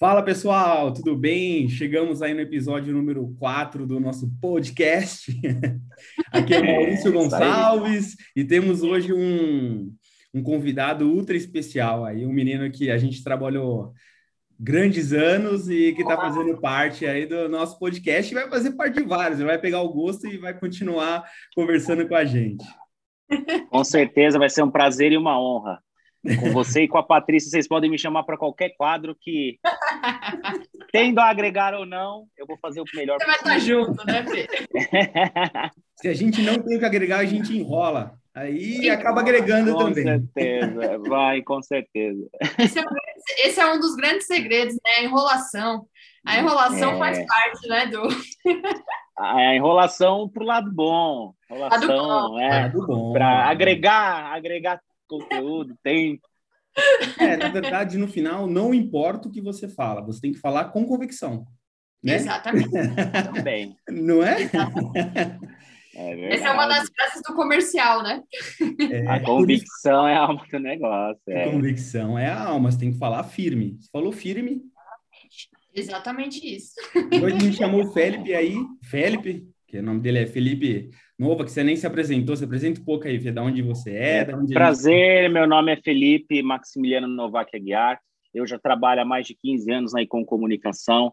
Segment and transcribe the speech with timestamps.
[0.00, 1.68] Fala pessoal, tudo bem?
[1.68, 5.30] Chegamos aí no episódio número 4 do nosso podcast.
[6.32, 9.94] Aqui é Maurício Gonçalves e temos hoje um,
[10.32, 13.92] um convidado ultra especial aí, um menino que a gente trabalhou
[14.58, 19.02] grandes anos e que está fazendo parte aí do nosso podcast e vai fazer parte
[19.02, 22.64] de vários, ele vai pegar o gosto e vai continuar conversando com a gente.
[23.68, 25.78] Com certeza vai ser um prazer e uma honra.
[26.22, 29.58] Com você e com a Patrícia, vocês podem me chamar para qualquer quadro que,
[30.92, 33.18] tendo a agregar ou não, eu vou fazer o melhor.
[33.18, 34.46] Você vai estar junto, né, Fê?
[35.96, 38.18] Se a gente não tem o que agregar, a gente enrola.
[38.34, 40.04] Aí acaba agregando com também.
[40.04, 42.28] Com certeza, vai, com certeza.
[42.58, 42.86] Esse é, um,
[43.44, 44.90] esse é, um dos grandes segredos, né?
[44.98, 45.86] A enrolação.
[46.24, 46.98] A enrolação é...
[46.98, 48.02] faz parte, né, do...
[49.18, 51.34] A enrolação para o lado bom.
[51.50, 53.12] Enrolação, é, bom.
[53.12, 56.22] Para agregar, agregar conteúdo, tempo.
[57.18, 60.66] É, na verdade, no final, não importa o que você fala, você tem que falar
[60.66, 61.44] com convicção.
[62.02, 62.14] Né?
[62.14, 62.70] Exatamente.
[63.34, 63.76] Também.
[63.90, 64.48] Não é?
[65.92, 68.22] É Essa é uma das frases do comercial, né?
[68.90, 71.20] É, a convicção é a alma do negócio.
[71.28, 71.44] É.
[71.44, 73.76] A convicção é a alma, você tem que falar firme.
[73.78, 74.62] Você falou firme.
[75.74, 76.74] Exatamente isso.
[77.22, 80.90] Hoje a gente chamou o Felipe aí, Felipe, que o nome dele é Felipe
[81.20, 83.94] Nova, que você nem se apresentou, se apresenta um pouco aí, Fê, de onde você
[83.94, 84.34] é.
[84.34, 88.00] Onde Prazer, meu nome é Felipe Maximiliano Novak Aguiar,
[88.32, 91.12] eu já trabalho há mais de 15 anos aí com comunicação,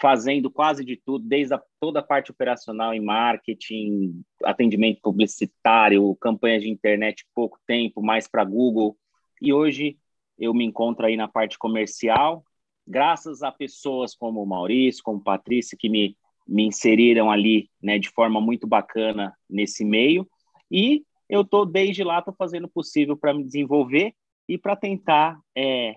[0.00, 6.64] fazendo quase de tudo, desde a, toda a parte operacional em marketing, atendimento publicitário, campanhas
[6.64, 8.96] de internet pouco tempo, mais para Google,
[9.40, 9.96] e hoje
[10.36, 12.42] eu me encontro aí na parte comercial,
[12.84, 16.16] graças a pessoas como o Maurício, como Patrícia, que me
[16.48, 20.26] me inseriram ali, né, de forma muito bacana nesse meio.
[20.70, 24.14] E eu tô desde lá tô fazendo o possível para me desenvolver
[24.48, 25.96] e para tentar é,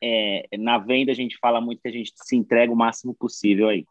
[0.00, 3.68] é, na venda a gente fala muito que a gente se entrega o máximo possível
[3.68, 3.84] aí.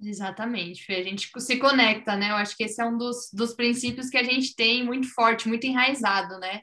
[0.00, 0.96] Exatamente, Fê.
[0.96, 2.30] a gente se conecta, né?
[2.30, 5.48] Eu acho que esse é um dos, dos princípios que a gente tem muito forte,
[5.48, 6.62] muito enraizado, né?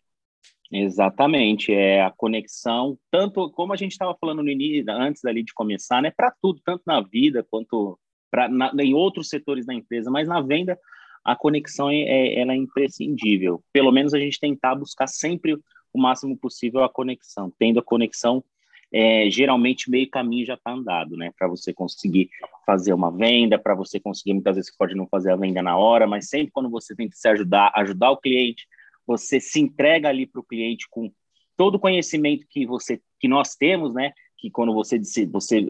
[0.71, 5.53] Exatamente, é a conexão, tanto como a gente estava falando no início, antes ali de
[5.53, 6.11] começar, né?
[6.11, 7.97] Para tudo, tanto na vida quanto
[8.29, 10.77] pra, na, em outros setores da empresa, mas na venda
[11.23, 13.63] a conexão é, é, ela é imprescindível.
[13.71, 15.57] Pelo menos a gente tentar buscar sempre
[15.93, 17.51] o máximo possível a conexão.
[17.57, 18.43] Tendo a conexão,
[18.91, 21.31] é, geralmente meio caminho já está andado, né?
[21.37, 22.29] Para você conseguir
[22.65, 26.07] fazer uma venda, para você conseguir, muitas vezes pode não fazer a venda na hora,
[26.07, 28.67] mas sempre quando você tenta se ajudar, ajudar o cliente,
[29.05, 31.11] você se entrega ali para o cliente com
[31.55, 34.13] todo o conhecimento que você que nós temos, né?
[34.37, 34.99] Que quando você
[35.31, 35.67] você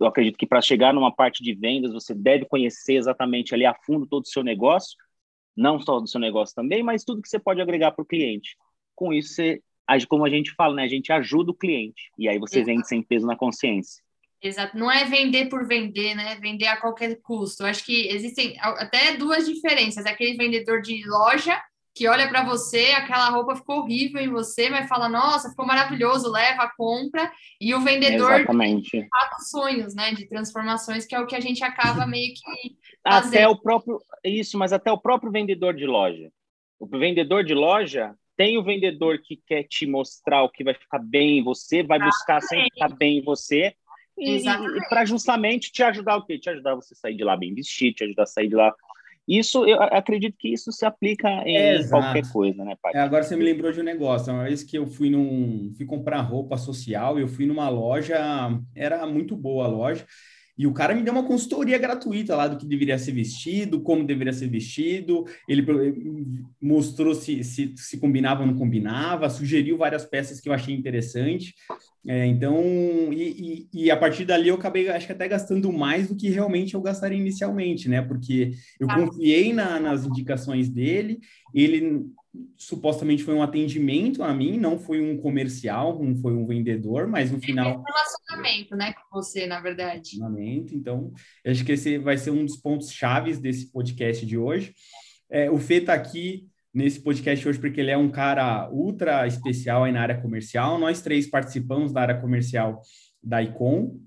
[0.00, 3.74] eu acredito que para chegar numa parte de vendas, você deve conhecer exatamente ali a
[3.74, 4.96] fundo todo o seu negócio,
[5.56, 8.56] não só do seu negócio também, mas tudo que você pode agregar para o cliente.
[8.94, 9.62] Com isso, você,
[10.08, 12.66] como a gente fala, né, a gente ajuda o cliente, e aí você Exato.
[12.66, 14.02] vende sem peso na consciência.
[14.42, 16.36] Exato, não é vender por vender, né?
[16.36, 17.62] Vender a qualquer custo.
[17.62, 20.06] Eu acho que existem até duas diferenças.
[20.06, 21.62] Aquele vendedor de loja
[22.00, 26.32] que olha para você, aquela roupa ficou horrível em você, mas fala, nossa, ficou maravilhoso,
[26.32, 27.30] leva, compra,
[27.60, 29.02] e o vendedor Exatamente.
[29.02, 32.74] de sonhos, né, de transformações, que é o que a gente acaba meio que
[33.06, 33.34] fazendo.
[33.34, 36.32] Até o próprio, isso, mas até o próprio vendedor de loja.
[36.78, 41.00] O vendedor de loja tem o vendedor que quer te mostrar o que vai ficar
[41.00, 43.74] bem em você, vai buscar sempre ficar bem em você,
[44.16, 46.38] e, e para justamente te ajudar o quê?
[46.38, 48.74] Te ajudar você sair de lá bem vestido, te ajudar a sair de lá
[49.30, 52.92] isso, eu acredito que isso se aplica em é, qualquer coisa, né, pai?
[52.96, 54.32] É, agora você me lembrou de um negócio.
[54.32, 58.18] Uma vez que eu fui num, fui comprar roupa social, eu fui numa loja,
[58.74, 60.04] era muito boa a loja,
[60.60, 64.04] e o cara me deu uma consultoria gratuita lá do que deveria ser vestido, como
[64.04, 65.24] deveria ser vestido.
[65.48, 65.64] Ele
[66.60, 71.54] mostrou se, se, se combinava ou não combinava, sugeriu várias peças que eu achei interessante.
[72.06, 72.60] É, então,
[73.10, 76.28] e, e, e, a partir dali eu acabei, acho que até gastando mais do que
[76.28, 78.02] realmente eu gastaria inicialmente, né?
[78.02, 78.96] Porque eu ah.
[78.96, 81.20] confiei na, nas indicações dele,
[81.54, 82.04] ele
[82.56, 87.30] supostamente foi um atendimento a mim, não foi um comercial, não foi um vendedor, mas
[87.30, 87.84] no é final.
[87.86, 90.16] É relacionamento, né, com você, na verdade.
[90.16, 91.12] Relacionamento, então,
[91.44, 94.74] acho que esse vai ser um dos pontos chaves desse podcast de hoje.
[95.28, 99.84] É, o Fê está aqui nesse podcast hoje porque ele é um cara ultra especial
[99.84, 100.78] aí na área comercial.
[100.78, 102.80] Nós três participamos da área comercial
[103.22, 104.00] da Icon,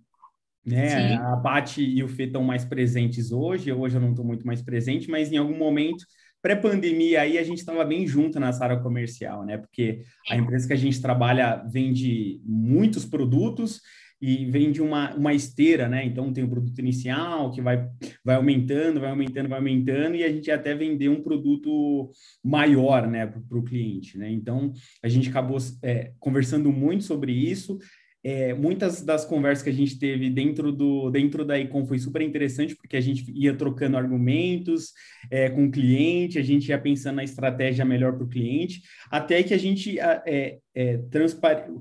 [0.66, 1.10] né?
[1.10, 1.16] Sim.
[1.16, 3.72] A Paty e o Fê estão mais presentes hoje.
[3.72, 6.06] Hoje eu não estou muito mais presente, mas em algum momento
[6.44, 9.58] pré-pandemia aí a gente estava bem junto nessa área comercial, né?
[9.58, 13.82] Porque a empresa que a gente trabalha vende muitos produtos
[14.22, 16.06] e vende uma, uma esteira, né?
[16.06, 17.90] Então tem o um produto inicial que vai,
[18.24, 22.12] vai aumentando, vai aumentando, vai aumentando, e a gente até vender um produto
[22.44, 24.30] maior, né, para o cliente, né?
[24.30, 27.78] Então a gente acabou é, conversando muito sobre isso.
[28.24, 32.22] É, muitas das conversas que a gente teve dentro, do, dentro da Econ foi super
[32.22, 34.94] interessante, porque a gente ia trocando argumentos
[35.30, 38.82] é, com o cliente, a gente ia pensando na estratégia melhor para o cliente,
[39.12, 41.00] até que a gente é, é,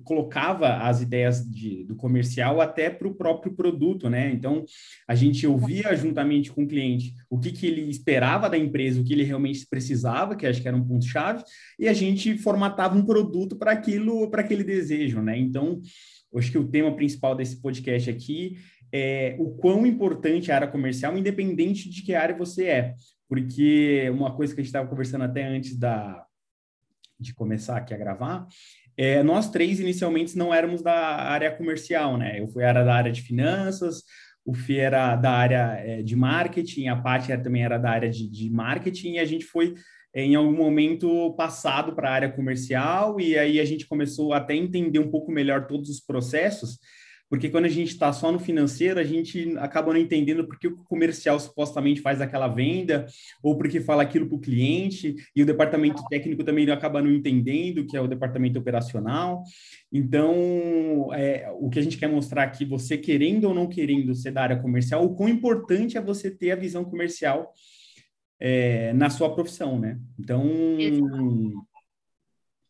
[0.04, 4.30] colocava as ideias de, do comercial até para o próprio produto, né?
[4.30, 4.64] Então,
[5.08, 9.04] a gente ouvia juntamente com o cliente o que, que ele esperava da empresa, o
[9.04, 11.42] que ele realmente precisava, que acho que era um ponto-chave,
[11.78, 15.38] e a gente formatava um produto para aquilo, para aquele desejo, né?
[15.38, 15.80] Então,
[16.36, 18.58] acho que o tema principal desse podcast aqui
[18.92, 22.94] é o quão importante a área comercial, independente de que área você é.
[23.26, 26.26] Porque uma coisa que a gente estava conversando até antes da,
[27.22, 28.46] de começar aqui a gravar,
[28.96, 32.40] é, nós três inicialmente não éramos da área comercial, né?
[32.40, 34.02] Eu fui era da área de finanças,
[34.44, 38.28] o Fê era da área é, de marketing, a Paty também era da área de,
[38.28, 39.74] de marketing, e a gente foi
[40.14, 44.56] em algum momento passado para a área comercial e aí a gente começou até a
[44.56, 46.78] entender um pouco melhor todos os processos,
[47.32, 50.76] porque quando a gente está só no financeiro, a gente acaba não entendendo porque o
[50.84, 53.06] comercial supostamente faz aquela venda
[53.43, 57.87] ou porque fala aquilo para o cliente e o departamento técnico também acaba não entendendo,
[57.87, 59.44] que é o departamento operacional.
[59.90, 64.32] Então, é, o que a gente quer mostrar aqui, você querendo ou não querendo ser
[64.32, 67.50] da área comercial, o quão importante é você ter a visão comercial
[68.38, 69.99] é, na sua profissão, né?
[70.20, 70.44] Então,
[70.78, 71.67] Exato.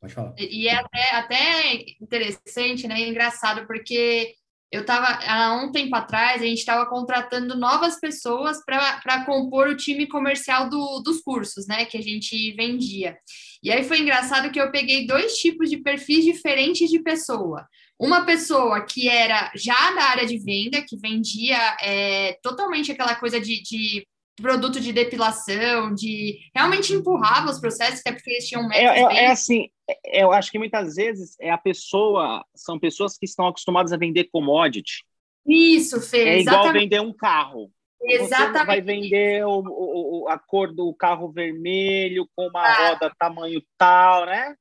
[0.01, 0.35] pode falar.
[0.39, 3.09] E é até, até interessante, né?
[3.09, 4.37] Engraçado, porque
[4.73, 9.77] eu estava, há um tempo atrás, a gente estava contratando novas pessoas para compor o
[9.77, 11.85] time comercial do, dos cursos, né?
[11.85, 13.19] Que a gente vendia.
[13.63, 17.67] E aí foi engraçado que eu peguei dois tipos de perfis diferentes de pessoa.
[18.01, 23.39] Uma pessoa que era já da área de venda, que vendia é, totalmente aquela coisa
[23.39, 24.07] de, de
[24.41, 29.15] produto de depilação, de realmente empurrava os processos, até porque eles tinham métodos.
[29.15, 29.69] É, é, é, assim, é,
[30.05, 34.29] eu acho que muitas vezes é a pessoa, são pessoas que estão acostumadas a vender
[34.33, 35.05] commodity.
[35.47, 36.19] Isso, Fê.
[36.19, 36.69] É exatamente.
[36.69, 37.71] igual vender um carro.
[38.05, 38.59] Exatamente.
[38.59, 42.89] Você vai vender o, o, a cor do carro vermelho com uma ah.
[42.89, 44.55] roda tamanho tal, né?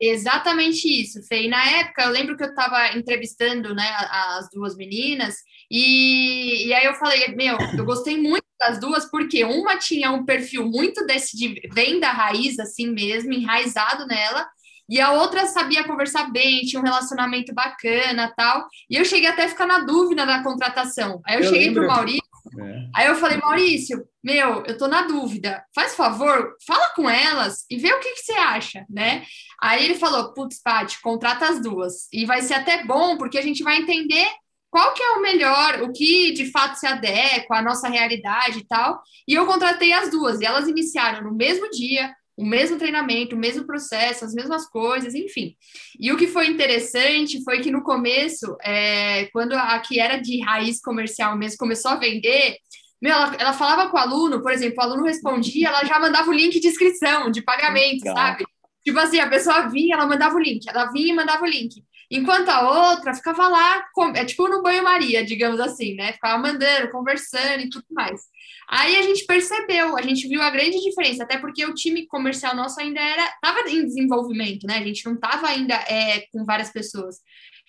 [0.00, 1.44] Exatamente isso, Fê.
[1.44, 5.36] E na época, eu lembro que eu estava entrevistando né, as duas meninas,
[5.70, 10.24] e, e aí eu falei, meu, eu gostei muito das duas, porque uma tinha um
[10.24, 14.46] perfil muito desse de venda raiz, assim mesmo, enraizado nela,
[14.88, 18.66] e a outra sabia conversar bem, tinha um relacionamento bacana tal.
[18.88, 21.20] E eu cheguei até a ficar na dúvida da contratação.
[21.24, 22.22] Aí eu, eu cheguei para o Maurício,
[22.58, 22.88] é.
[22.94, 27.76] aí eu falei, Maurício, meu, eu tô na dúvida, faz favor, fala com elas e
[27.76, 29.24] vê o que, que você acha, né?
[29.60, 32.08] Aí ele falou, putz, Paty, contrata as duas.
[32.12, 34.26] E vai ser até bom, porque a gente vai entender
[34.70, 38.64] qual que é o melhor, o que de fato se adequa à nossa realidade e
[38.66, 39.00] tal.
[39.26, 43.38] E eu contratei as duas, e elas iniciaram no mesmo dia, o mesmo treinamento, o
[43.38, 45.56] mesmo processo, as mesmas coisas, enfim.
[45.98, 50.40] E o que foi interessante foi que no começo, é, quando a que era de
[50.42, 52.56] raiz comercial mesmo começou a vender,
[53.00, 56.28] meu, ela, ela falava com o aluno, por exemplo, o aluno respondia, ela já mandava
[56.28, 58.16] o link de inscrição, de pagamento, Legal.
[58.16, 58.44] sabe?
[58.84, 61.82] Tipo assim, a pessoa vinha, ela mandava o link, ela vinha e mandava o link.
[62.10, 63.84] Enquanto a outra ficava lá,
[64.14, 66.12] é tipo no banho-maria, digamos assim, né?
[66.12, 68.22] Ficava mandando, conversando e tudo mais.
[68.68, 72.56] Aí a gente percebeu, a gente viu a grande diferença, até porque o time comercial
[72.56, 74.78] nosso ainda era, estava em desenvolvimento, né?
[74.78, 77.16] A gente não estava ainda é, com várias pessoas.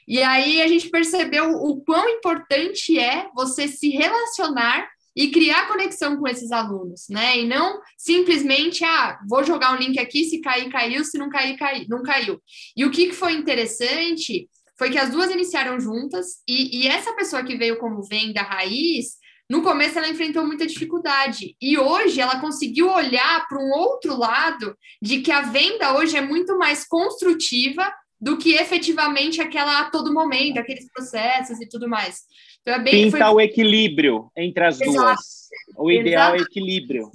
[0.08, 6.18] E aí a gente percebeu o quão importante é você se relacionar e criar conexão
[6.18, 7.40] com esses alunos, né?
[7.40, 11.58] E não simplesmente, ah, vou jogar um link aqui, se cair, caiu, se não cair,
[11.58, 12.42] caiu, não caiu.
[12.76, 17.44] E o que foi interessante foi que as duas iniciaram juntas, e, e essa pessoa
[17.44, 19.16] que veio como venda raiz,
[19.50, 24.76] no começo ela enfrentou muita dificuldade, e hoje ela conseguiu olhar para um outro lado
[25.02, 30.14] de que a venda hoje é muito mais construtiva do que efetivamente aquela a todo
[30.14, 32.22] momento, aqueles processos e tudo mais.
[32.62, 33.36] Então, é bem, Pinta foi...
[33.36, 34.98] o equilíbrio entre as Exato.
[34.98, 35.50] duas.
[35.78, 36.42] O ideal Exato.
[36.42, 37.12] é equilíbrio.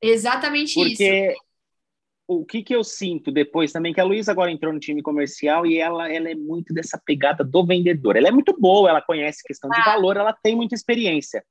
[0.00, 1.02] Exatamente Porque isso.
[1.02, 1.46] Porque
[2.28, 5.64] o que, que eu sinto depois também, que a Luísa agora entrou no time comercial
[5.64, 8.16] e ela, ela é muito dessa pegada do vendedor.
[8.16, 11.44] Ela é muito boa, ela conhece questão de valor, ela tem muita experiência.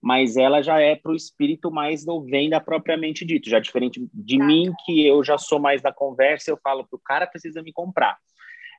[0.00, 3.50] Mas ela já é para o espírito mais do venda propriamente dito.
[3.50, 7.00] Já diferente de mim, que eu já sou mais da conversa, eu falo para o
[7.00, 8.16] cara precisa me comprar.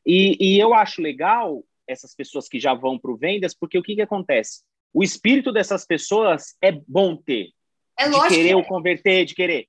[0.06, 3.84] E, e eu acho legal essas pessoas que já vão para o vendas, porque o
[3.84, 4.64] que, que acontece?
[4.94, 7.50] O espírito dessas pessoas é bom ter.
[7.98, 9.68] É de querer o converter, de querer.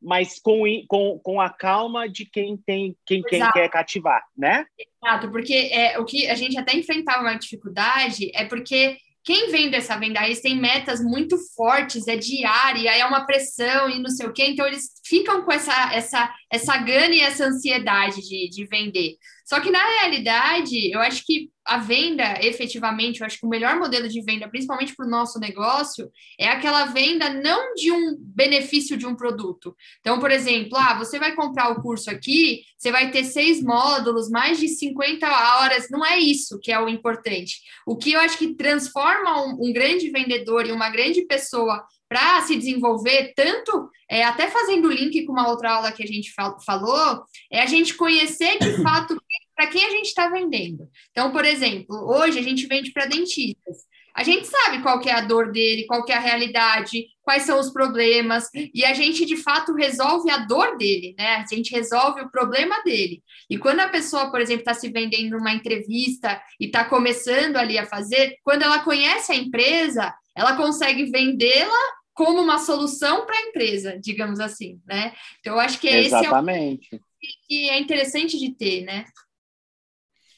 [0.00, 4.64] Mas com, com, com a calma de quem tem quem, quem quer cativar, né?
[4.78, 9.76] Exato, porque é, o que a gente até enfrentava uma dificuldade é porque quem vende
[9.76, 14.26] essa venda, eles têm metas muito fortes, é diária, é uma pressão e não sei
[14.26, 18.66] o quê, então eles ficam com essa, essa, essa gana e essa ansiedade de, de
[18.66, 19.16] vender.
[19.44, 23.78] Só que na realidade, eu acho que a venda, efetivamente, eu acho que o melhor
[23.78, 28.96] modelo de venda, principalmente para o nosso negócio, é aquela venda não de um benefício
[28.96, 29.76] de um produto.
[30.00, 34.28] Então, por exemplo, ah, você vai comprar o curso aqui, você vai ter seis módulos,
[34.30, 35.88] mais de 50 horas.
[35.90, 37.60] Não é isso que é o importante.
[37.86, 42.42] O que eu acho que transforma um, um grande vendedor e uma grande pessoa para
[42.42, 46.58] se desenvolver, tanto é, até fazendo link com uma outra aula que a gente fal
[46.60, 49.16] falou, é a gente conhecer de fato
[49.54, 50.88] para quem a gente está vendendo.
[51.12, 53.88] Então, por exemplo, hoje a gente vende para dentistas.
[54.12, 57.70] A gente sabe qual é a dor dele, qual é a realidade, quais são os
[57.70, 61.36] problemas, e a gente de fato resolve a dor dele, né?
[61.36, 63.22] A gente resolve o problema dele.
[63.48, 67.78] E quando a pessoa, por exemplo, está se vendendo numa entrevista e está começando ali
[67.78, 73.42] a fazer, quando ela conhece a empresa, ela consegue vendê-la como uma solução para a
[73.42, 75.14] empresa, digamos assim, né?
[75.40, 76.86] Então, eu acho que Exatamente.
[76.86, 79.04] esse é o que é interessante de ter, né?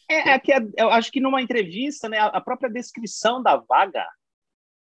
[0.09, 4.07] É, é que eu acho que numa entrevista, né, a própria descrição da vaga,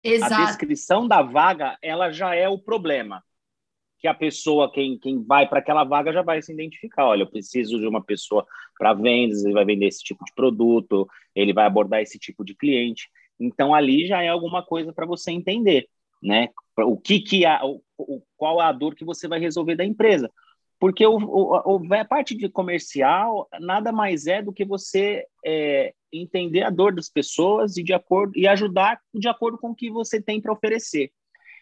[0.04, 0.34] Exato.
[0.34, 3.24] a descrição da vaga, ela já é o problema.
[4.00, 7.06] Que a pessoa, quem, quem vai para aquela vaga, já vai se identificar.
[7.06, 8.46] Olha, eu preciso de uma pessoa
[8.78, 12.56] para vendas, ele vai vender esse tipo de produto, ele vai abordar esse tipo de
[12.56, 13.08] cliente.
[13.40, 15.88] Então, ali já é alguma coisa para você entender,
[16.22, 16.50] né?
[16.78, 17.82] O que que é, o,
[18.38, 20.30] qual a dor que você vai resolver da empresa.
[20.80, 25.94] Porque o, o, o, a parte de comercial nada mais é do que você é,
[26.12, 29.92] entender a dor das pessoas e de acordo e ajudar de acordo com o que
[29.92, 31.12] você tem para oferecer.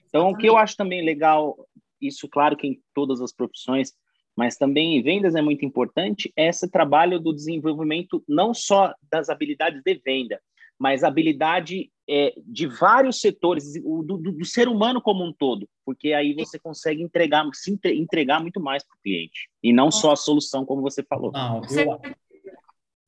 [0.08, 1.68] Então, o que eu acho também legal,
[2.02, 3.94] isso claro que em todas as profissões,
[4.36, 9.30] mas também em vendas é muito importante, é esse trabalho do desenvolvimento não só das
[9.30, 10.40] habilidades de venda,
[10.80, 16.12] mas habilidade é, de vários setores, do, do, do, ser humano como um todo, porque
[16.12, 20.16] aí você consegue entregar, se entregar muito mais para o cliente, e não só a
[20.16, 21.32] solução, como você falou.
[21.32, 22.02] Não, eu,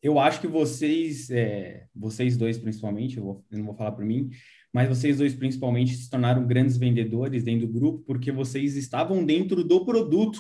[0.04, 4.06] eu acho que vocês, é, vocês dois principalmente, eu, vou, eu não vou falar por
[4.06, 4.30] mim,
[4.72, 9.64] mas vocês dois principalmente se tornaram grandes vendedores dentro do grupo porque vocês estavam dentro
[9.64, 10.40] do produto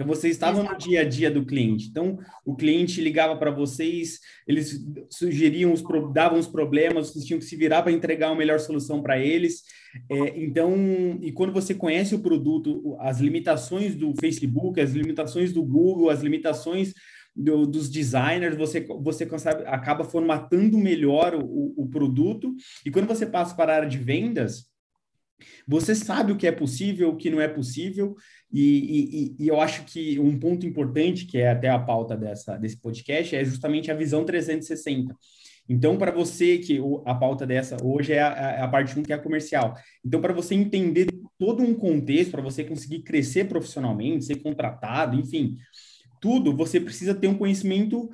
[0.00, 1.88] então, vocês estavam no dia a dia do cliente.
[1.88, 7.44] Então, o cliente ligava para vocês, eles sugeriam, os, davam os problemas, vocês tinham que
[7.44, 9.62] se virar para entregar a melhor solução para eles.
[10.08, 10.74] É, então,
[11.20, 16.22] e quando você conhece o produto, as limitações do Facebook, as limitações do Google, as
[16.22, 16.94] limitações
[17.36, 22.54] do, dos designers, você, você consegue, acaba formatando melhor o, o produto.
[22.86, 24.69] E quando você passa para a área de vendas,
[25.66, 28.16] você sabe o que é possível, o que não é possível,
[28.52, 32.56] e, e, e, eu acho que um ponto importante, que é até a pauta dessa,
[32.56, 35.14] desse podcast, é justamente a visão 360.
[35.68, 39.16] Então, para você, que a pauta dessa hoje é a, a parte 1, que é
[39.16, 39.74] a comercial.
[40.04, 41.06] Então, para você entender
[41.38, 45.56] todo um contexto, para você conseguir crescer profissionalmente, ser contratado, enfim,
[46.20, 48.10] tudo, você precisa ter um conhecimento,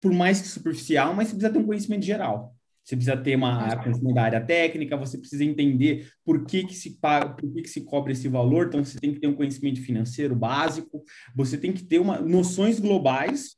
[0.00, 2.57] por mais que superficial, mas você precisa ter um conhecimento geral.
[2.88, 6.98] Você precisa ter uma conhecimento da área técnica, você precisa entender por que, que se
[6.98, 9.82] paga, por que, que se cobra esse valor, então você tem que ter um conhecimento
[9.82, 11.04] financeiro básico,
[11.36, 13.56] você tem que ter uma, noções globais,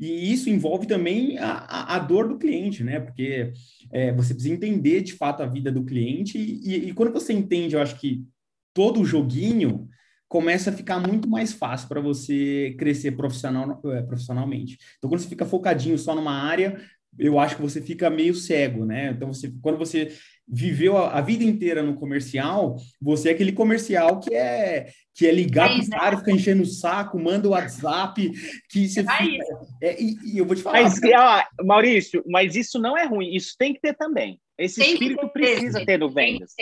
[0.00, 2.98] e isso envolve também a, a, dor do cliente, né?
[2.98, 3.52] Porque
[3.92, 7.74] é, você precisa entender de fato a vida do cliente, e, e quando você entende,
[7.74, 8.24] eu acho que
[8.72, 9.86] todo o joguinho
[10.28, 14.78] começa a ficar muito mais fácil para você crescer profissional, é, profissionalmente.
[14.96, 16.80] Então, quando você fica focadinho só numa área,
[17.18, 19.10] eu acho que você fica meio cego, né?
[19.10, 20.12] Então, você, quando você
[20.48, 25.30] viveu a, a, vida inteira no comercial, você é aquele comercial que é que é
[25.30, 28.30] ligar é para o cara, fica enchendo o saco, manda o WhatsApp,
[28.68, 29.44] que você é fica,
[29.82, 30.82] é, e, e, eu vou te falar.
[30.82, 34.40] Mas, ó, Maurício, mas isso não é ruim, isso tem que ter também.
[34.56, 36.54] Esse tem espírito ter, precisa ter, ter no vendas.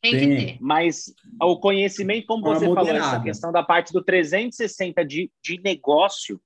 [0.00, 0.58] Tem, que ter.
[0.60, 1.12] Mas
[1.42, 6.40] o conhecimento, como você falou, essa questão da parte do 360 de, de negócio,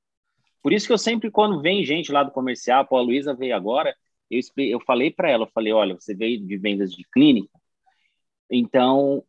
[0.62, 3.54] por isso que eu sempre, quando vem gente lá do comercial, pô, a Luísa veio
[3.54, 3.95] agora,
[4.31, 7.50] eu, eu falei para ela, eu falei, olha, você veio de vendas de clínica,
[8.50, 9.25] então,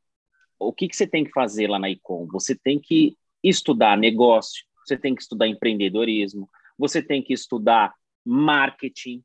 [0.59, 2.27] o que, que você tem que fazer lá na Icom?
[2.27, 7.93] Você tem que estudar negócio, você tem que estudar empreendedorismo, você tem que estudar
[8.25, 9.23] marketing,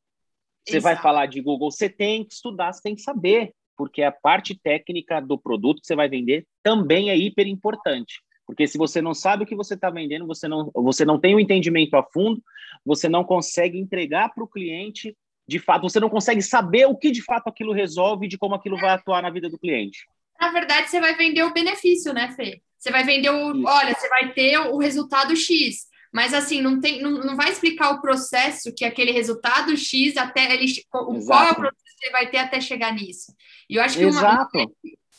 [0.64, 0.94] você Exato.
[0.94, 4.58] vai falar de Google, você tem que estudar, você tem que saber, porque a parte
[4.58, 8.20] técnica do produto que você vai vender também é hiper importante.
[8.48, 11.34] Porque se você não sabe o que você está vendendo, você não, você não tem
[11.34, 12.42] o um entendimento a fundo,
[12.82, 15.14] você não consegue entregar para o cliente
[15.46, 18.54] de fato, você não consegue saber o que de fato aquilo resolve e de como
[18.54, 20.06] aquilo vai atuar na vida do cliente.
[20.40, 22.62] Na verdade, você vai vender o benefício, né, Fê?
[22.78, 23.54] Você vai vender o.
[23.54, 23.66] Isso.
[23.66, 25.86] Olha, você vai ter o resultado X.
[26.10, 30.54] Mas assim, não, tem, não, não vai explicar o processo que aquele resultado X até
[30.54, 30.64] ele.
[30.64, 30.86] Exato.
[30.88, 33.34] Qual é o processo que ele vai ter até chegar nisso.
[33.68, 34.74] E eu acho que Exato.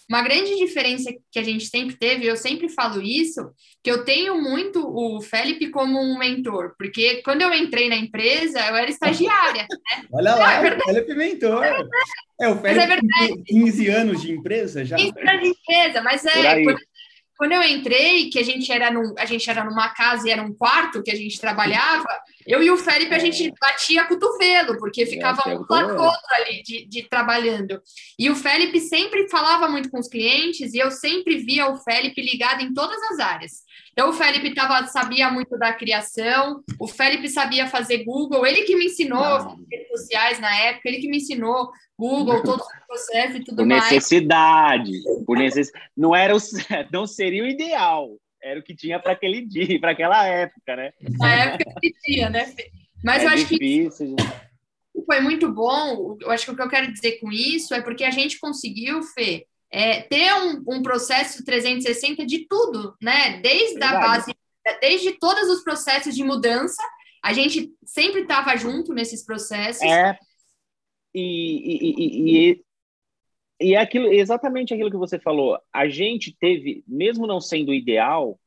[0.09, 3.51] Uma, grande diferença que a gente sempre teve, eu sempre falo isso,
[3.83, 8.59] que eu tenho muito o Felipe como um mentor, porque quando eu entrei na empresa,
[8.59, 9.61] eu era estagiária.
[9.61, 9.67] Né?
[10.11, 11.63] Olha lá, é o Felipe mentor.
[12.41, 14.95] É, o Felipe é tem 15 anos de empresa já.
[14.95, 16.79] 15 anos de empresa, mas é, quando,
[17.39, 20.43] quando eu entrei, que a gente era num, a gente era numa casa e era
[20.43, 22.09] um quarto que a gente trabalhava,
[22.49, 26.83] eu e o Felipe a gente batia cotovelo, porque ficava um lado outro ali de,
[26.87, 27.79] de, trabalhando.
[28.17, 32.19] E o Felipe sempre falava muito com os clientes e eu sempre via o Felipe
[32.19, 33.51] ligado em todas as áreas.
[33.91, 38.75] Então, o Felipe tava, sabia muito da criação, o Felipe sabia fazer Google, ele que
[38.75, 43.43] me ensinou redes sociais na época, ele que me ensinou Google, todos os processos e
[43.43, 43.83] tudo por mais.
[43.91, 44.91] Necessidade,
[45.23, 45.85] por necessidade.
[45.95, 46.39] Não era o,
[46.91, 50.93] não seria o ideal, era o que tinha para aquele dia, para aquela época, né?
[51.19, 52.53] Na época que tinha, né?
[53.03, 56.17] Mas é eu acho difícil, que foi muito bom.
[56.21, 59.01] Eu acho que o que eu quero dizer com isso é porque a gente conseguiu,
[59.01, 63.39] Fê, é, ter um, um, processo 360 de tudo, né?
[63.39, 63.95] Desde Verdade.
[63.95, 64.35] a base,
[64.81, 66.81] desde todos os processos de mudança,
[67.23, 69.81] a gente sempre estava junto nesses processos.
[69.83, 70.17] É,
[71.13, 72.63] e, e, e, e,
[73.59, 75.59] e é aquilo, exatamente aquilo que você falou.
[75.73, 78.39] A gente teve, mesmo não sendo ideal,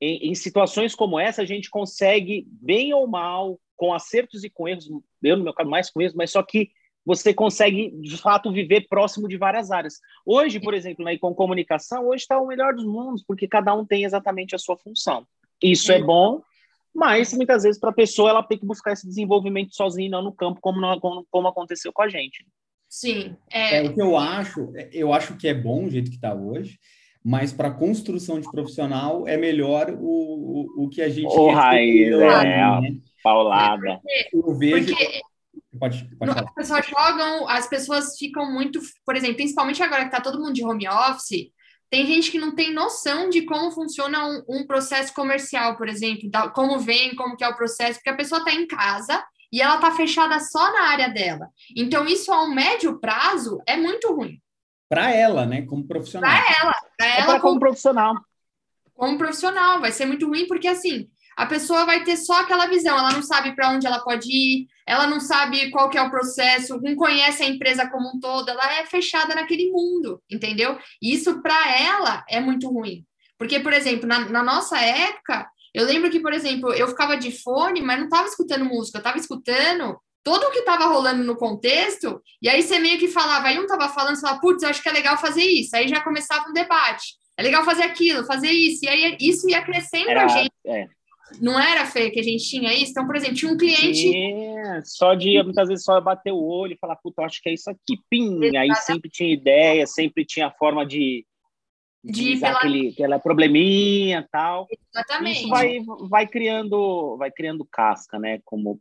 [0.00, 4.68] em, em situações como essa, a gente consegue, bem ou mal, com acertos e com
[4.68, 4.88] erros,
[5.22, 6.70] eu no meu caso mais com erros, mas só que
[7.04, 10.00] você consegue, de fato, viver próximo de várias áreas.
[10.24, 13.86] Hoje, por exemplo, na com comunicação, hoje está o melhor dos mundos, porque cada um
[13.86, 15.24] tem exatamente a sua função.
[15.62, 16.42] Isso é bom,
[16.92, 20.32] mas muitas vezes para a pessoa ela tem que buscar esse desenvolvimento sozinha, não no
[20.32, 22.44] campo, como, não, como, como aconteceu com a gente.
[22.88, 23.36] Sim.
[23.50, 23.78] É...
[23.78, 23.82] é...
[23.82, 26.78] o que eu acho, eu acho que é bom o jeito que está hoje,
[27.24, 31.26] mas para construção de profissional é melhor o, o, o que a gente.
[31.26, 32.98] O raiz, é, né?
[33.22, 34.00] paulada.
[34.08, 34.86] É porque, eu vejo.
[34.86, 35.20] Porque
[35.78, 40.20] Pode, pode as pessoas jogam, as pessoas ficam muito, por exemplo, principalmente agora que está
[40.20, 41.50] todo mundo de home office,
[41.90, 46.28] tem gente que não tem noção de como funciona um, um processo comercial, por exemplo,
[46.30, 49.22] da, como vem, como que é o processo, porque a pessoa está em casa
[49.52, 51.48] e ela está fechada só na área dela.
[51.76, 54.40] Então, isso a um médio prazo é muito ruim.
[54.88, 55.62] Para ela, né?
[55.62, 56.30] Como profissional.
[56.30, 56.74] Para ela.
[56.96, 58.14] Para é ela como, como profissional.
[58.94, 59.80] Como profissional.
[59.80, 63.22] Vai ser muito ruim, porque assim, a pessoa vai ter só aquela visão, ela não
[63.22, 66.96] sabe para onde ela pode ir, ela não sabe qual que é o processo, não
[66.96, 70.78] conhece a empresa como um todo, ela é fechada naquele mundo, entendeu?
[71.02, 73.04] E isso para ela é muito ruim.
[73.38, 77.30] Porque, por exemplo, na, na, nossa época, eu lembro que, por exemplo, eu ficava de
[77.30, 81.36] fone, mas não estava escutando música, eu estava escutando todo o que estava rolando no
[81.36, 84.68] contexto, e aí você meio que falava, aí um estava falando, você falava, putz, eu
[84.68, 88.26] acho que é legal fazer isso, aí já começava um debate, é legal fazer aquilo,
[88.26, 90.50] fazer isso, e aí isso ia crescendo Era, a gente.
[90.66, 90.88] É
[91.40, 92.92] não era, Fê, que a gente tinha isso?
[92.92, 94.16] Então, por exemplo, tinha um cliente.
[94.16, 97.54] É, só de muitas vezes só bater o olho e falar, puta, acho que é
[97.54, 98.44] isso aqui, pim!
[98.44, 98.56] Exatamente.
[98.56, 101.26] Aí sempre tinha ideia, sempre tinha forma de.
[102.12, 102.58] De, pela...
[102.58, 104.66] aquele, aquela probleminha tal.
[104.94, 105.40] Exatamente.
[105.40, 108.40] Isso vai, vai criando, vai criando casca, né?
[108.44, 108.80] Como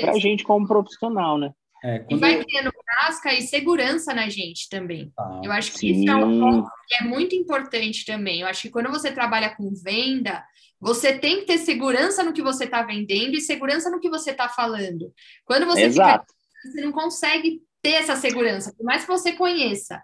[0.00, 1.52] para a gente como profissional, né?
[1.82, 5.10] É, e vai criando casca e segurança na gente também.
[5.18, 5.92] Ah, eu acho que sim.
[5.92, 8.40] isso é um ponto que é muito importante também.
[8.40, 10.44] Eu acho que quando você trabalha com venda,
[10.78, 14.30] você tem que ter segurança no que você está vendendo e segurança no que você
[14.32, 15.10] está falando.
[15.44, 16.26] Quando você Exato.
[16.26, 20.02] fica, você não consegue ter essa segurança, por mais que você conheça.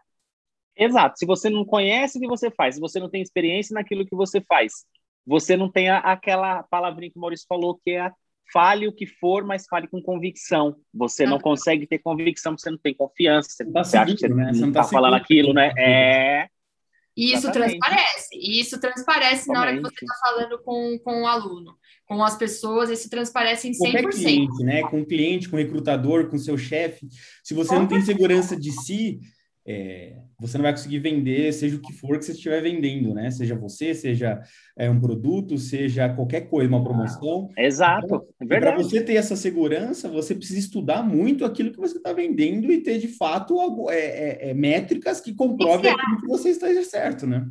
[0.76, 1.18] Exato.
[1.18, 4.14] Se você não conhece o que você faz, se você não tem experiência naquilo que
[4.14, 4.72] você faz,
[5.26, 8.10] você não tem a, aquela palavrinha que o Maurício falou, que é
[8.52, 10.76] fale o que for, mas fale com convicção.
[10.94, 14.28] Você não consegue ter convicção, você não tem confiança, você, tá você acha que você
[14.28, 14.52] né?
[14.54, 15.72] não está tá falando aquilo, né?
[15.76, 16.48] É,
[17.16, 17.78] e isso Exatamente.
[17.78, 18.28] transparece.
[18.34, 21.74] E isso transparece na hora que você está falando com, com o aluno,
[22.06, 23.78] com as pessoas, isso transparece em 100%.
[23.78, 24.82] Qualquer cliente, né?
[24.82, 27.08] Com o cliente, com o recrutador, com o seu chefe.
[27.42, 29.18] Se você não tem segurança de si,
[29.68, 33.30] é, você não vai conseguir vender, seja o que for que você estiver vendendo, né?
[33.32, 34.40] Seja você, seja
[34.78, 37.48] é, um produto, seja qualquer coisa, uma promoção.
[37.58, 41.96] Exato, então, é Para você ter essa segurança, você precisa estudar muito aquilo que você
[41.96, 43.58] está vendendo e ter, de fato,
[43.90, 47.44] é, é, é, métricas que comprovem aquilo que você está certo, né?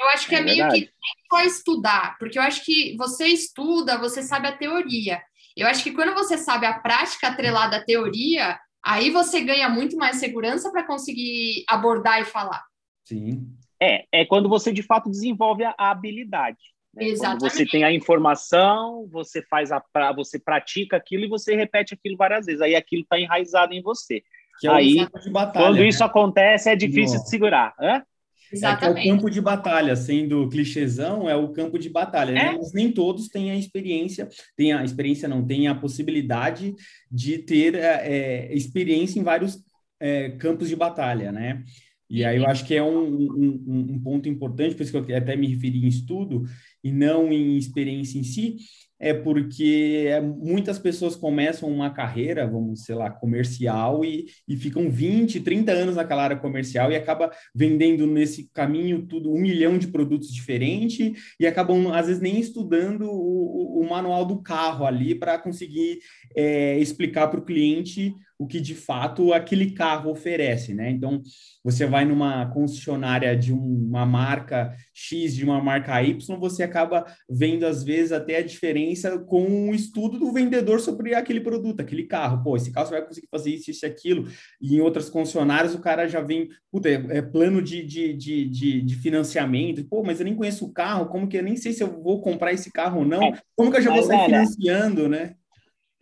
[0.00, 0.80] Eu acho que é, é meio verdade.
[0.80, 0.90] que
[1.30, 5.20] só estudar, porque eu acho que você estuda, você sabe a teoria.
[5.56, 9.96] Eu acho que quando você sabe a prática atrelada à teoria, Aí você ganha muito
[9.96, 12.64] mais segurança para conseguir abordar e falar.
[13.04, 13.46] Sim.
[13.80, 16.58] É, é quando você de fato desenvolve a habilidade.
[16.94, 17.04] Né?
[17.04, 17.40] Exatamente.
[17.40, 19.82] Quando você tem a informação, você faz a
[20.14, 22.60] você pratica aquilo e você repete aquilo várias vezes.
[22.60, 24.22] Aí aquilo está enraizado em você.
[24.62, 25.88] É Aí, batalha, quando né?
[25.88, 27.74] isso acontece, é difícil de segurar.
[27.80, 28.04] Hã?
[28.52, 29.06] Exatamente.
[29.06, 32.40] É, é, o campo de batalha, sendo clichêzão, é o campo de batalha, né?
[32.40, 32.52] é.
[32.52, 32.58] né?
[32.58, 36.74] Mas nem todos têm a experiência, tem a experiência, não, tem a possibilidade
[37.10, 39.58] de ter é, é experiência em vários
[39.98, 41.64] é, campos de batalha, né?
[42.10, 45.16] E aí eu acho que é um, um, um ponto importante, por isso que eu
[45.16, 46.42] até me referi em estudo
[46.84, 48.56] e não em experiência em si,
[49.02, 55.40] é porque muitas pessoas começam uma carreira, vamos, sei lá, comercial e, e ficam 20,
[55.40, 60.32] 30 anos naquela área comercial e acaba vendendo nesse caminho tudo um milhão de produtos
[60.32, 65.98] diferentes e acabam, às vezes, nem estudando o, o manual do carro ali para conseguir
[66.36, 70.90] é, explicar para o cliente o que de fato aquele carro oferece, né?
[70.90, 71.22] Então,
[71.62, 77.64] você vai numa concessionária de uma marca X, de uma marca Y, você acaba vendo
[77.64, 82.42] às vezes até a diferença com um estudo do vendedor sobre aquele produto, aquele carro.
[82.42, 84.28] Pô, esse carro você vai conseguir fazer isso, isso e aquilo.
[84.60, 88.48] E em outras concessionárias o cara já vem, puta, é, é plano de, de, de,
[88.48, 89.84] de, de financiamento.
[89.84, 92.20] Pô, mas eu nem conheço o carro, como que eu nem sei se eu vou
[92.20, 93.22] comprar esse carro ou não?
[93.22, 95.34] É, como que eu já vou sair financiando, né?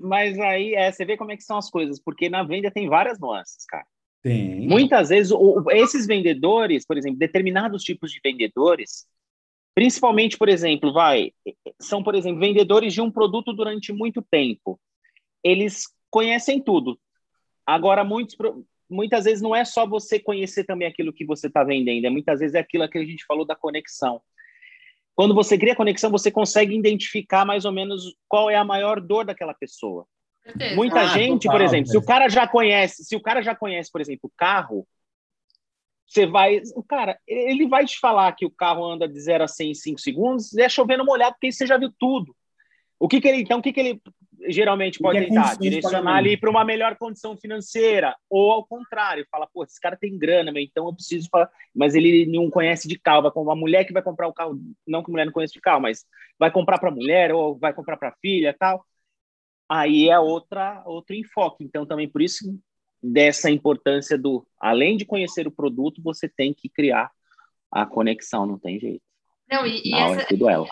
[0.00, 2.88] Mas aí é, você vê como é que são as coisas, porque na venda tem
[2.88, 3.86] várias nuances, cara.
[4.22, 4.66] Tem.
[4.66, 9.06] Muitas vezes, o, esses vendedores, por exemplo, determinados tipos de vendedores,
[9.74, 11.32] principalmente, por exemplo, vai,
[11.78, 14.80] são, por exemplo, vendedores de um produto durante muito tempo.
[15.44, 16.98] Eles conhecem tudo.
[17.66, 18.36] Agora, muitos,
[18.88, 22.40] muitas vezes não é só você conhecer também aquilo que você está vendendo, é muitas
[22.40, 24.20] vezes é aquilo que a gente falou da conexão.
[25.14, 29.24] Quando você cria conexão, você consegue identificar mais ou menos qual é a maior dor
[29.24, 30.06] daquela pessoa.
[30.74, 33.54] Muita ah, gente, total, por exemplo, se o cara já conhece, se o cara já
[33.54, 34.86] conhece, por exemplo, o carro,
[36.06, 39.48] você vai, o cara, ele vai te falar que o carro anda de 0 a
[39.48, 42.34] 100 em 5 segundos, é chovendo molhado, porque você já viu tudo.
[42.98, 44.02] O que, que ele, então, o que, que ele
[44.48, 45.56] geralmente pode é tentar?
[45.56, 50.18] Direcionar ali para uma melhor condição financeira, ou ao contrário, fala, pô, esse cara tem
[50.18, 53.92] grana, então eu preciso falar, mas ele não conhece de carro, vai uma mulher que
[53.92, 56.04] vai comprar o carro, não que a mulher não conhece de carro, mas
[56.38, 58.84] vai comprar para a mulher ou vai comprar para a filha, tal.
[59.68, 61.62] Aí é outra outro enfoque.
[61.62, 62.58] Então também por isso
[63.02, 67.10] dessa importância do além de conhecer o produto, você tem que criar
[67.70, 69.02] a conexão, não tem jeito.
[69.50, 70.66] Não, e, e essa, é tudo ela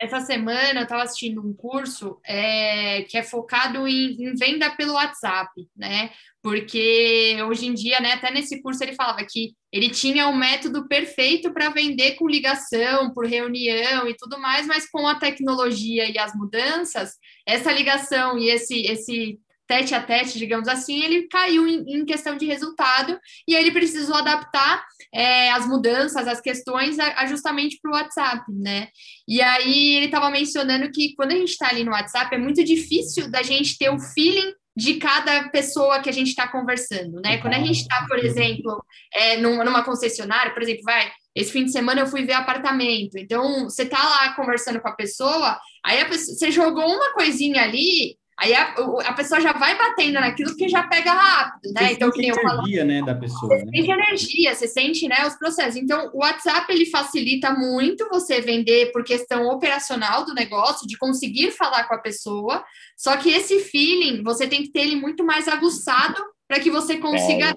[0.00, 4.92] essa semana eu estava assistindo um curso é, que é focado em, em, venda pelo
[4.92, 6.10] WhatsApp, né?
[6.40, 10.86] Porque hoje em dia, né, até nesse curso ele falava que ele tinha um método
[10.86, 16.16] perfeito para vender com ligação, por reunião e tudo mais, mas com a tecnologia e
[16.16, 22.00] as mudanças, essa ligação e esse, esse tete a tete, digamos assim, ele caiu em,
[22.00, 24.82] em questão de resultado e ele precisou adaptar
[25.14, 28.88] é, as mudanças, as questões a, a justamente para o WhatsApp, né?
[29.28, 32.64] E aí ele estava mencionando que quando a gente está ali no WhatsApp é muito
[32.64, 37.38] difícil da gente ter o feeling de cada pessoa que a gente está conversando, né?
[37.38, 41.72] Quando a gente está, por exemplo, é, numa concessionária, por exemplo, vai, esse fim de
[41.72, 43.18] semana eu fui ver apartamento.
[43.18, 47.62] Então, você tá lá conversando com a pessoa, aí a pessoa, você jogou uma coisinha
[47.62, 48.74] ali, Aí a,
[49.04, 51.88] a pessoa já vai batendo naquilo que já pega rápido, né?
[51.88, 53.58] Você então, que energia, né, da pessoa.
[53.58, 53.70] Você né?
[53.74, 55.74] sente energia, você sente, né, os processos.
[55.74, 61.50] Então, o WhatsApp, ele facilita muito você vender por questão operacional do negócio, de conseguir
[61.50, 62.64] falar com a pessoa,
[62.96, 66.96] só que esse feeling, você tem que ter ele muito mais aguçado para que você
[66.96, 67.54] consiga é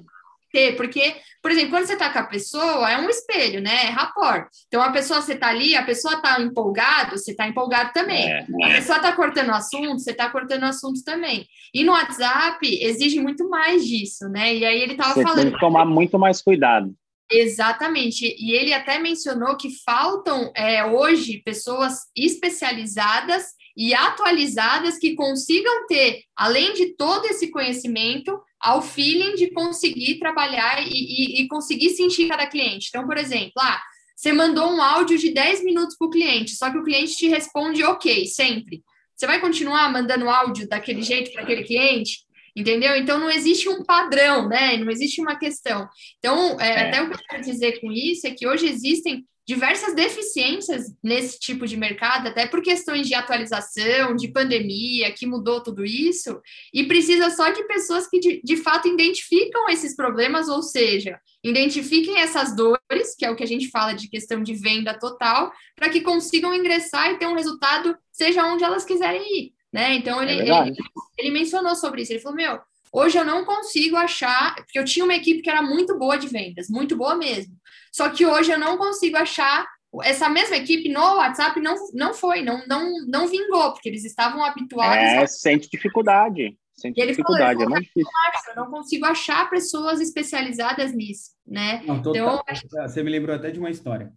[0.52, 3.86] ter, porque, por exemplo, quando você está com a pessoa, é um espelho, né?
[3.86, 4.48] É rapport.
[4.68, 8.30] Então, a pessoa, você está ali, a pessoa está empolgado, você está empolgado também.
[8.30, 8.76] É, a é.
[8.76, 11.48] pessoa está cortando assunto, você está cortando assunto também.
[11.74, 14.56] E no WhatsApp, exige muito mais disso, né?
[14.56, 15.36] E aí ele falando...
[15.36, 16.94] Você tem que tomar muito mais cuidado.
[17.32, 18.36] Exatamente.
[18.38, 26.24] E ele até mencionou que faltam é, hoje pessoas especializadas e atualizadas que consigam ter,
[26.36, 32.28] além de todo esse conhecimento, ao feeling de conseguir trabalhar e, e, e conseguir sentir
[32.28, 32.88] cada cliente.
[32.90, 33.82] Então, por exemplo, ah,
[34.16, 37.28] você mandou um áudio de 10 minutos para o cliente, só que o cliente te
[37.28, 38.84] responde ok, sempre.
[39.16, 42.26] Você vai continuar mandando áudio daquele jeito para aquele cliente?
[42.56, 42.96] Entendeu?
[42.96, 44.78] Então não existe um padrão, né?
[44.78, 45.88] Não existe uma questão.
[46.20, 46.88] Então, é, é.
[46.88, 51.40] até o que eu quero dizer com isso é que hoje existem diversas deficiências nesse
[51.40, 56.40] tipo de mercado, até por questões de atualização, de pandemia, que mudou tudo isso,
[56.74, 62.20] e precisa só de pessoas que de, de fato identificam esses problemas, ou seja, identifiquem
[62.20, 65.90] essas dores, que é o que a gente fala de questão de venda total, para
[65.90, 69.54] que consigam ingressar e ter um resultado, seja onde elas quiserem ir.
[69.72, 69.96] Né?
[69.96, 70.76] Então, ele, é ele,
[71.18, 72.12] ele mencionou sobre isso.
[72.12, 72.60] Ele falou: Meu,
[72.92, 76.28] hoje eu não consigo achar, porque eu tinha uma equipe que era muito boa de
[76.28, 77.56] vendas, muito boa mesmo.
[77.92, 79.66] Só que hoje eu não consigo achar
[80.04, 84.44] essa mesma equipe no WhatsApp não, não foi, não, não, não vingou, porque eles estavam
[84.44, 84.96] habituados.
[84.96, 85.28] É, a...
[85.28, 86.58] sente dificuldade.
[86.74, 88.10] Sente ele dificuldade, falou, é muito difícil.
[88.50, 91.84] Eu não consigo achar pessoas especializadas nisso, né?
[91.86, 92.42] Não, então,
[92.88, 94.12] Você me lembrou até de uma história.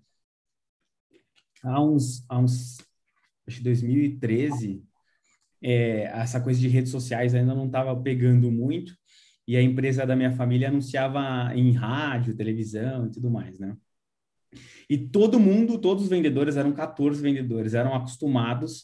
[1.63, 2.79] Há uns, há uns
[3.47, 4.83] acho que 2013,
[5.65, 8.95] é, essa coisa de redes sociais ainda não estava pegando muito,
[9.49, 13.75] e a empresa da minha família anunciava em rádio, televisão e tudo mais, né?
[14.89, 18.83] E todo mundo, todos os vendedores, eram 14 vendedores, eram acostumados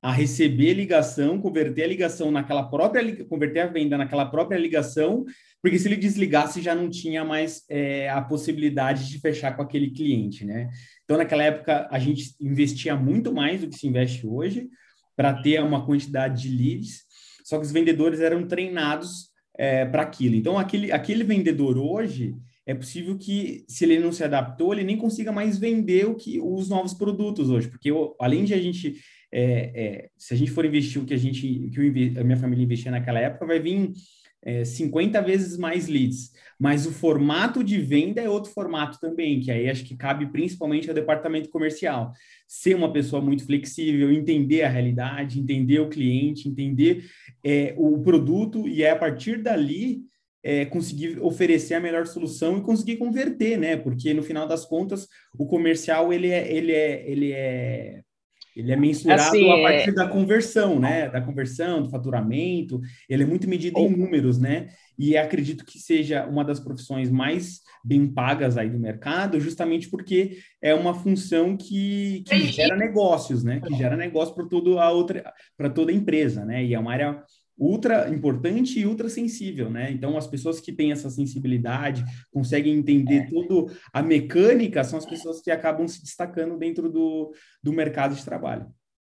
[0.00, 5.24] a receber ligação, converter a ligação naquela própria, converter a venda naquela própria ligação,
[5.60, 9.90] porque se ele desligasse já não tinha mais é, a possibilidade de fechar com aquele
[9.90, 10.70] cliente, né?
[11.04, 14.68] Então, naquela época, a gente investia muito mais do que se investe hoje
[15.16, 17.02] para ter uma quantidade de leads,
[17.44, 20.34] só que os vendedores eram treinados é, para aquilo.
[20.34, 24.96] Então, aquele, aquele vendedor hoje, é possível que, se ele não se adaptou, ele nem
[24.96, 28.96] consiga mais vender o que os novos produtos hoje, porque eu, além de a gente
[29.32, 32.64] é, é, se a gente for investir o que a gente, que a minha família
[32.64, 33.90] investia naquela época, vai vir
[34.44, 36.32] é, 50 vezes mais leads.
[36.58, 40.88] Mas o formato de venda é outro formato também, que aí acho que cabe principalmente
[40.88, 42.12] ao departamento comercial.
[42.46, 47.04] Ser uma pessoa muito flexível, entender a realidade, entender o cliente, entender
[47.44, 50.02] é, o produto, e é a partir dali
[50.42, 53.76] é, conseguir oferecer a melhor solução e conseguir converter, né?
[53.76, 58.02] Porque no final das contas, o comercial ele é, ele é, ele é
[58.54, 59.92] ele é mensurado assim, a partir é...
[59.92, 61.08] da conversão, né?
[61.08, 62.80] Da conversão, do faturamento.
[63.08, 64.68] Ele é muito medido em números, né?
[64.98, 70.38] E acredito que seja uma das profissões mais bem pagas aí do mercado, justamente porque
[70.60, 73.60] é uma função que, que gera negócios, né?
[73.60, 76.64] Que gera negócio para toda a outra, para toda a empresa, né?
[76.64, 77.22] E é uma área
[77.56, 79.90] ultra importante e ultra sensível, né?
[79.90, 83.26] Então, as pessoas que têm essa sensibilidade, conseguem entender é.
[83.26, 88.24] tudo a mecânica, são as pessoas que acabam se destacando dentro do, do mercado de
[88.24, 88.66] trabalho.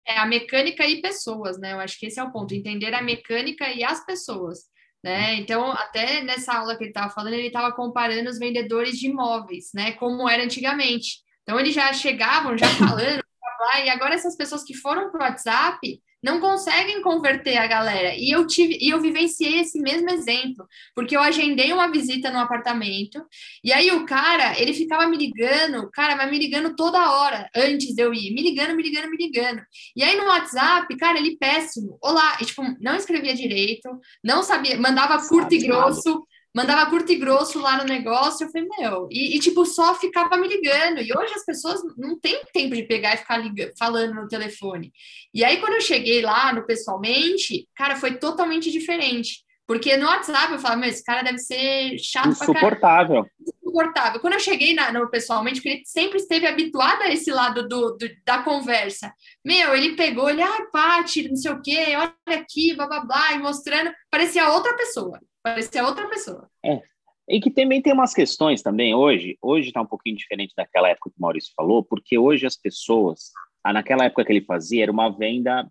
[0.07, 1.73] É a mecânica e pessoas, né?
[1.73, 4.61] Eu acho que esse é o ponto, entender a mecânica e as pessoas.
[5.05, 5.35] Né?
[5.35, 9.71] Então, até nessa aula que ele estava falando, ele estava comparando os vendedores de imóveis,
[9.75, 9.93] né?
[9.93, 11.19] Como era antigamente.
[11.43, 13.23] Então, eles já chegavam já falando,
[13.85, 18.15] e agora essas pessoas que foram para o WhatsApp, não conseguem converter a galera.
[18.17, 22.39] E eu tive, e eu vivenciei esse mesmo exemplo, porque eu agendei uma visita no
[22.39, 23.25] apartamento,
[23.63, 27.95] e aí o cara, ele ficava me ligando, cara, mas me ligando toda hora antes
[27.95, 29.63] de eu ir, me ligando, me ligando, me ligando.
[29.97, 31.99] E aí no WhatsApp, cara, ele péssimo.
[32.03, 33.89] Olá, e, tipo, não escrevia direito,
[34.23, 38.69] não sabia, mandava curto e grosso mandava curto e grosso lá no negócio, eu falei,
[38.79, 42.75] meu, e, e, tipo, só ficava me ligando, e hoje as pessoas não têm tempo
[42.75, 44.93] de pegar e ficar ligando, falando no telefone.
[45.33, 49.47] E aí, quando eu cheguei lá no pessoalmente, cara, foi totalmente diferente.
[49.69, 53.27] Porque no WhatsApp eu falava, meu, esse cara deve ser chato Insuportável.
[53.39, 54.19] Insuportável.
[54.19, 57.91] Quando eu cheguei na, no pessoalmente, porque ele sempre esteve habituado a esse lado do,
[57.99, 59.13] do, da conversa.
[59.45, 63.33] Meu, ele pegou, ele, ah, Paty, não sei o quê, olha aqui, blá, blá, blá,
[63.35, 65.21] e mostrando, parecia outra pessoa.
[65.43, 66.51] Parecia outra pessoa.
[66.65, 66.83] É.
[67.29, 69.37] E que também tem umas questões também hoje.
[69.43, 73.33] Hoje está um pouquinho diferente daquela época que o Maurício falou, porque hoje as pessoas,
[73.63, 75.71] ah, naquela época que ele fazia, era uma venda.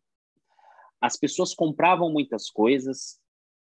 [1.01, 3.19] As pessoas compravam muitas coisas,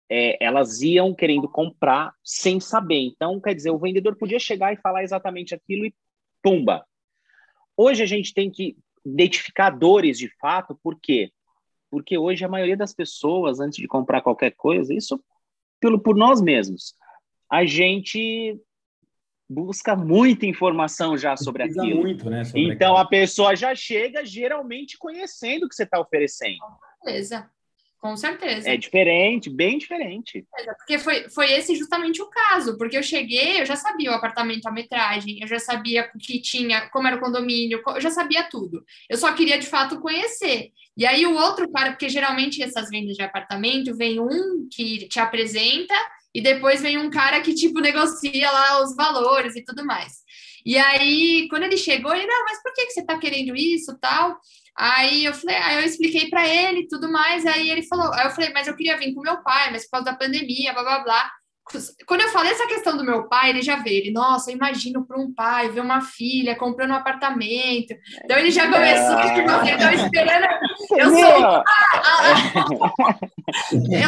[0.09, 3.01] é, elas iam querendo comprar sem saber.
[3.01, 5.93] Então, quer dizer, o vendedor podia chegar e falar exatamente aquilo e
[6.41, 6.85] pumba.
[7.75, 11.31] Hoje a gente tem que identificar dores de fato, por quê?
[11.89, 15.19] Porque hoje a maioria das pessoas, antes de comprar qualquer coisa, isso
[15.79, 16.93] pelo, por nós mesmos.
[17.49, 18.59] A gente
[19.49, 22.01] busca muita informação já sobre Precisa aquilo.
[22.01, 23.05] Muito, né, sobre então aquilo.
[23.05, 26.59] a pessoa já chega geralmente conhecendo o que você está oferecendo.
[27.03, 27.49] Beleza.
[27.99, 28.69] Com certeza.
[28.69, 30.45] É diferente, bem diferente.
[30.77, 34.67] Porque foi, foi esse justamente o caso, porque eu cheguei, eu já sabia o apartamento,
[34.67, 38.43] a metragem, eu já sabia o que tinha, como era o condomínio, eu já sabia
[38.43, 38.83] tudo.
[39.09, 40.71] Eu só queria de fato conhecer.
[40.95, 45.19] E aí o outro cara, porque geralmente essas vendas de apartamento, vem um que te
[45.19, 45.95] apresenta
[46.33, 50.17] e depois vem um cara que tipo negocia lá os valores e tudo mais.
[50.63, 53.97] E aí, quando ele chegou, ele, não, mas por que, que você está querendo isso,
[53.99, 54.37] tal?
[54.77, 58.25] Aí eu falei, aí eu expliquei para ele e tudo mais, aí ele falou, aí
[58.25, 60.83] eu falei, mas eu queria vir com meu pai, mas por causa da pandemia, blá
[60.83, 61.31] blá blá.
[62.05, 65.19] Quando eu falei essa questão do meu pai, ele já veio, ele, nossa, imagino para
[65.19, 67.93] um pai ver uma filha comprando um apartamento.
[68.23, 69.33] Então ele já começou, é...
[69.67, 70.47] ele estava esperando
[70.91, 71.63] eu soltar.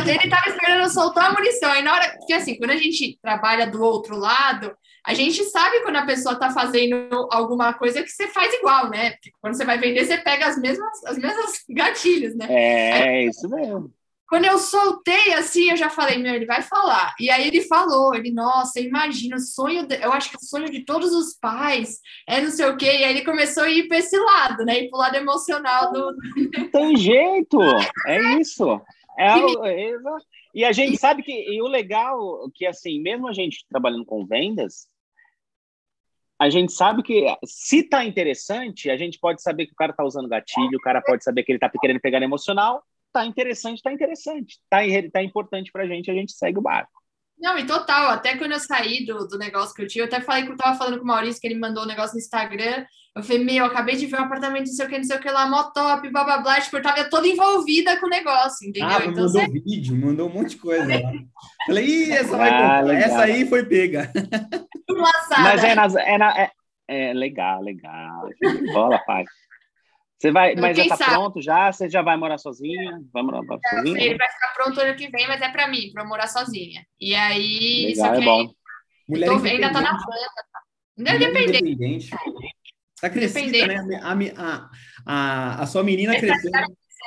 [0.08, 1.76] ele estava esperando eu soltar a munição.
[1.76, 4.72] E na hora, porque assim, quando a gente trabalha do outro lado,
[5.06, 9.12] a gente sabe quando a pessoa está fazendo alguma coisa que você faz igual, né?
[9.12, 12.48] Porque quando você vai vender, você pega as mesmas, as mesmas gatilhos, né?
[12.50, 13.94] É, aí, isso mesmo.
[14.30, 17.16] Quando eu soltei assim, eu já falei, meu, ele vai falar.
[17.20, 20.70] E aí ele falou, ele, nossa, imagina, o sonho, de, eu acho que o sonho
[20.70, 22.86] de todos os pais é não sei o quê.
[22.86, 24.84] E aí ele começou a ir para esse lado, né?
[24.84, 26.16] Ir para o lado emocional do.
[26.56, 27.60] Não tem jeito,
[28.06, 28.80] é isso.
[29.18, 29.94] É, é,
[30.54, 34.26] e a gente sabe que e o legal que assim, mesmo a gente trabalhando com
[34.26, 34.88] vendas,
[36.40, 40.06] a gente sabe que se tá interessante, a gente pode saber que o cara tá
[40.06, 43.92] usando gatilho, o cara pode saber que ele tá querendo pegar emocional, tá interessante, tá
[43.92, 44.78] interessante, tá,
[45.12, 46.99] tá importante pra gente, a gente segue o barco.
[47.40, 50.20] Não, e total, até quando eu saí do, do negócio que eu tinha, eu até
[50.20, 52.86] falei que eu tava falando com o Maurício, que ele mandou um negócio no Instagram.
[53.16, 55.20] Eu falei, meu, acabei de ver um apartamento, não sei o que, não sei o
[55.20, 56.60] que lá, mó top, blá blá blá.
[56.60, 58.90] Tipo, eu tava toda envolvida com o negócio, entendeu?
[58.90, 59.48] Ah, então, mandou você...
[59.48, 61.12] vídeo, mandou um monte de coisa lá.
[61.66, 64.12] Falei, ih, essa vai ah, Essa aí foi pega.
[64.90, 66.52] Mas é, nas, é, na, é,
[66.88, 68.30] é legal, legal.
[68.74, 69.24] Bola, pai.
[70.20, 71.12] Você vai, mas já tá sabe?
[71.12, 71.72] pronto já?
[71.72, 73.02] Você já vai morar sozinha?
[73.14, 74.04] Vai morar é, sozinha?
[74.04, 76.86] Ele vai ficar pronto ano que vem, mas é para mim, para morar sozinha.
[77.00, 78.54] E aí, Legal, é bom.
[79.08, 80.44] Mulher tô, ainda tá na planta.
[80.52, 80.60] Tá?
[80.98, 82.10] Ainda é dependente.
[83.00, 84.02] Tá crescendo, né?
[84.04, 84.70] A, a,
[85.06, 86.52] a, a sua menina cresceu.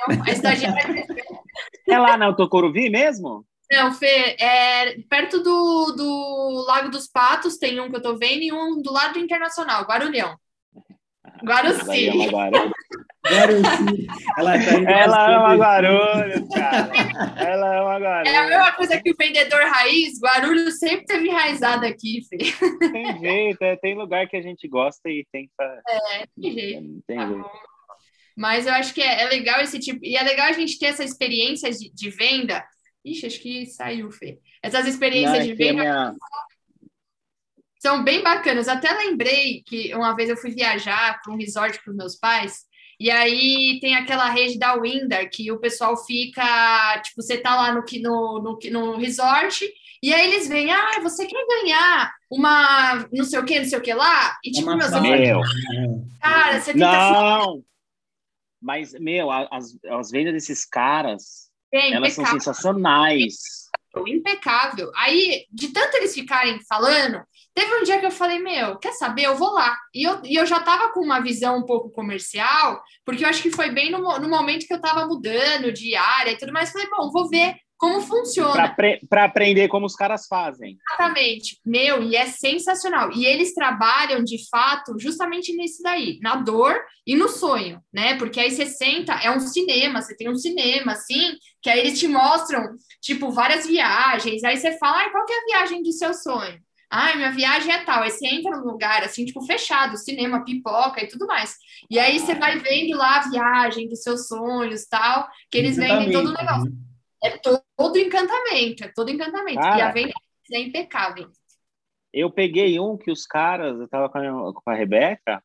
[0.07, 1.43] A estagiária cresceu.
[1.87, 3.45] É lá na Tocoruvi mesmo?
[3.71, 8.41] Não, Fê, é perto do, do Lago dos Patos, tem um que eu tô vendo,
[8.41, 10.35] e um do lado do Internacional, Guarulhão.
[11.43, 12.09] Guaruci.
[13.25, 14.07] Guaruci.
[14.37, 16.91] Ela, tá Ela ama Guarulhos, cara.
[17.37, 18.33] Ela ama Guarulhos.
[18.33, 20.19] É a mesma coisa que o vendedor raiz.
[20.19, 22.37] Guarulhos sempre teve enraizado aqui, Fê.
[22.91, 25.53] Tem jeito, é, tem lugar que a gente gosta e tem que.
[25.63, 27.03] É, tem jeito.
[27.07, 27.49] Tem tá jeito.
[28.35, 29.99] Mas eu acho que é, é, legal esse tipo.
[30.03, 32.65] E é legal a gente ter essa experiência de, de venda.
[33.05, 34.39] Ixi, acho que saiu, Fê.
[34.61, 35.81] Essas experiências Não, é de venda.
[35.81, 36.15] Minha
[37.83, 38.69] são bem bacanas.
[38.69, 42.61] Até lembrei que uma vez eu fui viajar para um resort com os meus pais,
[42.97, 47.73] e aí tem aquela rede da Windar, que o pessoal fica, tipo, você tá lá
[47.73, 49.69] no, no, no, no resort,
[50.01, 53.77] e aí eles vêm, ah, você quer ganhar uma não sei o que, não sei
[53.77, 54.37] o que lá?
[54.45, 55.41] E tipo, meu, meu.
[56.21, 57.57] cara, você tem Não!
[57.57, 57.65] Que...
[58.61, 63.63] Mas, meu, as, as vendas desses caras, Bem, elas são sensacionais.
[64.07, 64.89] Impecável.
[64.95, 67.21] Aí, de tanto eles ficarem falando,
[67.53, 69.23] Teve um dia que eu falei, meu, quer saber?
[69.23, 69.77] Eu vou lá.
[69.93, 73.43] E eu, e eu já estava com uma visão um pouco comercial, porque eu acho
[73.43, 76.71] que foi bem no, no momento que eu estava mudando de área e tudo mais.
[76.71, 78.73] Falei, bom, vou ver como funciona.
[79.09, 80.77] Para aprender como os caras fazem.
[80.89, 81.59] Exatamente.
[81.65, 83.11] Meu, e é sensacional.
[83.11, 88.15] E eles trabalham, de fato, justamente nisso daí, na dor e no sonho, né?
[88.17, 91.99] Porque aí você senta, é um cinema, você tem um cinema, assim, que aí eles
[91.99, 92.63] te mostram,
[93.01, 94.45] tipo, várias viagens.
[94.45, 96.57] Aí você fala, ai, qual que é a viagem de seu sonho?
[96.95, 98.03] Ai, minha viagem é tal.
[98.03, 101.57] Aí você entra num lugar assim, tipo, fechado, cinema, pipoca e tudo mais.
[101.89, 106.11] E aí você vai vendo lá a viagem dos seus sonhos tal, que eles vendem
[106.11, 106.69] todo o negócio.
[106.69, 106.77] Né?
[107.23, 107.39] É
[107.75, 109.59] todo encantamento, é todo encantamento.
[109.59, 110.13] Cara, e a venda
[110.51, 111.31] é impecável.
[112.13, 115.43] Eu peguei um que os caras, eu tava com a, com a Rebeca,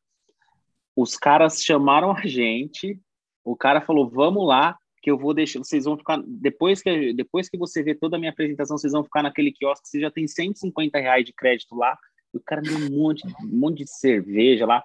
[0.95, 3.01] os caras chamaram a gente,
[3.43, 4.77] o cara falou, vamos lá,
[5.09, 8.19] que eu vou deixar, vocês vão ficar, depois que, depois que você ver toda a
[8.19, 11.99] minha apresentação, vocês vão ficar naquele quiosque, você já tem 150 reais de crédito lá,
[12.31, 14.85] o cara deu um monte, um monte de cerveja lá,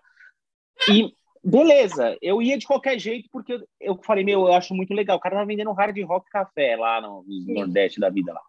[0.90, 4.94] e beleza, eu ia de qualquer jeito, porque eu, eu falei, meu, eu acho muito
[4.94, 8.42] legal, o cara tá vendendo hard rock café lá no, no Nordeste da vida lá.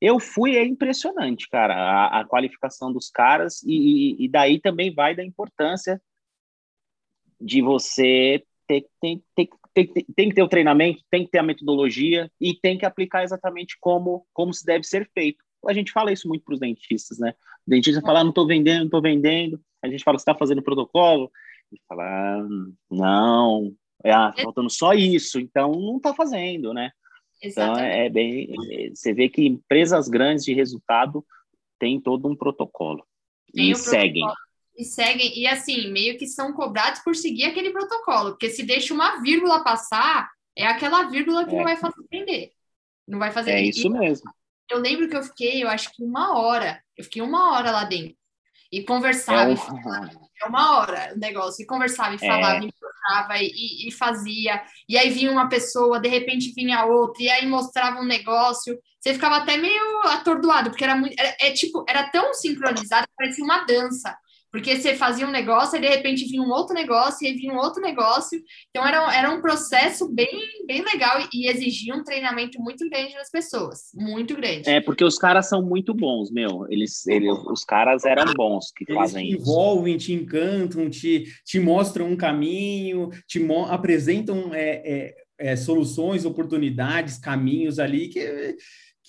[0.00, 3.74] Eu fui, é impressionante, cara, a, a qualificação dos caras, e,
[4.22, 6.00] e, e daí também vai da importância
[7.38, 11.42] de você ter, ter, ter, tem, tem que ter o treinamento, tem que ter a
[11.42, 15.44] metodologia e tem que aplicar exatamente como, como se deve ser feito.
[15.66, 17.34] A gente fala isso muito para os dentistas, né?
[17.66, 19.60] O dentista fala, ah, não estou vendendo, não estou vendendo.
[19.82, 21.30] A gente fala, você está fazendo protocolo?
[21.70, 22.48] Ele fala, ah,
[22.90, 26.90] não, é, ah, faltando só isso, então não está fazendo, né?
[27.42, 27.78] Exatamente.
[27.78, 28.54] Então, é, é bem...
[28.94, 31.24] Você vê que empresas grandes de resultado
[31.78, 33.04] têm todo um protocolo.
[33.52, 34.22] Tem e seguem.
[34.22, 34.49] Protocolo
[34.80, 38.94] e seguem, e assim, meio que são cobrados por seguir aquele protocolo, porque se deixa
[38.94, 41.56] uma vírgula passar, é aquela vírgula que é.
[41.58, 42.52] não vai fazer entender.
[43.06, 44.30] Não vai fazer É isso mesmo.
[44.70, 47.84] Eu lembro que eu fiquei, eu acho que uma hora, eu fiquei uma hora lá
[47.84, 48.16] dentro.
[48.72, 52.18] E conversava, é, é uma hora o negócio, e conversava, e é.
[52.18, 52.60] falava, é.
[52.60, 57.28] e mostrava, e, e, fazia, e aí vinha uma pessoa, de repente vinha outra, e
[57.28, 61.84] aí mostrava um negócio, você ficava até meio atordoado, porque era muito, era, é, tipo,
[61.88, 64.16] era tão sincronizado, parecia uma dança.
[64.50, 67.58] Porque você fazia um negócio e de repente vinha um outro negócio e vinha um
[67.58, 68.42] outro negócio.
[68.70, 70.28] Então era, era um processo bem,
[70.66, 73.90] bem legal e, exigia um treinamento muito grande das pessoas.
[73.94, 74.68] Muito grande.
[74.68, 76.66] É, porque os caras são muito bons, meu.
[76.68, 81.60] Eles, eles os caras eram bons que eles fazem te envolvem, te encantam, te, te
[81.60, 88.56] mostram um caminho, te apresentam é, é, é, soluções, oportunidades, caminhos ali que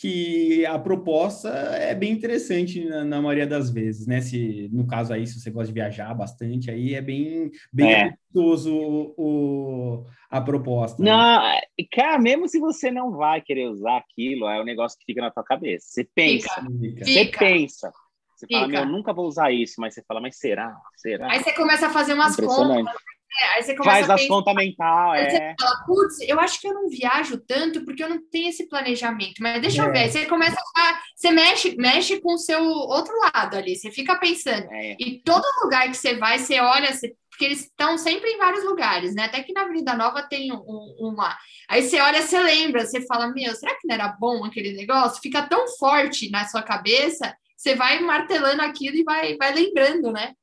[0.01, 4.19] que a proposta é bem interessante na, na, maioria das vezes, né?
[4.19, 8.13] Se no caso aí, se você gosta de viajar bastante, aí é bem bem é.
[8.33, 11.03] o, o, a proposta.
[11.03, 11.11] Né?
[11.11, 11.61] Não, né?
[11.91, 15.29] cara, mesmo se você não vai querer usar aquilo, é um negócio que fica na
[15.29, 15.85] tua cabeça.
[15.87, 17.05] Você pensa, fica.
[17.05, 17.39] você fica.
[17.39, 17.91] pensa.
[18.35, 18.59] Você fica.
[18.59, 20.75] fala, meu, nunca vou usar isso, mas você fala, mas será?
[20.95, 21.31] Será?
[21.31, 22.91] Aí você começa a fazer umas contas
[23.39, 25.29] É, aí você começa Faz as contas mental, é.
[25.29, 28.67] Você fala, putz, eu acho que eu não viajo tanto porque eu não tenho esse
[28.67, 29.87] planejamento, mas deixa é.
[29.87, 29.99] eu ver.
[29.99, 30.99] Aí você começa a.
[31.15, 34.67] Você mexe, mexe com o seu outro lado ali, você fica pensando.
[34.71, 34.97] É.
[34.99, 38.63] E todo lugar que você vai, você olha, você, porque eles estão sempre em vários
[38.65, 39.23] lugares, né?
[39.23, 41.37] Até que na Avenida Nova tem um, um lá.
[41.69, 45.21] Aí você olha, você lembra, você fala, meu, será que não era bom aquele negócio?
[45.21, 50.33] Fica tão forte na sua cabeça, você vai martelando aquilo e vai, vai lembrando, né?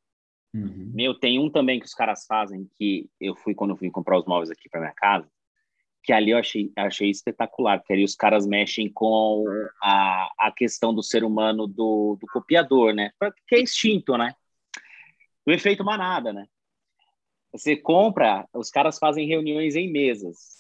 [0.55, 0.91] Uhum.
[0.95, 4.19] Meu, tem um também que os caras fazem, que eu fui quando eu fui comprar
[4.19, 5.29] os móveis aqui para minha casa,
[6.03, 9.45] que ali eu achei, achei espetacular, porque ali os caras mexem com
[9.83, 13.11] a, a questão do ser humano do, do copiador, né?
[13.47, 14.35] Que é instinto, né?
[15.45, 16.47] O efeito manada, né?
[17.53, 20.59] Você compra, os caras fazem reuniões em mesas.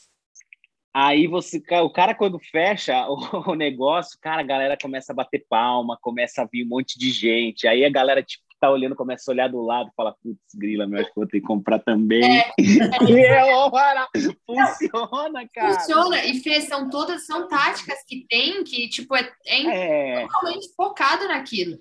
[0.92, 3.06] Aí você, o cara quando fecha
[3.46, 7.10] o, negócio, cara, a galera começa a bater palma, começa a vir um monte de
[7.10, 7.68] gente.
[7.68, 11.00] Aí a galera tipo tá olhando começa a olhar do lado, fala, putz, grila, meu,
[11.00, 12.40] acho que vou ter que comprar também.
[12.40, 12.52] É,
[13.08, 14.08] e é hora!
[14.46, 15.74] Funciona, cara!
[15.74, 20.26] Funciona, e Fê, são todas, são táticas que tem, que, tipo, é, é, é.
[20.26, 21.78] totalmente focado naquilo.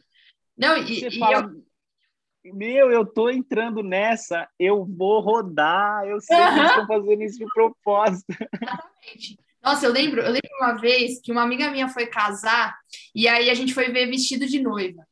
[0.58, 1.52] Não, e, Você e fala,
[2.44, 2.54] eu...
[2.54, 7.46] meu, eu tô entrando nessa, eu vou rodar, eu sei que estão fazendo isso de
[7.54, 8.26] propósito.
[8.32, 9.48] Exatamente.
[9.64, 12.74] Nossa, eu lembro, eu lembro uma vez que uma amiga minha foi casar
[13.14, 15.06] e aí a gente foi ver vestido de noiva.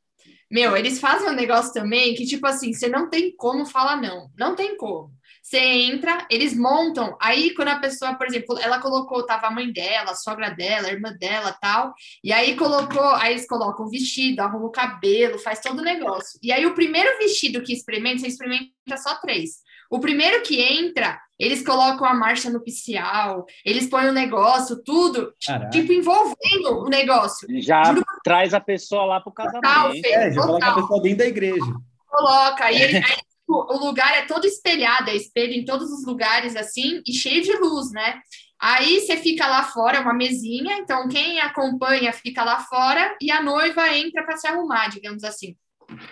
[0.50, 4.30] Meu, eles fazem um negócio também que, tipo assim, você não tem como falar não.
[4.38, 5.12] Não tem como.
[5.42, 7.16] Você entra, eles montam.
[7.22, 10.88] Aí, quando a pessoa, por exemplo, ela colocou, tava a mãe dela, a sogra dela,
[10.88, 11.94] a irmã dela tal.
[12.24, 16.40] E aí colocou, aí eles colocam o vestido, arrumam o cabelo, faz todo o negócio.
[16.42, 19.64] E aí, o primeiro vestido que experimenta, você experimenta só três.
[19.90, 25.70] O primeiro que entra, eles colocam a marcha nupcial, eles põem o negócio, tudo, Caraca.
[25.70, 27.48] tipo, envolvendo o negócio.
[27.62, 28.06] Já Juro...
[28.24, 29.62] traz a pessoa lá pro casamento.
[29.62, 31.74] Total, é, já coloca a pessoa dentro da igreja.
[32.08, 36.06] Coloca, e ele, aí, tipo, o lugar é todo espelhado, é espelho em todos os
[36.06, 38.22] lugares, assim, e cheio de luz, né?
[38.60, 43.44] Aí você fica lá fora, uma mesinha, então quem acompanha fica lá fora e a
[43.44, 45.56] noiva entra para se arrumar, digamos assim.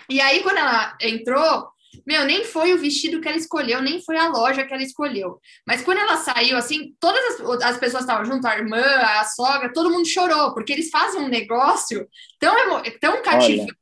[0.08, 1.68] E aí, quando ela entrou,
[2.06, 5.40] meu, nem foi o vestido que ela escolheu, nem foi a loja que ela escolheu.
[5.66, 9.72] Mas quando ela saiu, assim, todas as, as pessoas estavam junto, a irmã, a sogra,
[9.72, 12.06] todo mundo chorou, porque eles fazem um negócio
[12.38, 12.54] tão,
[13.00, 13.74] tão cativante,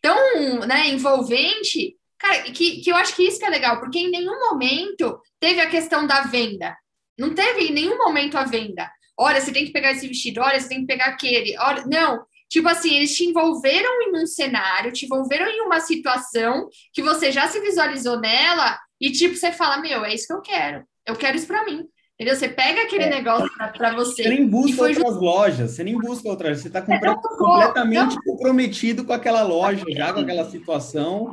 [0.00, 4.10] tão né, envolvente, cara, que, que eu acho que isso que é legal, porque em
[4.10, 6.76] nenhum momento teve a questão da venda.
[7.18, 8.90] Não teve em nenhum momento a venda.
[9.18, 11.54] Olha, você tem que pegar esse vestido, olha, você tem que pegar aquele.
[11.58, 16.68] Olha, não, Tipo assim, eles te envolveram em um cenário, te envolveram em uma situação
[16.92, 20.42] que você já se visualizou nela e, tipo, você fala: Meu, é isso que eu
[20.42, 20.84] quero.
[21.06, 21.86] Eu quero isso para mim.
[22.14, 22.36] Entendeu?
[22.36, 23.08] Você pega aquele é.
[23.08, 24.24] negócio para você.
[24.24, 25.22] Você nem busca outras just...
[25.22, 26.60] lojas, você nem busca outras.
[26.60, 28.22] Você está completamente não.
[28.22, 31.32] comprometido com aquela loja, já com aquela situação.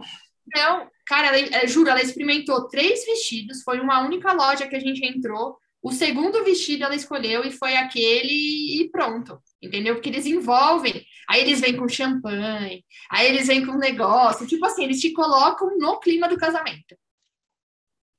[0.55, 4.79] Não, cara, ela, é, juro, ela experimentou três vestidos, foi uma única loja que a
[4.79, 5.57] gente entrou.
[5.87, 9.95] O segundo vestido ela escolheu e foi aquele e pronto entendeu?
[9.95, 11.05] Porque eles envolvem.
[11.29, 14.47] Aí eles vêm com champanhe, aí eles vêm com negócio.
[14.47, 16.95] Tipo assim, eles te colocam no clima do casamento.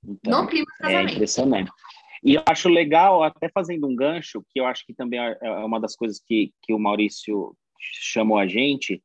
[0.04, 1.10] Então, no clima do é casamento.
[1.10, 1.70] É impressionante.
[2.22, 5.50] E eu acho legal, até fazendo um gancho, que eu acho que também é, é
[5.64, 9.02] uma das coisas que, que o Maurício chamou a gente,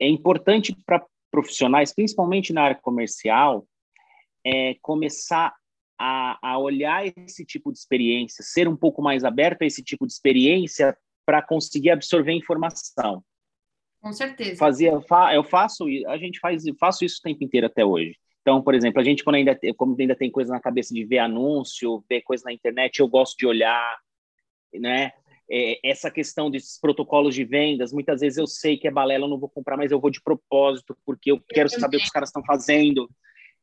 [0.00, 3.66] é importante para profissionais, principalmente na área comercial,
[4.44, 5.54] é começar
[5.98, 10.06] a, a, olhar esse tipo de experiência, ser um pouco mais aberto a esse tipo
[10.06, 13.22] de experiência para conseguir absorver informação.
[14.00, 14.56] Com certeza.
[14.56, 14.92] Fazia,
[15.34, 18.16] eu faço, a gente faz, faço isso o tempo inteiro até hoje.
[18.46, 21.18] Então, por exemplo, a gente quando ainda, como ainda tem coisa na cabeça de ver
[21.18, 23.98] anúncio, ver coisa na internet, eu gosto de olhar,
[24.72, 25.10] né?
[25.50, 29.28] É, essa questão desses protocolos de vendas, muitas vezes eu sei que é balela, eu
[29.28, 32.12] não vou comprar, mas eu vou de propósito, porque eu quero saber o que os
[32.12, 33.10] caras estão fazendo.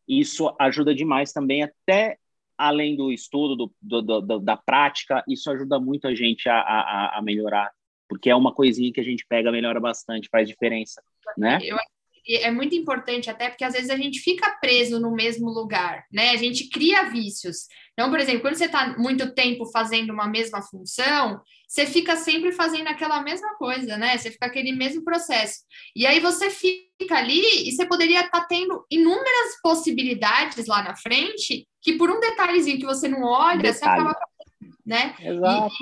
[0.06, 2.18] Isso ajuda demais também, até
[2.68, 7.18] além do estudo, do, do, do, da prática, isso ajuda muito a gente a, a,
[7.18, 7.72] a, melhorar,
[8.08, 11.04] porque é uma coisinha que a gente pega, melhora bastante, faz diferença,
[11.38, 11.60] né?
[11.62, 11.78] Eu,
[12.26, 16.30] é muito importante até porque às vezes a gente fica preso no mesmo lugar, né?
[16.30, 17.68] A gente cria vícios.
[17.92, 22.54] Então, por exemplo, quando você está muito tempo fazendo uma mesma função, você fica sempre
[22.54, 24.18] fazendo aquela mesma coisa, né?
[24.18, 25.64] Você fica aquele mesmo processo.
[25.94, 30.96] E aí você fica ali e você poderia estar tá tendo inúmeras possibilidades lá na
[30.96, 33.78] frente que por um detalhezinho que você não olha, Detalhe.
[33.78, 34.16] você acaba
[34.86, 35.16] né?
[35.20, 35.74] Exato.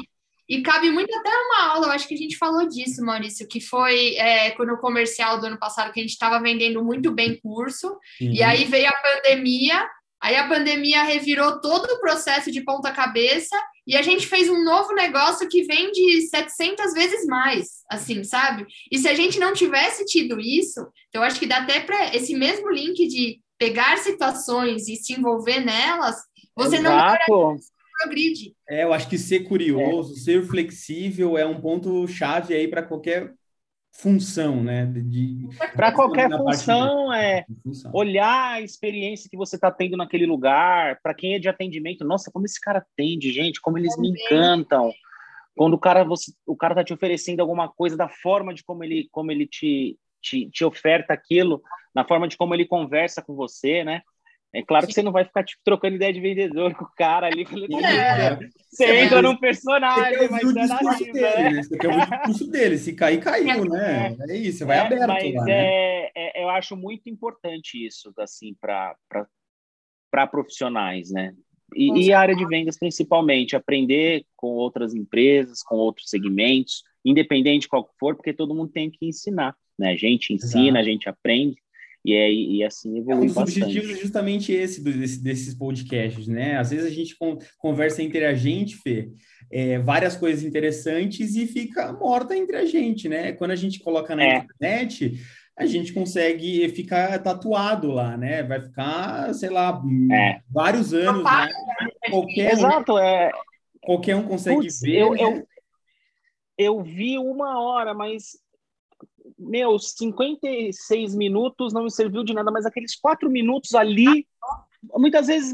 [0.47, 3.47] E, e, cabe muito até uma aula, eu acho que a gente falou disso, Maurício,
[3.47, 7.11] que foi é, quando o comercial do ano passado que a gente estava vendendo muito
[7.11, 8.31] bem curso, uhum.
[8.31, 9.87] e aí veio a pandemia,
[10.21, 14.63] aí a pandemia revirou todo o processo de ponta cabeça, e a gente fez um
[14.63, 18.67] novo negócio que vende 700 vezes mais, assim, sabe?
[18.91, 22.15] E se a gente não tivesse tido isso, então eu acho que dá até para
[22.15, 26.15] esse mesmo link de pegar situações e se envolver nelas,
[26.55, 27.19] você Exato.
[27.29, 27.57] não
[28.01, 28.55] progride.
[28.67, 30.17] É, eu acho que ser curioso, é.
[30.17, 33.31] ser flexível é um ponto chave aí para qualquer
[33.91, 34.91] função, né?
[35.75, 37.17] Para qualquer função, de...
[37.17, 37.91] é função.
[37.93, 40.99] olhar a experiência que você está tendo naquele lugar.
[41.03, 44.11] Para quem é de atendimento, nossa, como esse cara atende, gente, como eles Também.
[44.11, 44.91] me encantam.
[45.55, 48.83] Quando o cara você, o cara tá te oferecendo alguma coisa da forma de como
[48.83, 51.61] ele como ele te, te, te oferta aquilo,
[51.93, 54.01] na forma de como ele conversa com você, né?
[54.53, 57.27] É claro que você não vai ficar tipo, trocando ideia de vendedor com o cara
[57.27, 57.43] ali.
[57.85, 58.37] É.
[58.69, 61.63] Você é, entra num personagem, mas é na dele, né?
[61.63, 62.77] Você quer o discurso dele.
[62.77, 64.15] Se cair, caiu, né?
[64.27, 65.53] É, é isso, você vai é, aberto mas lá, né?
[65.53, 68.97] é, é, eu acho muito importante isso, assim, para
[70.27, 71.33] profissionais, né?
[71.73, 77.61] E, e a área de vendas, principalmente, aprender com outras empresas, com outros segmentos, independente
[77.61, 79.91] de qual for, porque todo mundo tem que ensinar, né?
[79.91, 80.79] A gente ensina, Exato.
[80.79, 81.55] a gente aprende,
[82.03, 83.63] e, é, e assim evolui é, um bastante.
[83.63, 86.57] objetivos é justamente esse desse, desses podcasts, né?
[86.57, 87.15] Às vezes a gente
[87.57, 89.09] conversa entre a gente, Fê,
[89.51, 93.33] é, várias coisas interessantes e fica morta entre a gente, né?
[93.33, 94.37] Quando a gente coloca na é.
[94.37, 95.19] internet,
[95.55, 98.41] a gente consegue ficar tatuado lá, né?
[98.41, 99.79] Vai ficar, sei lá,
[100.11, 100.39] é.
[100.49, 101.49] vários anos, né?
[102.09, 103.31] Qualquer Exato, um, é.
[103.79, 105.01] Qualquer um consegue Puts, ver.
[105.01, 105.21] Eu, né?
[105.21, 105.47] eu,
[106.57, 108.39] eu vi uma hora, mas
[109.41, 114.27] meu, 56 minutos não me serviu de nada, mas aqueles quatro minutos ali,
[114.93, 115.53] muitas vezes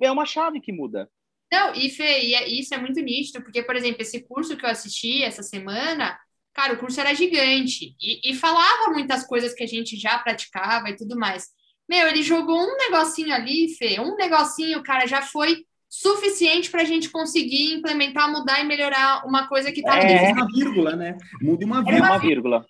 [0.00, 1.08] é uma chave que muda.
[1.52, 4.64] Não, e Fê, e é, isso é muito nítido, porque, por exemplo, esse curso que
[4.64, 6.18] eu assisti essa semana,
[6.52, 10.90] cara, o curso era gigante e, e falava muitas coisas que a gente já praticava
[10.90, 11.48] e tudo mais.
[11.88, 16.84] Meu, ele jogou um negocinho ali, Fê, um negocinho, cara, já foi suficiente para a
[16.84, 20.32] gente conseguir implementar, mudar e melhorar uma coisa que estava é.
[20.32, 21.16] uma vírgula, né?
[21.40, 22.10] Muda uma vírgula.
[22.10, 22.66] Uma vírgula.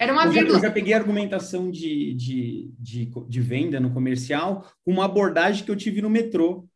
[0.00, 3.92] Era uma eu já, eu já peguei a argumentação de, de, de, de, venda no
[3.92, 6.66] comercial com uma abordagem que eu tive no metrô.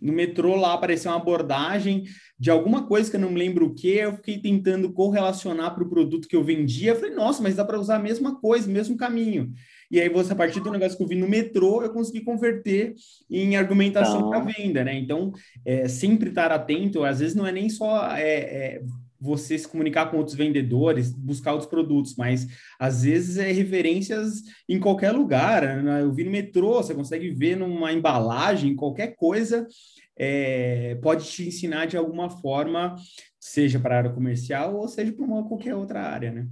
[0.00, 2.04] No metrô lá apareceu uma abordagem
[2.38, 5.82] de alguma coisa que eu não me lembro o que, eu fiquei tentando correlacionar para
[5.82, 6.92] o produto que eu vendia.
[6.92, 9.52] Eu falei, nossa, mas dá para usar a mesma coisa, o mesmo caminho.
[9.90, 12.94] E aí, você, a partir do negócio que eu vi no metrô, eu consegui converter
[13.28, 14.96] em argumentação para venda, né?
[14.96, 15.32] Então,
[15.64, 18.82] é, sempre estar atento, às vezes não é nem só é, é,
[19.20, 22.46] você se comunicar com outros vendedores, buscar outros produtos, mas
[22.78, 25.82] às vezes é referências em qualquer lugar.
[25.82, 26.02] Né?
[26.02, 29.66] Eu vi no metrô, você consegue ver numa embalagem, qualquer coisa
[30.18, 32.96] é, pode te ensinar de alguma forma,
[33.38, 36.48] seja para a área comercial ou seja para uma qualquer outra área, né?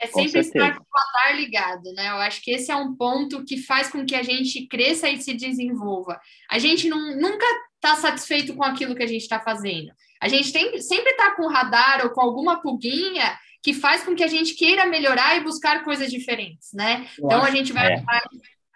[0.00, 2.08] É sempre estar com o radar ligado, né?
[2.08, 5.22] Eu acho que esse é um ponto que faz com que a gente cresça e
[5.22, 6.20] se desenvolva.
[6.50, 7.46] A gente não, nunca
[7.76, 9.92] está satisfeito com aquilo que a gente está fazendo.
[10.22, 14.22] A gente tem, sempre está com radar ou com alguma pulguinha que faz com que
[14.22, 17.08] a gente queira melhorar e buscar coisas diferentes, né?
[17.18, 17.94] Eu então a gente vai.
[17.94, 18.02] É.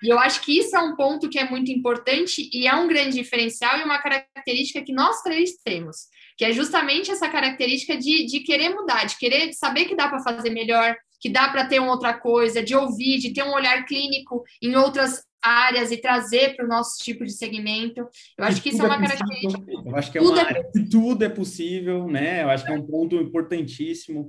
[0.02, 2.88] E eu acho que isso é um ponto que é muito importante e é um
[2.88, 8.26] grande diferencial e uma característica que nós três temos, que é justamente essa característica de,
[8.26, 11.80] de querer mudar, de querer saber que dá para fazer melhor, que dá para ter
[11.80, 16.56] uma outra coisa, de ouvir, de ter um olhar clínico em outras áreas e trazer
[16.56, 18.00] para o nosso tipo de segmento.
[18.36, 19.64] Eu acho que isso é uma é característica.
[19.84, 22.42] Eu acho que é uma tudo é área que tudo é possível, né?
[22.42, 24.28] Eu acho que é um ponto importantíssimo.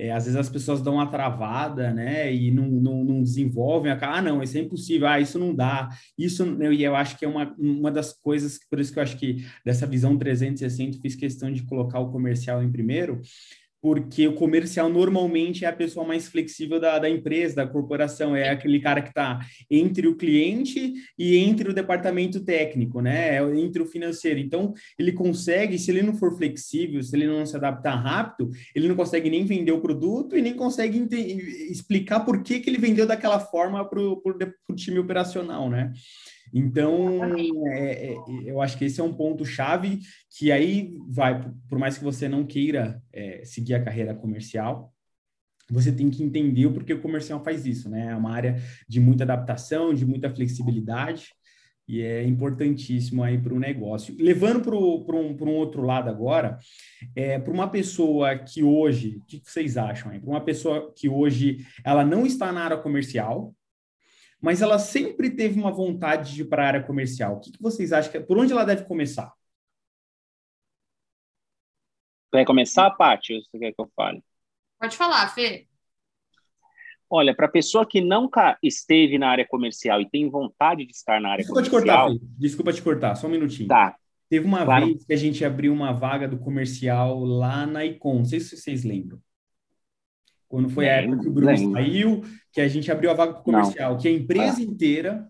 [0.00, 2.32] É, às vezes as pessoas dão uma travada, né?
[2.32, 3.90] E não, não, não desenvolvem.
[4.00, 5.08] Ah, não, isso é impossível.
[5.08, 5.88] Ah, isso não dá.
[6.16, 9.18] Isso, e eu acho que é uma, uma das coisas, por isso que eu acho
[9.18, 13.20] que dessa visão 360 fiz questão de colocar o comercial em primeiro,
[13.80, 18.50] porque o comercial normalmente é a pessoa mais flexível da, da empresa, da corporação, é
[18.50, 19.38] aquele cara que está
[19.70, 23.36] entre o cliente e entre o departamento técnico, né?
[23.36, 24.40] É entre o financeiro.
[24.40, 28.88] Então, ele consegue, se ele não for flexível, se ele não se adaptar rápido, ele
[28.88, 31.06] não consegue nem vender o produto e nem consegue
[31.70, 35.92] explicar por que, que ele vendeu daquela forma para o time operacional, né?
[36.52, 37.36] Então,
[37.68, 40.00] é, é, eu acho que esse é um ponto chave
[40.36, 44.92] que aí vai, por mais que você não queira é, seguir a carreira comercial,
[45.70, 48.08] você tem que entender o porquê o comercial faz isso, né?
[48.10, 48.56] É uma área
[48.88, 51.28] de muita adaptação, de muita flexibilidade,
[51.86, 54.14] e é importantíssimo aí para o negócio.
[54.18, 56.58] Levando para um, um outro lado agora,
[57.16, 60.20] é, para uma pessoa que hoje, o que vocês acham aí?
[60.20, 63.54] Para uma pessoa que hoje ela não está na área comercial,
[64.40, 67.36] mas ela sempre teve uma vontade de ir para a área comercial.
[67.36, 68.12] O que, que vocês acham?
[68.12, 69.32] Que, por onde ela deve começar?
[72.32, 73.40] Quer começar, Paty?
[73.40, 74.22] Você quer que eu fale?
[74.78, 75.66] Pode falar, Fê.
[77.10, 81.20] Olha, para a pessoa que nunca esteve na área comercial e tem vontade de estar
[81.20, 82.10] na área Desculpa comercial...
[82.10, 82.38] Desculpa te cortar, Fê.
[82.38, 83.68] Desculpa te cortar, só um minutinho.
[83.68, 83.96] Tá.
[84.28, 84.86] Teve uma claro.
[84.86, 88.56] vez que a gente abriu uma vaga do comercial lá na Icon, não sei se
[88.56, 89.18] vocês lembram.
[90.48, 91.72] Quando foi lembro, a época que o Bruno lembro.
[91.72, 93.98] saiu, que a gente abriu a vaga para o comercial, Não.
[93.98, 94.62] que a empresa ah.
[94.62, 95.28] inteira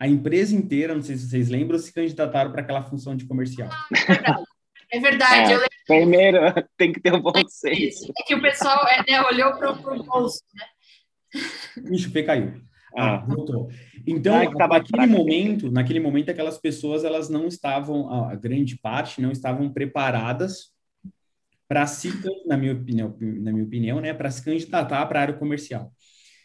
[0.00, 3.68] a empresa inteira, não sei se vocês lembram, se candidataram para aquela função de comercial.
[3.92, 4.44] é verdade.
[4.90, 5.52] É verdade.
[5.52, 6.38] É, primeiro,
[6.78, 8.10] tem que ter um bom senso.
[8.18, 10.64] É que o pessoal é, né, olhou para o bolso, né?
[11.92, 12.62] Ixi, o P caiu.
[12.96, 13.68] Ah, ah, voltou.
[14.06, 19.30] Então, ah, naquele momento, naquele momento, aquelas pessoas elas não estavam, a grande parte, não
[19.30, 20.72] estavam preparadas
[21.70, 22.12] para se,
[22.46, 25.92] na minha opinião, na minha opinião, né, para se candidatar para a área comercial.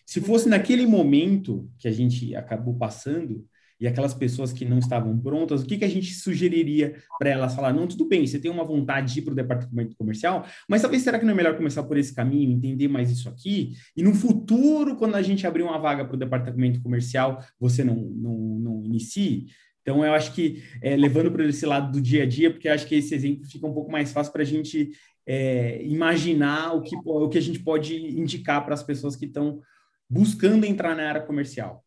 [0.06, 3.44] Se fosse naquele momento que a gente acabou passando,
[3.82, 7.56] e aquelas pessoas que não estavam prontas, o que, que a gente sugeriria para elas
[7.56, 7.74] falar?
[7.74, 11.02] Não, tudo bem, você tem uma vontade de ir para o departamento comercial, mas talvez
[11.02, 13.74] será que não é melhor começar por esse caminho, entender mais isso aqui?
[13.98, 17.96] E no futuro, quando a gente abrir uma vaga para o departamento comercial, você não,
[17.96, 19.48] não, não inicie?
[19.82, 22.88] Então, eu acho que é, levando para esse lado do dia a dia, porque acho
[22.88, 24.92] que esse exemplo fica um pouco mais fácil para a gente
[25.26, 29.62] é, imaginar o que, o que a gente pode indicar para as pessoas que estão
[30.10, 31.84] buscando entrar na área comercial.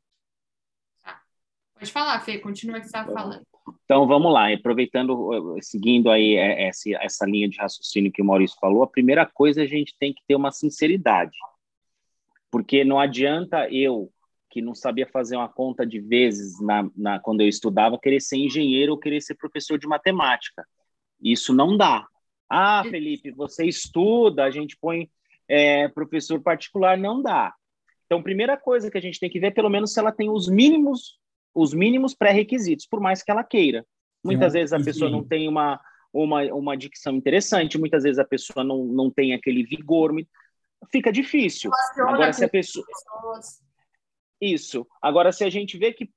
[1.75, 3.43] Pode falar, Fê, continua que você estava falando.
[3.85, 8.57] Então, vamos lá, aproveitando, seguindo aí é, essa, essa linha de raciocínio que o Maurício
[8.61, 11.37] falou, a primeira coisa a gente tem que ter uma sinceridade,
[12.51, 14.11] porque não adianta eu,
[14.51, 18.39] que não sabia fazer uma conta de vezes na, na, quando eu estudava, querer ser
[18.39, 20.67] engenheiro ou querer ser professor de matemática.
[21.21, 22.07] Isso não dá.
[22.49, 25.11] Ah, Felipe, você estuda, a gente põe
[25.49, 27.55] é, professor particular, não dá.
[28.07, 30.49] Então, primeira coisa que a gente tem que ver, pelo menos se ela tem os
[30.49, 31.19] mínimos
[31.55, 33.85] os mínimos pré-requisitos, por mais que ela queira.
[34.25, 35.81] Muitas vezes a pessoa não tem uma,
[36.13, 40.13] uma, uma dicção interessante, muitas vezes a pessoa não, não tem aquele vigor,
[40.91, 41.71] fica difícil.
[41.97, 42.87] Agora, se a pessoa.
[44.41, 44.87] Isso.
[45.03, 46.11] Agora, se a gente vê que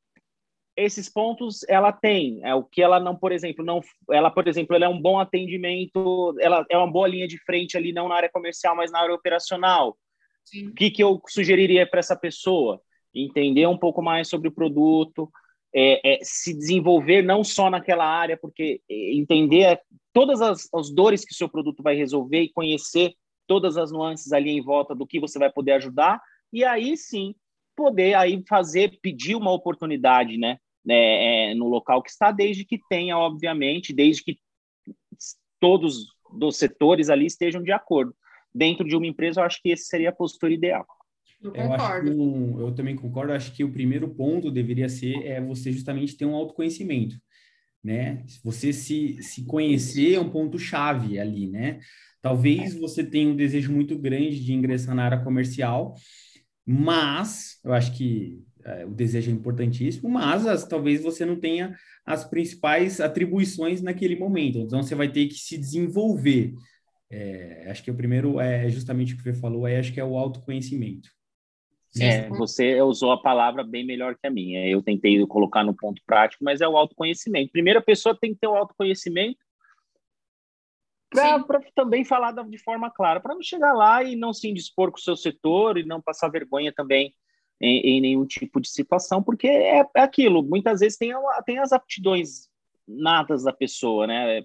[0.76, 4.76] esses pontos ela tem, é o que ela não, por exemplo, não, ela, por exemplo,
[4.76, 8.15] ela é um bom atendimento, ela é uma boa linha de frente ali, não na
[8.15, 9.97] área comercial, mas na área operacional.
[10.45, 10.67] Sim.
[10.67, 12.82] O que, que eu sugeriria para essa pessoa?
[13.13, 15.30] entender um pouco mais sobre o produto,
[15.74, 19.80] é, é, se desenvolver não só naquela área, porque é, entender
[20.13, 23.13] todas as, as dores que o seu produto vai resolver e conhecer
[23.47, 26.22] todas as nuances ali em volta do que você vai poder ajudar,
[26.53, 27.36] e aí sim
[27.82, 32.80] poder aí fazer, pedir uma oportunidade, né, né é, no local que está, desde que
[32.90, 34.38] tenha, obviamente, desde que
[35.60, 38.16] todos dos setores ali estejam de acordo.
[38.54, 40.86] Dentro de uma empresa, eu acho que esse seria a postura ideal.
[41.42, 42.12] Eu concordo.
[42.12, 43.34] Eu, um, eu também concordo.
[43.34, 47.16] Acho que o primeiro ponto deveria ser é você justamente ter um autoconhecimento,
[47.84, 48.24] né?
[48.44, 51.80] Você se, se conhecer é um ponto chave ali, né?
[52.22, 55.96] Talvez você tenha um desejo muito grande de ingressar na área comercial,
[56.72, 61.76] mas eu acho que é, o desejo é importantíssimo, mas as, talvez você não tenha
[62.05, 64.59] as principais atribuições naquele momento.
[64.59, 66.53] Então você vai ter que se desenvolver.
[67.09, 70.03] É, acho que o primeiro é justamente o que você falou, é, acho que é
[70.03, 71.09] o autoconhecimento.
[71.99, 74.65] É, você usou a palavra bem melhor que a minha.
[74.65, 77.51] Eu tentei colocar no ponto prático, mas é o autoconhecimento.
[77.51, 79.39] Primeiro, a pessoa tem que ter o autoconhecimento
[81.12, 84.97] para também falar de forma clara, para não chegar lá e não se indispor com
[84.97, 87.14] o seu setor e não passar vergonha também
[87.59, 90.41] em, em nenhum tipo de situação, porque é, é, aquilo.
[90.41, 91.12] Muitas vezes tem,
[91.45, 92.49] tem as aptidões
[92.88, 94.43] natas da pessoa, né?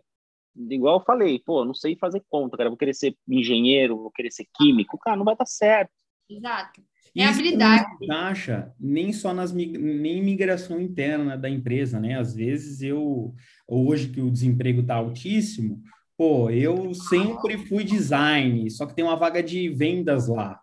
[0.70, 4.30] Igual eu falei, pô, não sei fazer conta, cara, vou querer ser engenheiro, vou querer
[4.30, 5.92] ser químico, cara, não vai dar certo.
[6.28, 6.82] Exato.
[7.16, 7.86] É habilidade.
[8.00, 12.18] Não taxa nem só nas nem migração interna da empresa, né?
[12.18, 13.34] Às vezes eu
[13.66, 15.82] hoje que o desemprego está altíssimo,
[16.16, 20.60] pô, eu sempre fui design, só que tem uma vaga de vendas lá.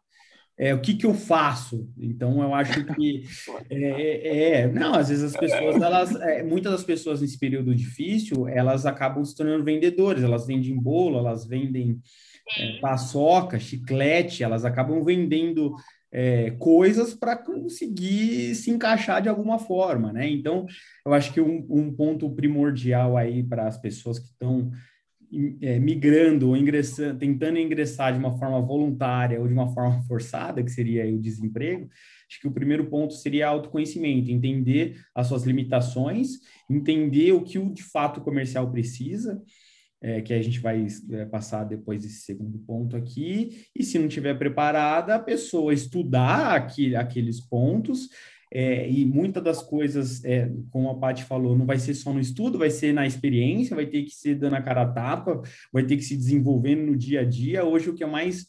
[0.58, 1.90] É, o que que eu faço?
[1.98, 3.24] Então eu acho que
[3.70, 7.74] é, é, é não, às vezes as pessoas, elas, é, muitas das pessoas nesse período
[7.74, 12.00] difícil, elas acabam se tornando vendedores, elas vendem bolo, elas vendem
[12.58, 15.74] é, paçoca, chiclete, elas acabam vendendo
[16.12, 20.30] é, coisas para conseguir se encaixar de alguma forma, né?
[20.30, 20.68] Então,
[21.04, 24.72] eu acho que um, um ponto primordial aí para as pessoas que estão
[25.62, 30.64] é, migrando ou ingressando, tentando ingressar de uma forma voluntária ou de uma forma forçada,
[30.64, 31.90] que seria o desemprego,
[32.30, 37.74] acho que o primeiro ponto seria autoconhecimento, entender as suas limitações, entender o que o
[37.74, 39.42] de fato comercial precisa,
[40.02, 44.08] é, que a gente vai é, passar depois desse segundo ponto aqui, e se não
[44.08, 48.10] tiver preparada, a pessoa estudar aqui, aqueles pontos,
[48.56, 52.20] é, e muitas das coisas, é, como a Paty falou, não vai ser só no
[52.20, 55.42] estudo, vai ser na experiência, vai ter que ser dando a cara a tapa,
[55.72, 57.66] vai ter que se desenvolvendo no dia a dia.
[57.66, 58.46] Hoje, o que é mais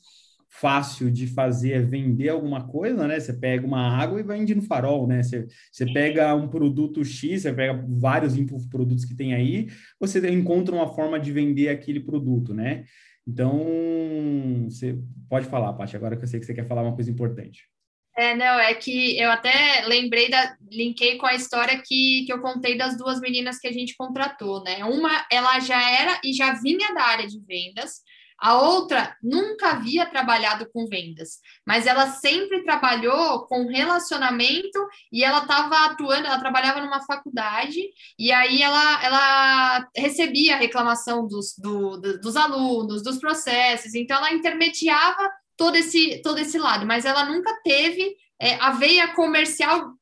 [0.46, 3.18] fácil de fazer é vender alguma coisa, né?
[3.18, 5.22] Você pega uma água e vende no farol, né?
[5.22, 8.34] Você, você pega um produto X, você pega vários
[8.68, 12.84] produtos que tem aí, você encontra uma forma de vender aquele produto, né?
[13.26, 14.98] Então, você
[15.30, 17.73] pode falar, Paty, agora que eu sei que você quer falar uma coisa importante.
[18.16, 20.56] É, não, é que eu até lembrei da.
[20.70, 24.62] linkei com a história que, que eu contei das duas meninas que a gente contratou,
[24.62, 24.84] né?
[24.84, 28.02] Uma, ela já era e já vinha da área de vendas,
[28.38, 34.78] a outra nunca havia trabalhado com vendas, mas ela sempre trabalhou com relacionamento
[35.10, 37.80] e ela estava atuando, ela trabalhava numa faculdade
[38.18, 45.30] e aí ela, ela recebia reclamação dos, do, dos alunos, dos processos, então ela intermediava
[45.56, 49.92] todo esse, todo esse lado, mas ela nunca teve é, a veia comercial,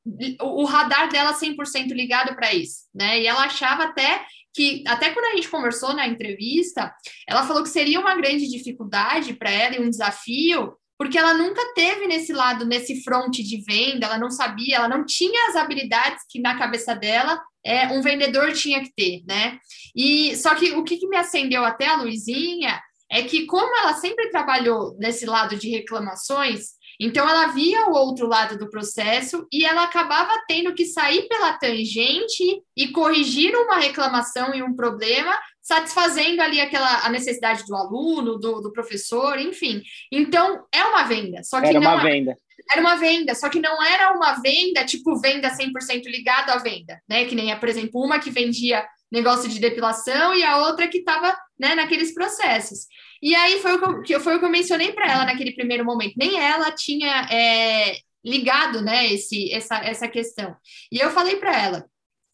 [0.41, 3.21] o, radar dela 100% ligado para isso, né?
[3.21, 4.25] E ela achava até
[4.55, 6.93] que, até quando a gente conversou na entrevista,
[7.29, 11.61] ela falou que seria uma grande dificuldade para ela e um desafio, porque ela nunca
[11.75, 16.23] teve nesse lado, nesse front de venda, ela não sabia, ela não tinha as habilidades
[16.29, 19.59] que na cabeça dela é, um vendedor tinha que ter, né?
[19.95, 22.81] E só que o que, que me acendeu até a Luizinha
[23.13, 28.27] é que, como ela sempre trabalhou nesse lado de reclamações, então ela via o outro
[28.27, 34.55] lado do processo e ela acabava tendo que sair pela tangente e corrigir uma reclamação
[34.55, 39.83] e um problema, satisfazendo ali aquela a necessidade do aluno, do, do professor, enfim.
[40.11, 42.35] Então é uma venda, só que era não uma venda.
[42.71, 46.99] Era uma venda, só que não era uma venda tipo venda 100% ligado à venda,
[47.07, 47.27] né?
[47.27, 51.37] Que nem, por exemplo, uma que vendia negócio de depilação e a outra que estava
[51.59, 52.87] né, naqueles processos.
[53.23, 55.85] E aí foi o que eu, foi o que eu mencionei para ela naquele primeiro
[55.85, 56.15] momento.
[56.17, 60.57] Nem ela tinha é, ligado né, esse, essa, essa questão.
[60.91, 61.85] E eu falei para ela,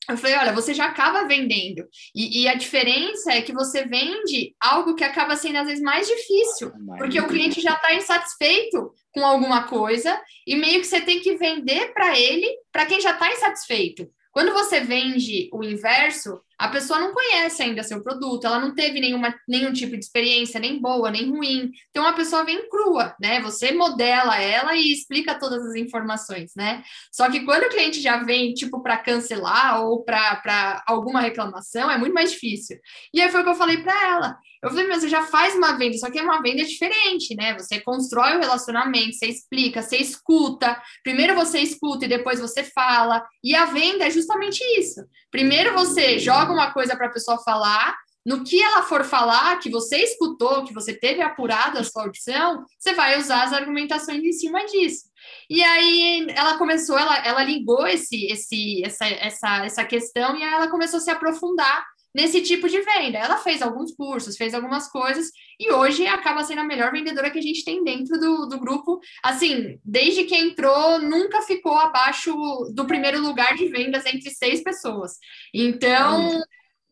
[0.08, 1.86] eu falei, olha, você já acaba vendendo.
[2.14, 6.08] E, e, a diferença é que você vende algo que acaba sendo, às vezes, mais
[6.08, 11.20] difícil, porque o cliente já está insatisfeito com alguma coisa, e meio que você tem
[11.20, 14.08] que vender para ele, para quem já está insatisfeito.
[14.32, 19.00] Quando você vende o inverso, a pessoa não conhece ainda seu produto, ela não teve
[19.00, 21.70] nenhuma, nenhum tipo de experiência, nem boa, nem ruim.
[21.90, 23.40] Então a pessoa vem crua, né?
[23.42, 26.82] Você modela ela e explica todas as informações, né?
[27.12, 31.96] Só que quando o cliente já vem, tipo, para cancelar ou para alguma reclamação, é
[31.96, 32.78] muito mais difícil.
[33.14, 34.38] E aí foi o que eu falei para ela.
[34.62, 37.54] Eu falei, mas você já faz uma venda, só que é uma venda diferente, né?
[37.58, 40.80] Você constrói o relacionamento, você explica, você escuta.
[41.02, 43.24] Primeiro você escuta e depois você fala.
[43.42, 45.00] E a venda é justamente isso.
[45.30, 47.96] Primeiro você joga uma coisa para a pessoa falar,
[48.28, 52.62] no que ela for falar, que você escutou, que você teve apurado a sua audição,
[52.78, 55.08] você vai usar as argumentações em cima disso.
[55.48, 60.68] E aí ela começou, ela, ela ligou esse, esse, essa, essa, essa questão e ela
[60.68, 63.18] começou a se aprofundar nesse tipo de venda.
[63.18, 67.38] Ela fez alguns cursos, fez algumas coisas e hoje acaba sendo a melhor vendedora que
[67.38, 69.00] a gente tem dentro do, do grupo.
[69.22, 72.32] Assim, desde que entrou, nunca ficou abaixo
[72.74, 75.12] do primeiro lugar de vendas entre seis pessoas.
[75.52, 76.42] Então.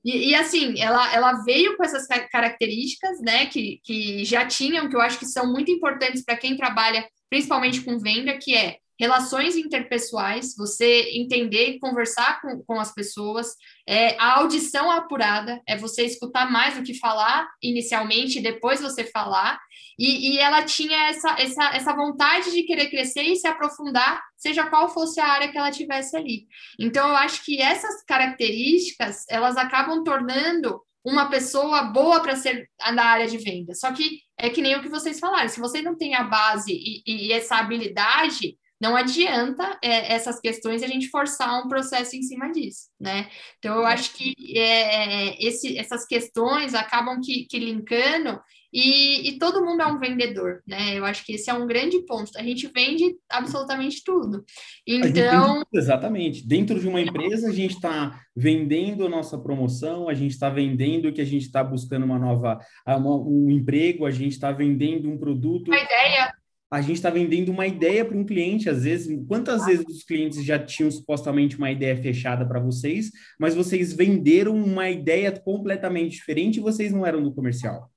[0.04, 4.94] E, e, assim, ela, ela veio com essas características, né, que, que já tinham, que
[4.94, 9.56] eu acho que são muito importantes para quem trabalha principalmente com venda, que é relações
[9.56, 13.54] interpessoais, você entender e conversar com, com as pessoas,
[13.86, 19.58] é, a audição apurada, é você escutar mais do que falar inicialmente, depois você falar,
[19.98, 24.68] e, e, ela tinha essa, essa, essa vontade de querer crescer e se aprofundar, seja
[24.68, 26.46] qual fosse a área que ela tivesse ali.
[26.78, 33.04] Então, eu acho que essas características, elas acabam tornando uma pessoa boa para ser da
[33.04, 33.74] área de venda.
[33.74, 36.72] Só que é que nem o que vocês falaram, se você não tem a base
[36.72, 42.22] e, e essa habilidade, não adianta é, essas questões a gente forçar um processo em
[42.22, 43.28] cima disso, né?
[43.58, 48.38] Então, eu acho que é, é, esse, essas questões acabam que, que linkando
[48.72, 50.98] e, e, todo mundo é um vendedor, né?
[50.98, 52.30] Eu acho que esse é um grande ponto.
[52.36, 54.44] A gente vende absolutamente tudo.
[54.86, 55.62] Então.
[55.72, 56.46] Exatamente.
[56.46, 61.10] Dentro de uma empresa, a gente está vendendo a nossa promoção, a gente está vendendo
[61.10, 65.16] que a gente está buscando uma nova uma, um emprego, a gente está vendendo um
[65.16, 65.68] produto.
[65.68, 66.34] Uma ideia
[66.76, 70.44] a gente está vendendo uma ideia para um cliente, às vezes, quantas vezes os clientes
[70.44, 73.10] já tinham supostamente uma ideia fechada para vocês,
[73.40, 77.90] mas vocês venderam uma ideia completamente diferente e vocês não eram do comercial?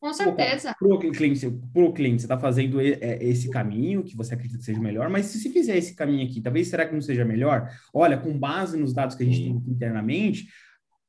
[0.00, 0.74] Com certeza.
[0.76, 4.64] Para o cliente, pro cliente, você está fazendo é, esse caminho que você acredita que
[4.64, 7.70] seja melhor, mas se você fizer esse caminho aqui, talvez será que não seja melhor?
[7.94, 10.48] Olha, com base nos dados que a gente tem internamente,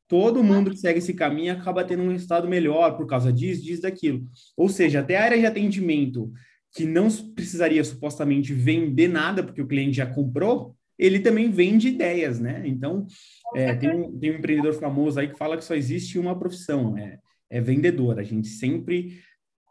[0.07, 3.81] todo mundo que segue esse caminho acaba tendo um resultado melhor por causa disso, disso,
[3.81, 4.27] daquilo.
[4.55, 6.31] Ou seja, até a área de atendimento
[6.73, 12.39] que não precisaria supostamente vender nada, porque o cliente já comprou, ele também vende ideias,
[12.39, 12.61] né?
[12.65, 13.07] Então,
[13.55, 16.97] é, tem, um, tem um empreendedor famoso aí que fala que só existe uma profissão,
[16.97, 17.19] é,
[17.49, 18.19] é vendedor.
[18.19, 19.19] A gente sempre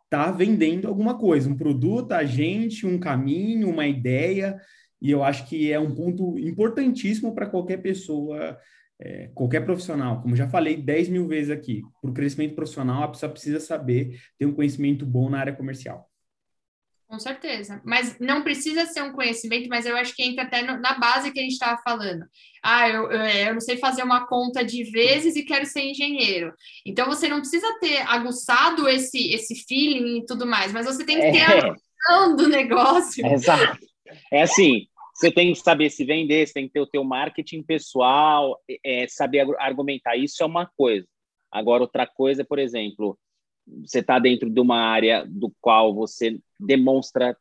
[0.04, 4.60] está vendendo alguma coisa, um produto, a gente, um caminho, uma ideia,
[5.00, 8.58] e eu acho que é um ponto importantíssimo para qualquer pessoa,
[9.00, 10.20] é, qualquer profissional.
[10.20, 14.18] Como já falei 10 mil vezes aqui, para o crescimento profissional, a pessoa precisa saber
[14.36, 16.09] ter um conhecimento bom na área comercial.
[17.10, 17.82] Com certeza.
[17.84, 21.32] Mas não precisa ser um conhecimento, mas eu acho que entra até no, na base
[21.32, 22.24] que a gente estava falando.
[22.62, 25.80] Ah, eu, eu, é, eu, não sei fazer uma conta de vezes e quero ser
[25.80, 26.54] engenheiro.
[26.86, 31.16] Então você não precisa ter aguçado esse, esse feeling e tudo mais, mas você tem
[31.16, 31.58] que ter é.
[31.58, 33.26] a noção do negócio.
[33.26, 33.84] Exato.
[34.30, 37.64] É assim, você tem que saber se vender, você tem que ter o teu marketing
[37.64, 40.16] pessoal, é, saber argumentar.
[40.16, 41.08] Isso é uma coisa.
[41.50, 43.18] Agora, outra coisa, por exemplo,
[43.84, 47.36] você está dentro de uma área do qual você demonstra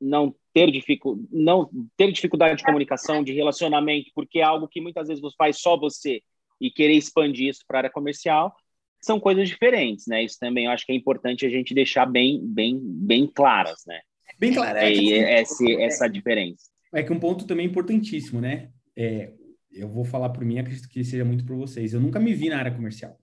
[0.00, 5.08] não ter, dificu não ter dificuldade de comunicação, de relacionamento, porque é algo que muitas
[5.08, 6.22] vezes você faz só você
[6.60, 8.54] e querer expandir isso para a área comercial,
[9.00, 10.24] são coisas diferentes, né?
[10.24, 14.00] Isso também eu acho que é importante a gente deixar bem, bem, bem claras, né?
[14.38, 14.78] Bem claro.
[14.78, 16.64] É, é essa, essa diferença.
[16.92, 18.70] É que um ponto também importantíssimo, né?
[18.96, 19.32] É,
[19.70, 21.92] eu vou falar por mim, acredito que seja muito para vocês.
[21.92, 23.16] Eu nunca me vi na área comercial.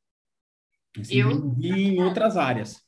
[1.09, 2.84] Eu, eu vi em outras áreas.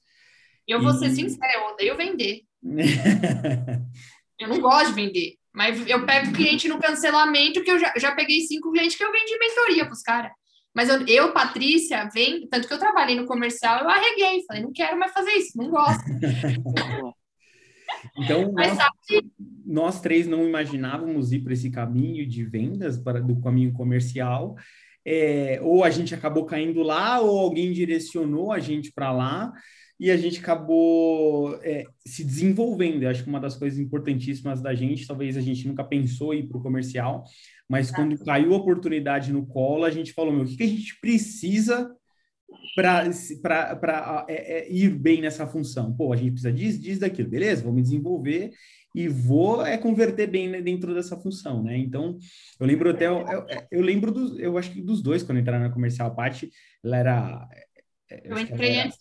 [0.68, 1.00] Eu vou e...
[1.00, 2.42] ser sincera, eu odeio vender.
[4.40, 5.36] eu não gosto de vender.
[5.54, 9.12] Mas eu pego cliente no cancelamento, que eu já, já peguei cinco clientes que eu
[9.12, 10.32] vendi mentoria para os caras.
[10.78, 14.72] Mas eu, eu, Patrícia, vem, tanto que eu trabalhei no comercial, eu arreguei, falei, não
[14.72, 16.04] quero mais fazer isso, não gosto.
[18.16, 18.78] então, nós,
[19.66, 24.56] nós, três não imaginávamos ir para esse caminho de vendas, para, do caminho comercial,
[25.04, 29.52] é, ou a gente acabou caindo lá, ou alguém direcionou a gente para lá,
[30.00, 33.04] e a gente acabou é, se desenvolvendo.
[33.04, 36.40] Eu acho que uma das coisas importantíssimas da gente, talvez a gente nunca pensou em
[36.40, 37.24] ir para o comercial,
[37.68, 40.68] mas quando caiu a oportunidade no colo, a gente falou: meu, o que, que a
[40.68, 41.92] gente precisa
[42.76, 45.92] para é, é, ir bem nessa função?
[45.94, 47.64] Pô, a gente precisa disso, disso, daquilo, beleza?
[47.64, 48.52] Vamos desenvolver
[48.96, 51.78] e vou é converter bem dentro dessa função, né?
[51.78, 52.18] Então,
[52.60, 55.64] eu lembro até, eu, eu, eu lembro dos, eu acho que dos dois, quando entraram
[55.64, 56.50] na comercial, a Paty,
[56.84, 57.50] ela era...
[58.10, 58.98] É, eu entrei antes.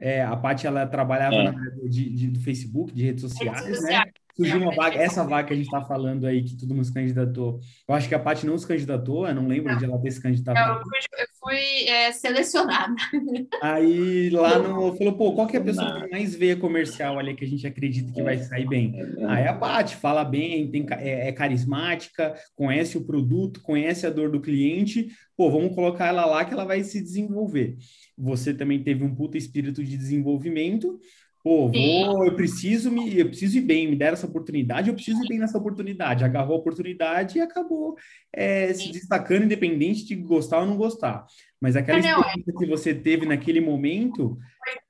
[0.00, 1.52] É, a Paty, ela trabalhava é.
[1.52, 4.02] na, de, de, do Facebook, de redes sociais, redes né?
[4.40, 6.94] Surgiu uma vaga, essa vaga que a gente está falando aí, que todo mundo se
[6.94, 7.60] candidatou.
[7.86, 9.78] Eu acho que a Paty não se candidatou, eu não lembro não.
[9.78, 10.80] de ela ter se candidatado.
[10.80, 12.94] Eu fui, eu fui é, selecionada.
[13.62, 14.96] Aí lá no.
[14.96, 17.66] Falou, pô, qual que é a pessoa que mais vê comercial ali que a gente
[17.66, 18.94] acredita que vai sair bem?
[19.28, 24.30] Aí a Paty fala bem, tem, é, é carismática, conhece o produto, conhece a dor
[24.30, 25.08] do cliente.
[25.36, 27.76] Pô, vamos colocar ela lá que ela vai se desenvolver.
[28.16, 31.00] Você também teve um puta espírito de desenvolvimento
[31.42, 35.24] Pô, vou, eu preciso me, eu preciso ir bem, me deram essa oportunidade, eu preciso
[35.24, 36.22] ir bem nessa oportunidade.
[36.22, 37.96] Agarrou a oportunidade e acabou
[38.30, 41.24] é, se destacando, independente de gostar ou não gostar.
[41.58, 42.00] Mas aquela é.
[42.00, 44.38] experiência que você teve naquele momento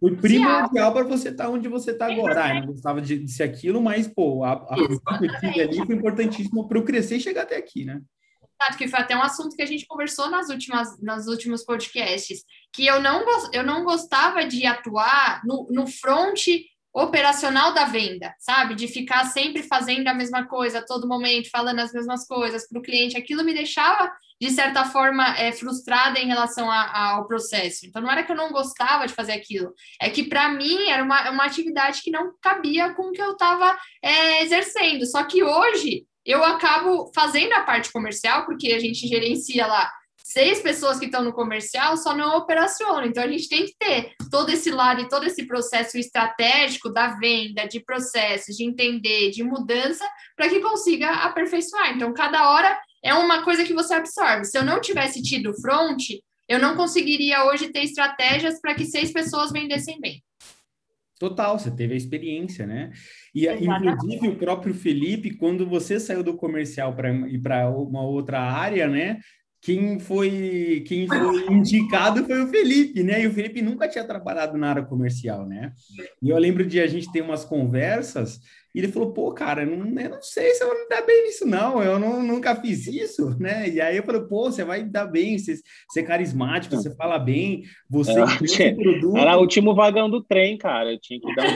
[0.01, 2.45] foi primordial para você estar tá onde você está agora.
[2.45, 5.61] Ah, eu não gostava de, de ser aquilo, mas, pô, a, a que eu tive
[5.61, 8.01] ali foi importantíssimo para eu crescer e chegar até aqui, né?
[8.77, 12.87] Que foi até um assunto que a gente conversou nas últimas, nas últimos podcasts, que
[12.87, 16.47] eu não, eu não gostava de atuar no, no front
[16.93, 18.75] operacional da venda, sabe?
[18.75, 22.79] De ficar sempre fazendo a mesma coisa a todo momento, falando as mesmas coisas para
[22.79, 23.17] o cliente.
[23.17, 27.87] Aquilo me deixava, de certa forma, é, frustrada em relação a, ao processo.
[27.87, 31.03] Então, não era que eu não gostava de fazer aquilo, é que para mim era
[31.05, 35.07] uma, uma atividade que não cabia com o que eu estava é, exercendo.
[35.07, 39.91] Só que hoje eu acabo fazendo a parte comercial, porque a gente gerencia lá
[40.33, 43.05] seis pessoas que estão no comercial, só não operacionam.
[43.05, 47.09] Então, a gente tem que ter todo esse lado e todo esse processo estratégico da
[47.17, 50.05] venda, de processos, de entender, de mudança,
[50.37, 51.95] para que consiga aperfeiçoar.
[51.95, 54.45] Então, cada hora é uma coisa que você absorve.
[54.45, 56.11] Se eu não tivesse tido front,
[56.49, 60.23] eu não conseguiria hoje ter estratégias para que seis pessoas vendessem bem.
[61.21, 62.91] Total, você teve a experiência, né?
[63.35, 63.89] E Exatamente.
[63.89, 68.89] inclusive o próprio Felipe, quando você saiu do comercial para ir para uma outra área,
[68.89, 69.19] né?
[69.61, 73.23] Quem foi quem foi indicado foi o Felipe, né?
[73.23, 75.75] E o Felipe nunca tinha trabalhado na área comercial, né?
[76.23, 78.41] E eu lembro de a gente ter umas conversas
[78.75, 81.03] e ele falou, pô, cara, eu não, eu não sei se eu vou me dar
[81.03, 81.83] bem nisso, não.
[81.83, 83.69] Eu não, nunca fiz isso, né?
[83.69, 85.57] E aí eu falei, pô, você vai dar bem, você,
[85.89, 89.17] você é carismático, você fala bem, você era, tinha, produto.
[89.17, 90.93] Era o último vagão do trem, cara.
[90.93, 91.51] Eu tinha que dar um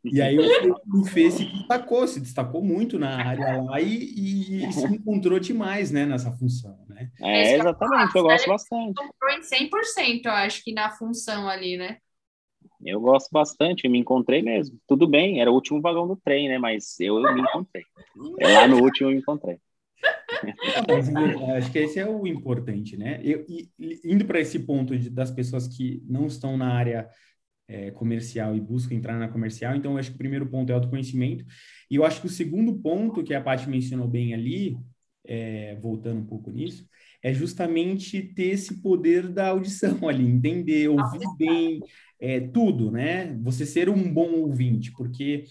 [0.04, 4.72] E aí o Fê se destacou, se destacou muito na área lá e, e, e,
[4.72, 7.10] se encontrou demais, né, nessa função, né?
[7.20, 8.90] É, exatamente, eu gosto bastante.
[8.90, 11.98] Encontrou em 100%, eu acho que na função ali, né?
[12.84, 14.78] Eu gosto bastante, me encontrei mesmo.
[14.86, 16.58] Tudo bem, era o último vagão do trem, né?
[16.58, 17.84] Mas eu, me encontrei.
[18.40, 19.58] Lá no último eu me encontrei.
[20.44, 23.20] É, acho que esse é o importante, né?
[23.22, 23.70] Eu, e,
[24.04, 27.08] indo para esse ponto de, das pessoas que não estão na área
[27.68, 30.74] é, comercial e buscam entrar na comercial, então eu acho que o primeiro ponto é
[30.74, 31.44] autoconhecimento.
[31.90, 34.76] E eu acho que o segundo ponto que a Paty mencionou bem ali
[35.24, 36.86] é, voltando um pouco nisso,
[37.22, 41.80] é justamente ter esse poder da audição ali, entender, ouvir bem,
[42.20, 43.36] é, tudo, né?
[43.42, 45.44] Você ser um bom ouvinte, porque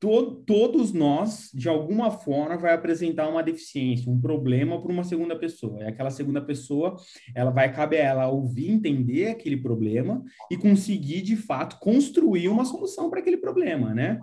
[0.00, 5.36] to todos nós, de alguma forma, vai apresentar uma deficiência, um problema para uma segunda
[5.36, 5.80] pessoa.
[5.80, 6.96] E aquela segunda pessoa,
[7.34, 12.64] ela vai caber a ela ouvir, entender aquele problema e conseguir, de fato, construir uma
[12.64, 14.20] solução para aquele problema, né?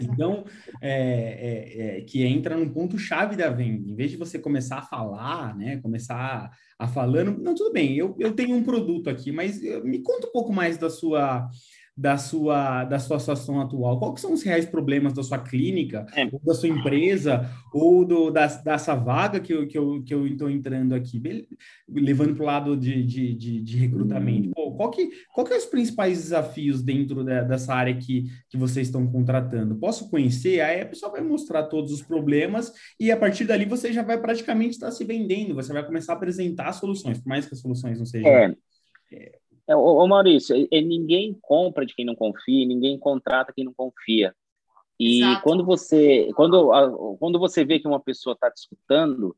[0.00, 0.44] Então,
[0.80, 3.88] é, é, é, que entra no ponto-chave da venda.
[3.88, 5.78] Em vez de você começar a falar, né?
[5.78, 10.28] Começar a, falando, não, tudo bem, eu, eu tenho um produto aqui, mas me conta
[10.28, 11.48] um pouco mais da sua
[11.96, 13.98] da sua, da sua situação atual?
[13.98, 16.24] Quais são os reais problemas da sua clínica, é.
[16.32, 20.42] ou da sua empresa, ou do, da, dessa vaga que eu estou que eu, que
[20.42, 21.20] eu entrando aqui,
[21.88, 24.48] levando para o lado de, de, de, de recrutamento?
[24.48, 24.52] Hum.
[24.54, 28.56] Pô, qual que, qual que é os principais desafios dentro da, dessa área que, que
[28.56, 29.76] vocês estão contratando?
[29.76, 30.60] Posso conhecer?
[30.60, 34.18] Aí a pessoa vai mostrar todos os problemas e a partir dali você já vai
[34.20, 37.98] praticamente estar se vendendo, você vai começar a apresentar soluções, por mais que as soluções
[37.98, 38.30] não sejam...
[38.30, 38.54] É.
[39.70, 44.34] É, é, ô, Maurício, ninguém compra de quem não confia, ninguém contrata quem não confia.
[44.98, 45.42] E Exato.
[45.42, 49.34] quando você quando, quando você vê que uma pessoa está te escutando,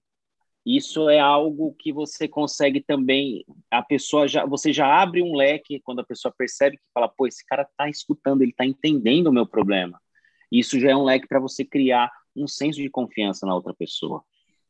[0.66, 5.80] isso é algo que você consegue também a pessoa já você já abre um leque
[5.80, 9.32] quando a pessoa percebe que fala pô esse cara está escutando ele está entendendo o
[9.32, 10.00] meu problema
[10.50, 14.22] isso já é um leque para você criar um senso de confiança na outra pessoa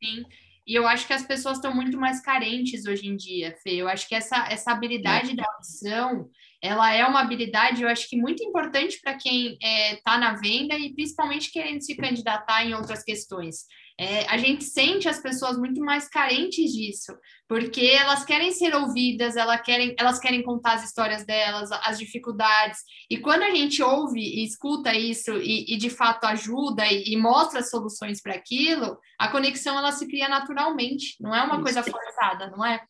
[0.03, 0.25] sim
[0.65, 3.75] e eu acho que as pessoas estão muito mais carentes hoje em dia, Fê.
[3.75, 5.35] Eu acho que essa, essa habilidade é.
[5.35, 6.29] da audição,
[6.61, 10.35] ela é uma habilidade, eu acho que muito importante para quem está é, tá na
[10.35, 13.65] venda e principalmente querendo se candidatar em outras questões.
[13.99, 17.13] É, a gente sente as pessoas muito mais carentes disso,
[17.47, 22.79] porque elas querem ser ouvidas, elas querem, elas querem contar as histórias delas, as dificuldades.
[23.09, 27.17] E quando a gente ouve e escuta isso e, e de fato ajuda e, e
[27.17, 32.49] mostra soluções para aquilo, a conexão ela se cria naturalmente, não é uma coisa forçada,
[32.49, 32.81] não é?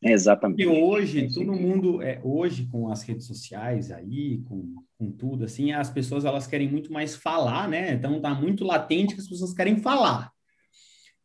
[0.00, 0.62] Exatamente.
[0.62, 5.72] E hoje, todo mundo, é, hoje com as redes sociais aí, com, com tudo, assim,
[5.72, 7.94] as pessoas elas querem muito mais falar, né?
[7.94, 10.30] Então tá muito latente que as pessoas querem falar.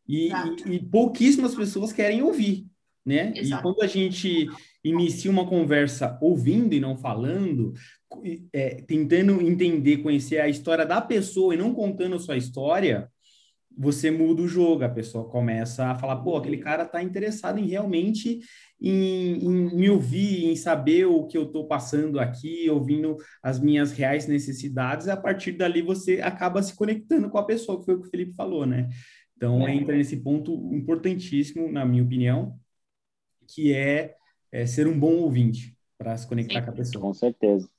[0.07, 2.65] E, e, e pouquíssimas pessoas querem ouvir,
[3.05, 3.31] né?
[3.35, 3.61] Exato.
[3.61, 4.47] E quando a gente
[4.83, 7.73] inicia uma conversa ouvindo e não falando,
[8.51, 13.09] é, tentando entender, conhecer a história da pessoa e não contando a sua história,
[13.77, 17.67] você muda o jogo, a pessoa começa a falar, pô, aquele cara está interessado em
[17.67, 18.41] realmente
[18.79, 23.91] em, em, me ouvir, em saber o que eu estou passando aqui, ouvindo as minhas
[23.93, 28.01] reais necessidades, a partir dali você acaba se conectando com a pessoa, que foi o
[28.01, 28.89] que o Felipe falou, né?
[29.35, 29.73] Então, é.
[29.73, 32.57] entra nesse ponto importantíssimo, na minha opinião,
[33.47, 34.15] que é,
[34.51, 36.65] é ser um bom ouvinte para se conectar Sim.
[36.65, 37.01] com a pessoa.
[37.01, 37.69] Com certeza.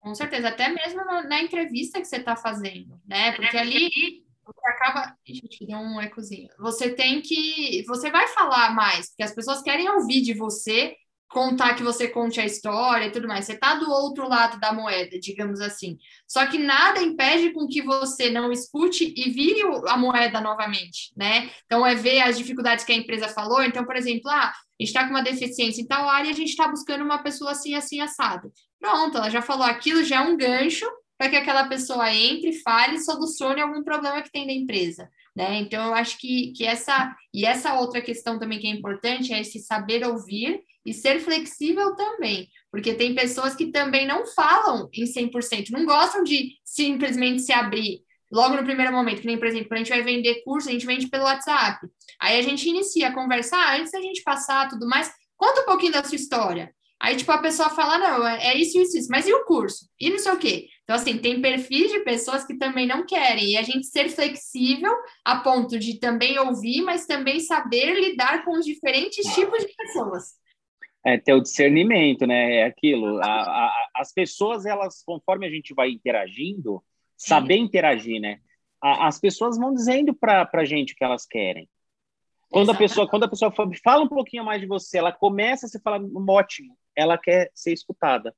[0.00, 3.32] Com certeza, até mesmo na entrevista que você está fazendo, né?
[3.32, 4.24] Porque ali
[4.54, 5.16] você acaba.
[5.26, 6.48] Ixi, deu um ecozinho.
[6.58, 7.84] Você tem que.
[7.86, 10.96] Você vai falar mais, porque as pessoas querem ouvir de você,
[11.32, 13.46] contar que você conte a história e tudo mais.
[13.46, 15.98] Você está do outro lado da moeda, digamos assim.
[16.28, 21.50] Só que nada impede com que você não escute e vire a moeda novamente, né?
[21.64, 23.62] Então, é ver as dificuldades que a empresa falou.
[23.62, 26.50] Então, por exemplo, ah, a gente está com uma deficiência em tal área, a gente
[26.50, 28.52] está buscando uma pessoa assim, assim, assado.
[28.78, 30.86] Pronto, ela já falou aquilo, já é um gancho
[31.22, 35.08] para que aquela pessoa entre, fale solucione algum problema que tem da empresa.
[35.36, 35.60] Né?
[35.60, 39.40] Então, eu acho que, que essa e essa outra questão também que é importante é
[39.40, 45.04] esse saber ouvir e ser flexível também, porque tem pessoas que também não falam em
[45.04, 49.68] 100%, não gostam de simplesmente se abrir logo no primeiro momento, que nem, por exemplo,
[49.68, 51.86] quando a gente vai vender curso, a gente vende pelo WhatsApp.
[52.20, 55.66] Aí a gente inicia a conversar, ah, antes da gente passar tudo mais, conta um
[55.66, 56.74] pouquinho da sua história.
[57.02, 59.90] Aí, tipo, a pessoa fala, não, é, isso, isso, isso, mas e o curso?
[59.98, 60.68] E não sei o quê.
[60.84, 64.92] Então, assim, tem perfis de pessoas que também não querem, e a gente ser flexível
[65.24, 70.34] a ponto de também ouvir, mas também saber lidar com os diferentes tipos de pessoas.
[71.04, 72.58] É ter o discernimento, né?
[72.58, 73.18] É aquilo.
[73.18, 76.80] A, a, as pessoas, elas, conforme a gente vai interagindo,
[77.16, 77.62] saber Sim.
[77.62, 78.38] interagir, né?
[78.80, 81.68] A, as pessoas vão dizendo para a gente o que elas querem.
[82.48, 85.68] Quando a pessoa, quando a pessoa fala um pouquinho mais de você, ela começa a
[85.68, 88.34] se falar ótimo, ela quer ser escutada.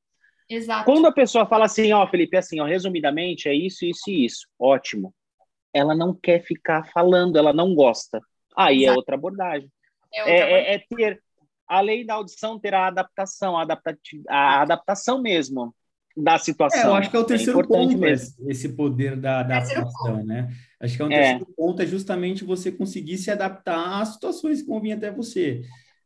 [0.49, 0.85] Exato.
[0.85, 4.47] Quando a pessoa fala assim, ó, Felipe, assim, ó, resumidamente, é isso, isso e isso,
[4.59, 5.15] ótimo.
[5.73, 8.21] Ela não quer ficar falando, ela não gosta.
[8.57, 8.95] Aí é Exato.
[8.95, 9.71] é outra abordagem.
[10.13, 11.23] É, outra é, é, é, ter,
[11.67, 15.75] além da audição, ter a adaptação, a, adaptati a adaptação mesmo
[16.17, 16.81] da situação.
[16.81, 18.49] É, eu acho que é o é terceiro é ponto, mesmo.
[18.49, 20.49] esse poder da adaptação, né?
[20.79, 24.69] Acho que é um terceiro ponto, é justamente você conseguir se adaptar às situações que
[24.69, 25.63] vão vir até você.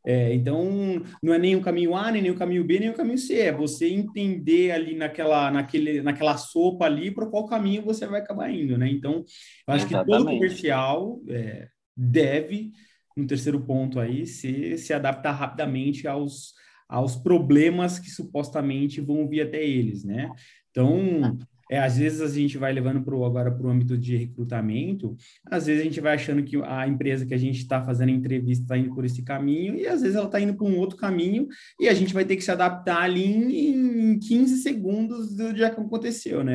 [0.06, 3.18] É, então, não é nem o caminho A, nem o caminho B, nem o caminho
[3.18, 3.40] C.
[3.40, 8.50] É você entender ali naquela, naquele, naquela sopa ali para qual caminho você vai acabar
[8.50, 8.88] indo, né?
[8.88, 9.24] Então,
[9.66, 10.06] eu acho Exatamente.
[10.06, 12.70] que todo comercial, é, deve,
[13.16, 16.54] no terceiro ponto aí, se, se adaptar rapidamente aos,
[16.88, 20.30] aos problemas que supostamente vão vir até eles, né?
[20.70, 21.36] Então,
[21.70, 25.16] é, às vezes a gente vai levando pro, agora para o âmbito de recrutamento,
[25.46, 28.12] às vezes a gente vai achando que a empresa que a gente está fazendo a
[28.12, 30.96] entrevista está indo por esse caminho, e às vezes ela está indo por um outro
[30.96, 31.46] caminho,
[31.78, 35.70] e a gente vai ter que se adaptar ali em, em 15 segundos do dia
[35.70, 36.54] que aconteceu, né?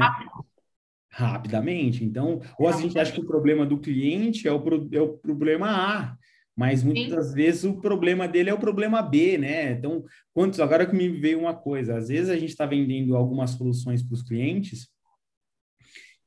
[1.11, 2.03] Rapidamente.
[2.03, 5.09] Então, ou a gente acha que o problema do cliente é o, pro, é o
[5.09, 6.17] problema A,
[6.55, 7.33] mas muitas Sim.
[7.35, 9.73] vezes o problema dele é o problema B, né?
[9.73, 10.03] Então,
[10.33, 14.01] quantos agora que me veio uma coisa, às vezes a gente está vendendo algumas soluções
[14.01, 14.87] para os clientes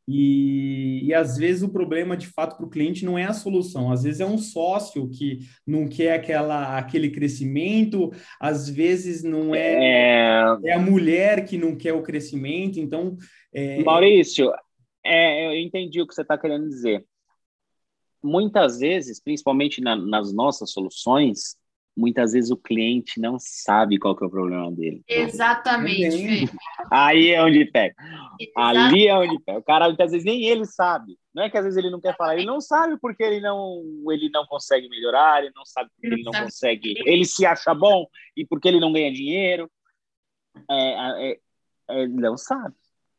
[0.08, 3.90] e, e às vezes o problema de fato para o cliente não é a solução,
[3.90, 9.58] às vezes é um sócio que não quer aquela, aquele crescimento, às vezes não é,
[9.58, 10.56] é...
[10.64, 13.16] é a mulher que não quer o crescimento, então.
[13.52, 13.82] É...
[13.82, 14.52] Maurício,
[15.04, 17.04] é, eu entendi o que você está querendo dizer.
[18.22, 21.56] Muitas vezes, principalmente na, nas nossas soluções,
[21.96, 25.02] muitas vezes o cliente não sabe qual que é o problema dele.
[25.08, 26.50] Exatamente.
[26.90, 27.94] Aí é onde pega.
[28.54, 29.58] Ali é onde pega.
[29.58, 31.18] O cara muitas vezes nem ele sabe.
[31.34, 33.82] Não é que às vezes ele não quer falar, ele não sabe porque ele não
[34.10, 38.06] ele não consegue melhorar, ele não sabe porque ele não consegue, ele se acha bom
[38.36, 39.70] e porque ele não ganha dinheiro.
[40.70, 41.38] É, é,
[41.88, 42.74] é, não sabe.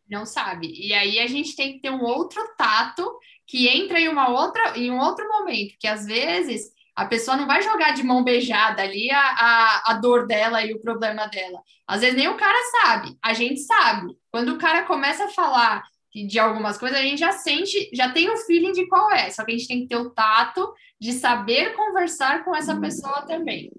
[0.10, 0.72] Não sabe.
[0.74, 4.78] E aí a gente tem que ter um outro tato que entra em uma outra
[4.78, 8.82] em um outro momento, que às vezes a pessoa não vai jogar de mão beijada
[8.82, 11.62] ali a, a, a dor dela e o problema dela.
[11.86, 14.18] Às vezes nem o cara sabe, a gente sabe.
[14.32, 18.28] Quando o cara começa a falar de algumas coisas, a gente já sente, já tem
[18.32, 19.30] o feeling de qual é.
[19.30, 23.22] Só que a gente tem que ter o tato de saber conversar com essa pessoa
[23.28, 23.72] também.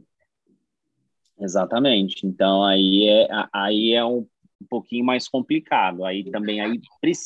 [1.40, 2.24] Exatamente.
[2.24, 4.24] Então aí é, aí é um,
[4.70, 6.04] pouquinho mais complicado.
[6.04, 6.80] Aí também aí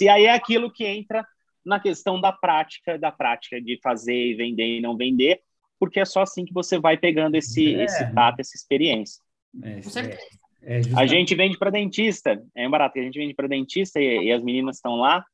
[0.08, 1.26] aí é aquilo que entra
[1.62, 5.42] na questão da prática, da prática de fazer e vender e não vender
[5.82, 7.82] porque é só assim que você vai pegando esse, é.
[7.82, 9.20] esse tato, essa experiência.
[9.64, 10.22] É, Com certeza.
[10.62, 14.26] É, é a gente vende para dentista, é barato, a gente vende para dentista e,
[14.26, 15.26] e, as meninas estão lá,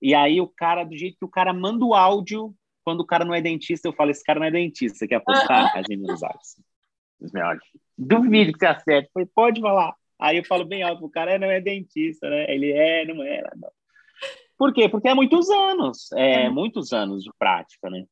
[0.00, 2.52] e aí o cara, do jeito que o cara manda o áudio,
[2.84, 5.70] quando o cara não é dentista, eu falo, esse cara não é dentista, quer apostar?
[5.78, 7.60] As meninas olham.
[7.96, 9.08] Duvido que você acerte.
[9.14, 9.94] Falei, pode falar.
[10.20, 12.52] Aí eu falo bem alto, o cara não é dentista, né?
[12.52, 13.40] Ele é, não é.
[13.54, 13.70] Não.
[14.58, 14.88] Por quê?
[14.88, 18.04] Porque é muitos anos, é, é muitos anos de prática, né?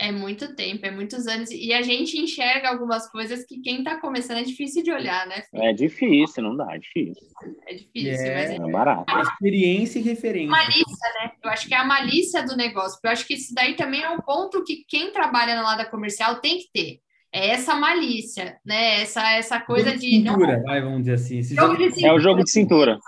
[0.00, 1.50] É muito tempo, é muitos anos.
[1.50, 5.42] E a gente enxerga algumas coisas que quem está começando é difícil de olhar, né?
[5.50, 5.62] Filho?
[5.64, 7.26] É difícil, não dá, é difícil.
[7.66, 9.12] É difícil, é, mas é, é barato.
[9.12, 10.50] É experiência e referência.
[10.50, 11.32] Malícia, né?
[11.42, 12.92] Eu acho que é a malícia do negócio.
[12.92, 15.90] Porque eu acho que isso daí também é um ponto que quem trabalha na lado
[15.90, 17.00] comercial tem que ter.
[17.32, 19.02] É essa malícia, né?
[19.02, 20.10] Essa, essa coisa jogo de.
[20.10, 20.62] cintura, não...
[20.62, 21.42] vai, vamos dizer assim.
[21.42, 22.06] Jogo jogo...
[22.06, 22.98] É o jogo de cintura.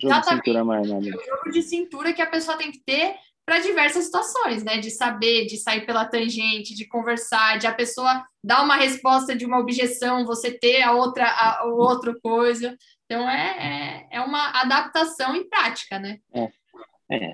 [0.00, 0.42] Jogo Exatamente.
[0.42, 1.06] de cintura, mais, mais.
[1.06, 4.78] É o jogo de cintura que a pessoa tem que ter para diversas situações, né?
[4.78, 9.44] De saber, de sair pela tangente, de conversar, de a pessoa dar uma resposta de
[9.44, 12.76] uma objeção, você ter a outra, a, a outra coisa.
[13.04, 16.18] Então é, é, é, uma adaptação em prática, né?
[16.32, 16.48] É.
[17.10, 17.32] é.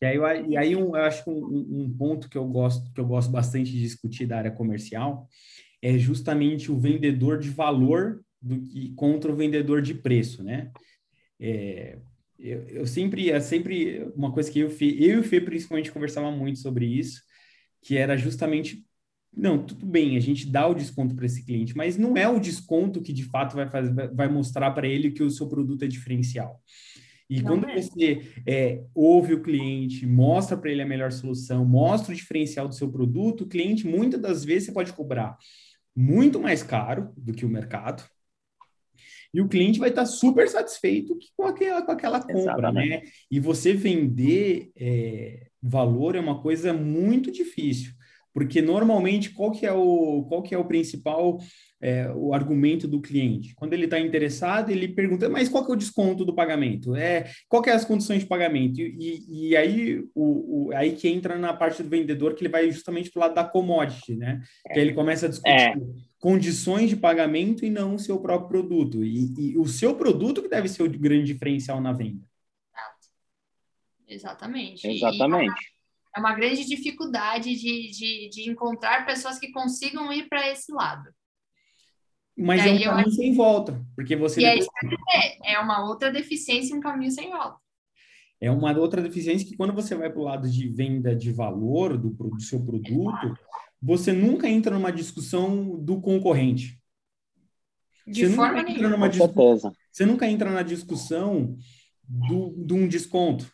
[0.00, 3.00] E aí, e aí um, eu acho que um, um, ponto que eu gosto que
[3.00, 5.28] eu gosto bastante de discutir da área comercial
[5.82, 10.70] é justamente o vendedor de valor do que contra o vendedor de preço, né?
[11.40, 11.98] É,
[12.38, 16.30] eu, eu sempre, é sempre uma coisa que eu, eu e o Fê principalmente conversava
[16.30, 17.20] muito sobre isso,
[17.82, 18.84] que era justamente,
[19.36, 22.38] não, tudo bem, a gente dá o desconto para esse cliente, mas não é o
[22.38, 25.88] desconto que de fato vai, fazer, vai mostrar para ele que o seu produto é
[25.88, 26.62] diferencial.
[27.28, 27.82] E não quando é.
[27.82, 32.74] você é, ouve o cliente, mostra para ele a melhor solução, mostra o diferencial do
[32.74, 35.36] seu produto, o cliente, muitas das vezes, você pode cobrar
[35.94, 38.02] muito mais caro do que o mercado,
[39.32, 42.88] e o cliente vai estar super satisfeito com aquela, com aquela compra, Exatamente.
[42.88, 43.02] né?
[43.30, 47.92] E você vender é, valor é uma coisa muito difícil,
[48.32, 51.38] porque normalmente qual que é o, qual que é o principal
[51.80, 53.54] é, o argumento do cliente?
[53.54, 56.96] Quando ele está interessado, ele pergunta, mas qual que é o desconto do pagamento?
[56.96, 58.80] É, qual que é as condições de pagamento?
[58.80, 62.70] E, e aí, o, o, aí que entra na parte do vendedor, que ele vai
[62.70, 64.40] justamente para o lado da commodity, né?
[64.66, 65.74] Que aí ele começa a discutir é
[66.18, 69.04] condições de pagamento e não o seu próprio produto.
[69.04, 72.26] E, e, o seu produto que deve ser o grande diferencial na venda.
[74.06, 74.86] Exatamente.
[74.86, 75.54] Exatamente.
[76.16, 81.10] é uma grande dificuldade de, de, de encontrar pessoas que consigam ir para esse lado.
[82.36, 83.16] Mas é um caminho acho...
[83.16, 84.40] sem volta, porque você...
[84.40, 84.68] E depois...
[85.12, 87.58] é, é uma outra deficiência um caminho sem volta.
[88.40, 91.98] É uma outra deficiência que quando você vai para o lado de venda de valor
[91.98, 93.36] do, do seu produto,
[93.80, 96.78] você nunca entra numa discussão do concorrente.
[98.06, 101.56] De você forma nunca entra numa discussão, Você nunca entra na discussão
[102.02, 103.50] do, de um desconto.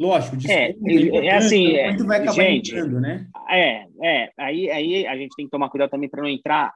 [0.00, 3.28] Lógico, é, é, é assim, é, vai acabar gente, entrando, né?
[3.50, 6.74] É, é, aí, aí a gente tem que tomar cuidado também para não entrar,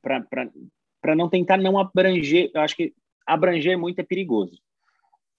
[0.00, 2.94] para não tentar não abranger, eu acho que
[3.26, 4.58] abranger muito é perigoso.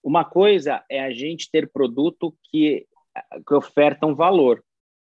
[0.04, 2.86] Uma coisa é a gente ter produto que,
[3.44, 4.62] que oferta um valor.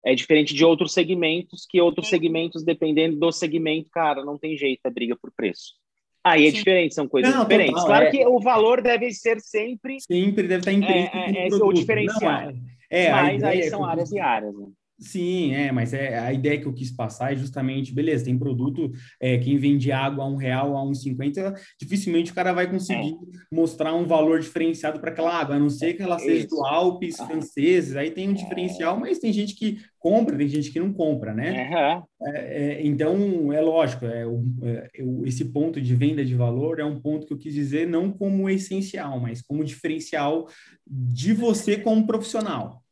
[0.04, 4.80] É diferente de outros segmentos, que outros segmentos, dependendo do segmento, cara, não tem jeito,
[4.84, 5.74] é briga por preço.
[6.22, 6.56] Aí é Sim.
[6.56, 7.74] diferente, são coisas não, diferentes.
[7.74, 8.10] Total, claro é...
[8.10, 9.98] que o valor deve ser sempre.
[10.00, 12.46] Sempre deve estar em é, é, é o diferencial.
[12.46, 12.54] Não,
[12.90, 14.54] é, é mas aí são áreas e áreas.
[14.56, 14.66] Né?
[14.98, 18.90] Sim, é, mas é a ideia que eu quis passar é justamente, beleza, tem produto,
[19.20, 23.12] é, quem vende água a um real, a um cinquenta, dificilmente o cara vai conseguir
[23.12, 23.54] é.
[23.54, 27.20] mostrar um valor diferenciado para aquela água, a não ser que ela seja do Alpes
[27.20, 27.26] ah.
[27.26, 31.34] franceses, aí tem um diferencial, mas tem gente que compra, tem gente que não compra,
[31.34, 31.68] né?
[31.68, 32.02] Uhum.
[32.28, 34.24] É, então, é lógico, é,
[34.62, 34.88] é,
[35.24, 38.48] esse ponto de venda de valor é um ponto que eu quis dizer não como
[38.48, 40.48] essencial, mas como diferencial
[40.86, 42.82] de você como profissional.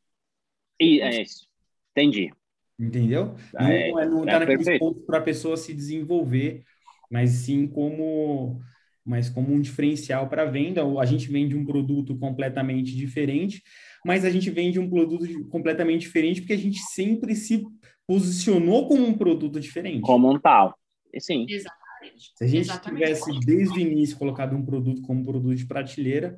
[0.79, 1.54] E é isso.
[1.97, 2.33] Entendi.
[2.79, 3.35] Entendeu?
[3.53, 6.65] Não é, não está é naqueles pontos para a pessoa se desenvolver,
[7.11, 8.61] mas sim como,
[9.05, 10.83] mas como um diferencial para venda.
[10.99, 13.63] A gente vende um produto completamente diferente,
[14.05, 17.65] mas a gente vende um produto completamente diferente porque a gente sempre se
[18.07, 20.01] posicionou como um produto diferente.
[20.01, 20.77] Como um tal.
[21.19, 21.47] Sim.
[21.49, 22.33] Exatamente.
[22.35, 23.05] Se a gente Exatamente.
[23.05, 26.37] tivesse desde o início colocado um produto como produto de prateleira,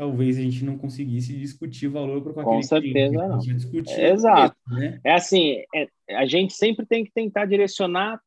[0.00, 3.28] talvez a gente não conseguisse discutir valor com aquele Com certeza cliente.
[3.28, 3.38] não.
[3.38, 4.56] Discutir Exato.
[4.68, 4.98] né?
[5.04, 8.18] É assim, é, a gente sempre tem que tentar direcionar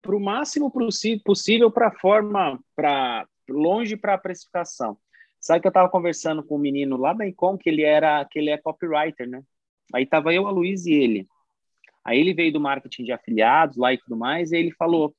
[0.00, 0.72] para o máximo
[1.22, 4.96] possível para a forma, para longe para a precificação.
[5.38, 8.38] Sabe que eu estava conversando com um menino lá da Icon, que ele era que
[8.38, 9.42] ele é copywriter, né?
[9.92, 11.26] Aí tava eu, a Luiz e ele.
[12.02, 15.14] Aí ele veio do marketing de afiliados lá e tudo mais, e ele falou,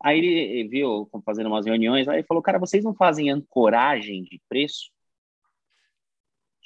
[0.00, 4.40] aí ele viu fazendo umas reuniões, aí ele falou, cara, vocês não fazem ancoragem de
[4.48, 4.94] preço?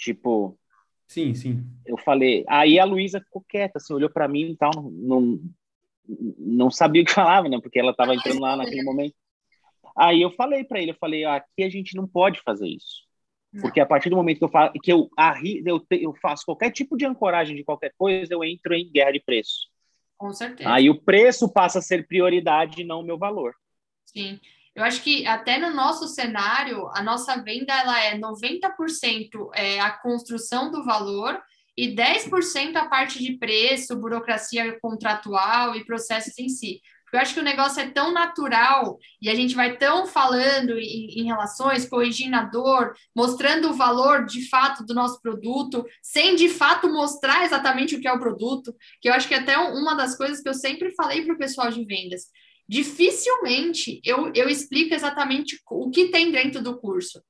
[0.01, 0.59] Tipo.
[1.06, 1.64] Sim, sim.
[1.85, 2.44] Eu falei.
[2.48, 5.39] Aí a Luísa ficou quieta, assim, olhou para mim e tal, não,
[6.39, 7.59] não sabia o que falava, né?
[7.60, 9.14] Porque ela estava entrando lá naquele momento.
[9.97, 13.09] Aí eu falei para ele, eu falei, aqui a gente não pode fazer isso.
[13.60, 15.10] Porque a partir do momento que eu, faço, que eu,
[15.66, 19.20] eu, eu faço qualquer tipo de ancoragem de qualquer coisa, eu entro em guerra de
[19.20, 19.68] preço.
[20.16, 20.72] Com certeza.
[20.72, 23.52] Aí o preço passa a ser prioridade e não o meu valor.
[24.05, 24.39] Sim.
[24.74, 29.90] Eu acho que até no nosso cenário, a nossa venda ela é 90% é a
[29.90, 31.40] construção do valor
[31.76, 36.80] e 10% a parte de preço, burocracia contratual e processos em si.
[37.12, 41.20] Eu acho que o negócio é tão natural e a gente vai tão falando em,
[41.20, 46.48] em relações, corrigindo a dor, mostrando o valor de fato do nosso produto, sem de
[46.48, 49.94] fato mostrar exatamente o que é o produto, que eu acho que é até uma
[49.94, 52.26] das coisas que eu sempre falei para o pessoal de vendas
[52.70, 57.20] dificilmente eu, eu explico exatamente o que tem dentro do curso.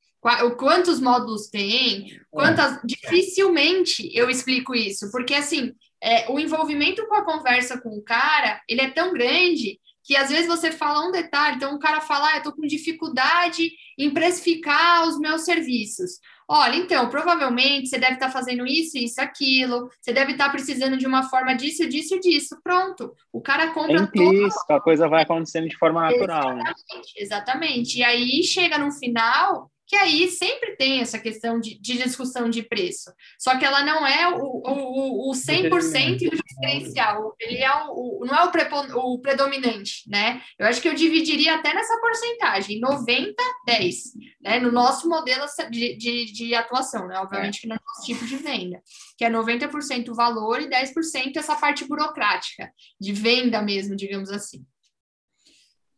[0.58, 2.76] Quantos módulos tem, quantas.
[2.76, 2.80] É.
[2.84, 8.60] Dificilmente eu explico isso, porque assim, é, o envolvimento com a conversa com o cara,
[8.68, 12.32] ele é tão grande que às vezes você fala um detalhe, então o cara fala,
[12.32, 16.18] ah, eu tô com dificuldade em precificar os meus serviços.
[16.52, 21.06] Olha, então, provavelmente você deve estar fazendo isso, isso, aquilo, você deve estar precisando de
[21.06, 22.58] uma forma disso, disso, disso.
[22.60, 23.14] Pronto.
[23.32, 24.48] O cara compra tudo.
[24.48, 26.56] Isso, a coisa vai acontecendo de forma natural.
[26.56, 26.64] Né?
[26.64, 27.22] Exatamente, né?
[27.22, 27.98] exatamente.
[27.98, 32.62] E aí chega no final, que aí sempre tem essa questão de, de, discussão de
[32.62, 33.12] preço.
[33.36, 37.34] Só que ela não é o, o, o 100% e o diferencial.
[37.40, 40.40] Ele é o, não é o, o predominante, né?
[40.56, 43.34] Eu acho que eu dividiria até nessa porcentagem, 90,
[43.66, 43.96] 10,
[44.40, 44.60] né?
[44.60, 47.18] No nosso modelo de, de, de atuação, né?
[47.18, 48.80] Obviamente que no nosso tipo de venda,
[49.18, 54.64] que é 90% o valor e 10% essa parte burocrática, de venda mesmo, digamos assim.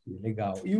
[0.07, 0.55] Legal.
[0.65, 0.74] E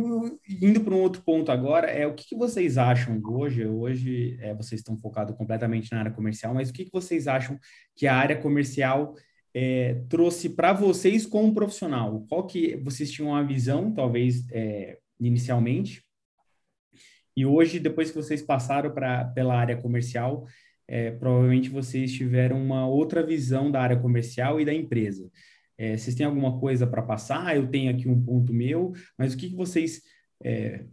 [0.65, 3.65] indo para um outro ponto agora, é o que, que vocês acham hoje?
[3.65, 7.57] Hoje é, vocês estão focados completamente na área comercial, mas o que, que vocês acham
[7.95, 9.15] que a área comercial
[9.53, 12.25] é, trouxe para vocês como profissional?
[12.27, 16.03] Qual que vocês tinham uma visão, talvez é, inicialmente,
[17.35, 20.45] e hoje, depois que vocês passaram pra, pela área comercial,
[20.87, 25.29] é, provavelmente vocês tiveram uma outra visão da área comercial e da empresa.
[25.77, 27.55] É, vocês têm alguma coisa para passar?
[27.55, 30.01] Eu tenho aqui um ponto meu, mas o que, que vocês.
[30.43, 30.85] É,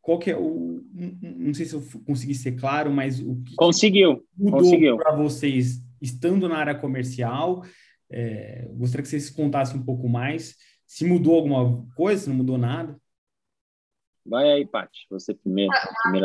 [0.00, 0.82] qual que é o.
[0.92, 3.54] Não sei se eu consegui ser claro, mas o que
[4.36, 7.64] conseguiu mudou para vocês estando na área comercial?
[8.10, 10.56] É, gostaria que vocês contassem um pouco mais.
[10.86, 13.00] Se mudou alguma coisa, se não mudou nada?
[14.24, 15.72] Vai aí, Paty, você primeiro.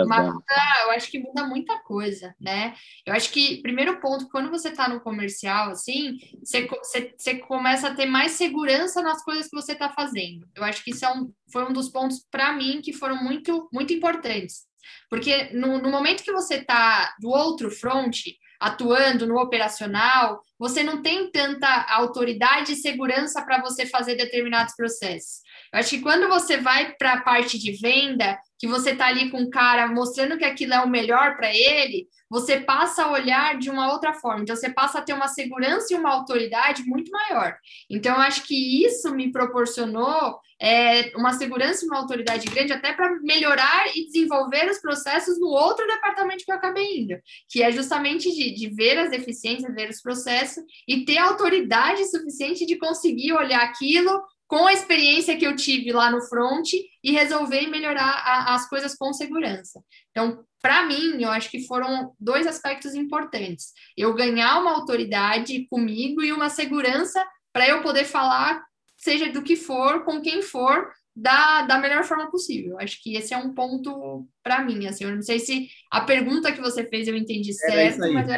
[0.06, 0.44] Uma, uma,
[0.84, 2.76] eu acho que muda muita coisa, né?
[3.06, 7.88] Eu acho que, primeiro ponto, quando você está no comercial, assim, você, você, você, começa
[7.88, 10.48] a ter mais segurança nas coisas que você está fazendo.
[10.56, 13.68] Eu acho que isso é um, foi um dos pontos, para mim, que foram muito,
[13.74, 14.68] muito importantes.
[15.10, 18.19] Porque no, no momento que você está do outro front,
[18.60, 25.41] atuando no operacional, você não tem tanta autoridade e segurança para você fazer determinados processos.
[25.73, 29.30] Eu acho que quando você vai para a parte de venda, que você está ali
[29.30, 33.57] com o cara mostrando que aquilo é o melhor para ele, você passa a olhar
[33.57, 34.41] de uma outra forma.
[34.41, 37.56] Então, você passa a ter uma segurança e uma autoridade muito maior.
[37.89, 42.91] Então, eu acho que isso me proporcionou é, uma segurança e uma autoridade grande até
[42.94, 47.15] para melhorar e desenvolver os processos no outro departamento que eu acabei indo,
[47.49, 52.65] que é justamente de, de ver as deficiências, ver os processos e ter autoridade suficiente
[52.65, 56.69] de conseguir olhar aquilo com a experiência que eu tive lá no front
[57.03, 59.84] e resolver melhorar a, as coisas com segurança.
[60.11, 63.74] Então, para mim, eu acho que foram dois aspectos importantes.
[63.95, 68.64] Eu ganhar uma autoridade comigo e uma segurança para eu poder falar,
[68.95, 72.80] seja do que for, com quem for, da, da melhor forma possível.
[72.80, 74.86] Acho que esse é um ponto para mim.
[74.88, 78.36] Assim, eu não sei se a pergunta que você fez eu entendi certo, mas eu,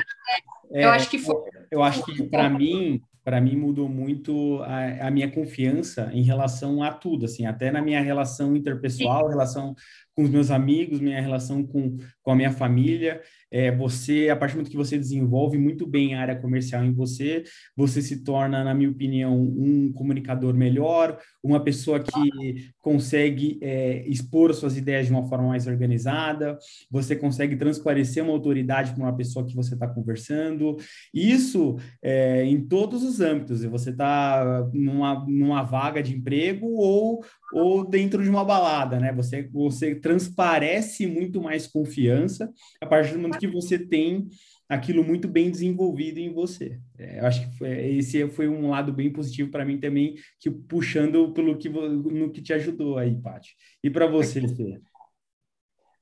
[0.71, 1.35] é, eu acho que foi.
[1.69, 6.81] Eu acho que para mim para mim mudou muito a, a, minha confiança em relação
[6.81, 9.75] a tudo, assim, até na minha relação interpessoal, relação
[10.15, 13.21] com os meus amigos, minha relação com, com a minha família.
[13.51, 16.93] É, você, a partir do momento que você desenvolve muito bem a área comercial em
[16.93, 17.43] você,
[17.75, 24.53] você se torna, na minha opinião, um comunicador melhor, uma pessoa que consegue é, expor
[24.53, 26.57] suas ideias de uma forma mais organizada,
[26.89, 30.77] você consegue transparecer uma autoridade para uma pessoa que você está conversando.
[31.13, 33.63] Isso é, em todos os âmbitos.
[33.63, 37.23] Você está numa, numa vaga de emprego ou,
[37.53, 39.11] ou dentro de uma balada, né?
[39.13, 42.51] Você, você transparece muito mais confiança
[42.81, 44.27] a partir do momento que você tem
[44.67, 46.79] aquilo muito bem desenvolvido em você.
[46.97, 50.51] É, eu acho que foi, esse foi um lado bem positivo para mim também, que
[50.51, 53.55] puxando pelo que no que te ajudou aí, Paty.
[53.83, 54.79] E para você, Fê?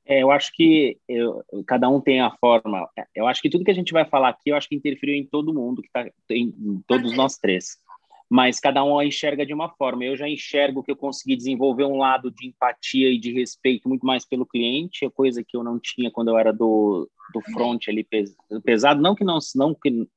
[0.06, 2.90] É, eu acho que eu, cada um tem a forma.
[3.14, 5.26] Eu acho que tudo que a gente vai falar aqui, eu acho que interferiu em
[5.26, 7.78] todo mundo, que tá, em, em todos nós três
[8.30, 10.04] mas cada um a enxerga de uma forma.
[10.04, 14.06] Eu já enxergo que eu consegui desenvolver um lado de empatia e de respeito muito
[14.06, 17.88] mais pelo cliente, é coisa que eu não tinha quando eu era do, do front
[17.88, 18.06] ali
[18.64, 20.08] pesado, não que não não que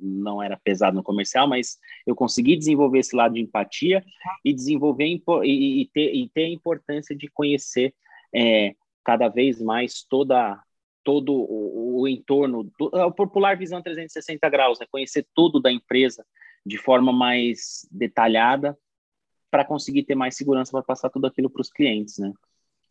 [0.00, 4.02] não era pesado no comercial, mas eu consegui desenvolver esse lado de empatia
[4.44, 7.94] e desenvolver e, e ter, e ter a importância de conhecer
[8.34, 10.60] é, cada vez mais toda
[11.04, 14.86] todo o, o entorno, do, o popular visão 360 graus, né?
[14.90, 16.24] conhecer tudo da empresa,
[16.64, 18.76] de forma mais detalhada
[19.50, 22.32] para conseguir ter mais segurança para passar tudo aquilo para os clientes, né?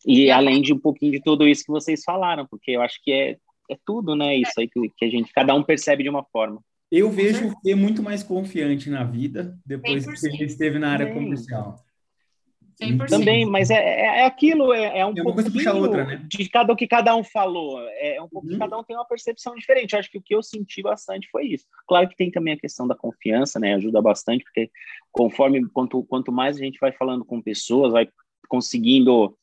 [0.05, 3.11] E além de um pouquinho de tudo isso que vocês falaram, porque eu acho que
[3.11, 3.37] é,
[3.69, 4.35] é tudo, né?
[4.35, 6.61] Isso aí que, que a gente, cada um percebe de uma forma.
[6.91, 11.11] Eu vejo o Fê muito mais confiante na vida depois que ele esteve na área
[11.11, 11.83] comercial.
[12.91, 13.07] 100%.
[13.07, 16.25] Também, mas é, é, é aquilo, é, é um é pouco puxa outra, né?
[16.27, 17.79] de cada o que cada um falou.
[17.81, 18.53] É, é um pouco uhum.
[18.53, 19.93] que cada um tem uma percepção diferente.
[19.93, 21.65] Eu acho que o que eu senti bastante foi isso.
[21.87, 23.75] Claro que tem também a questão da confiança, né?
[23.75, 24.69] Ajuda bastante, porque
[25.11, 28.07] conforme quanto, quanto mais a gente vai falando com pessoas, vai
[28.47, 29.37] conseguindo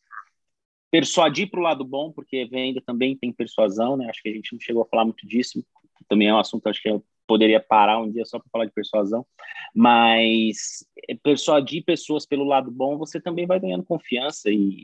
[0.90, 4.08] persuadir para o lado bom, porque venda também tem persuasão, né?
[4.10, 5.64] Acho que a gente não chegou a falar muito disso.
[6.08, 7.00] Também é um assunto, acho que é
[7.30, 9.24] poderia parar um dia só para falar de persuasão,
[9.72, 10.84] mas
[11.22, 14.82] persuadir pessoas pelo lado bom, você também vai ganhando confiança e,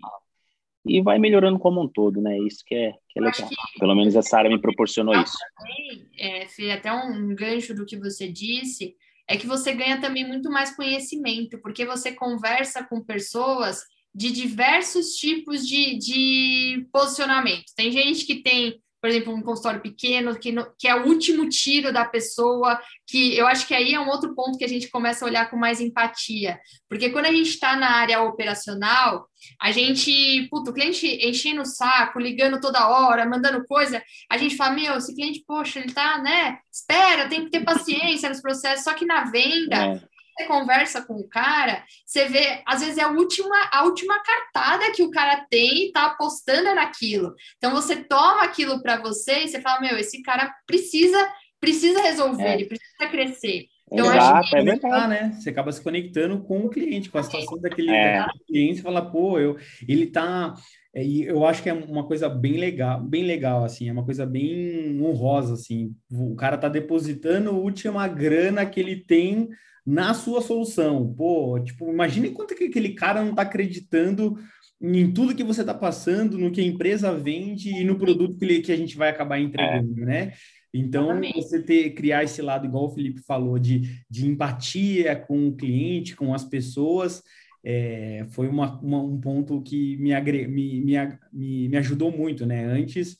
[0.86, 2.38] e vai melhorando como um todo, né?
[2.38, 3.48] Isso que é, que é legal.
[3.48, 5.36] Que Pelo menos essa área me proporcionou isso.
[5.58, 8.94] Também, é, Fê, até um gancho do que você disse,
[9.28, 13.82] é que você ganha também muito mais conhecimento, porque você conversa com pessoas
[14.14, 17.64] de diversos tipos de, de posicionamento.
[17.74, 21.48] Tem gente que tem por exemplo, um consultório pequeno, que, no, que é o último
[21.48, 22.76] tiro da pessoa,
[23.06, 25.48] que eu acho que aí é um outro ponto que a gente começa a olhar
[25.48, 26.58] com mais empatia.
[26.88, 29.28] Porque quando a gente está na área operacional,
[29.62, 34.56] a gente, puto, o cliente enchendo o saco, ligando toda hora, mandando coisa, a gente
[34.56, 36.58] fala, meu, esse cliente, poxa, ele tá, né?
[36.68, 39.76] Espera, tem que ter paciência nos processos, só que na venda.
[39.76, 44.22] É você conversa com o cara, você vê, às vezes é a última, a última
[44.22, 47.34] cartada que o cara tem e tá apostando naquilo.
[47.56, 51.18] Então você toma aquilo para você e você fala, meu, esse cara precisa,
[51.58, 52.54] precisa resolver, é.
[52.54, 53.66] ele precisa crescer.
[53.90, 54.56] Então, Exato, que...
[54.56, 55.32] é verdade, né?
[55.32, 58.18] Você acaba se conectando com o cliente, com a situação daquele, é.
[58.18, 59.56] daquele cliente, e fala, pô, eu,
[59.88, 60.54] ele tá.
[60.96, 64.04] É, e eu acho que é uma coisa bem legal, bem legal, assim, é uma
[64.04, 65.94] coisa bem honrosa, assim.
[66.10, 69.50] O cara tá depositando a última grana que ele tem
[69.84, 71.12] na sua solução.
[71.14, 74.38] Pô, tipo, imagine quanto que aquele cara não está acreditando
[74.80, 78.44] em tudo que você está passando, no que a empresa vende e no produto que,
[78.46, 80.06] ele, que a gente vai acabar entregando, é.
[80.06, 80.32] né?
[80.72, 85.56] Então, você ter, criar esse lado, igual o Felipe falou, de, de empatia com o
[85.56, 87.22] cliente, com as pessoas,
[87.68, 90.94] é, foi uma, uma, um ponto que me, agre, me, me,
[91.32, 92.64] me, me ajudou muito, né?
[92.64, 93.18] Antes,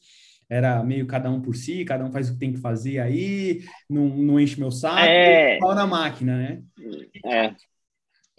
[0.49, 3.65] era meio cada um por si, cada um faz o que tem que fazer aí,
[3.91, 5.59] não, não enche meu saco, É.
[5.59, 6.63] pau na máquina, né?
[7.25, 7.53] É,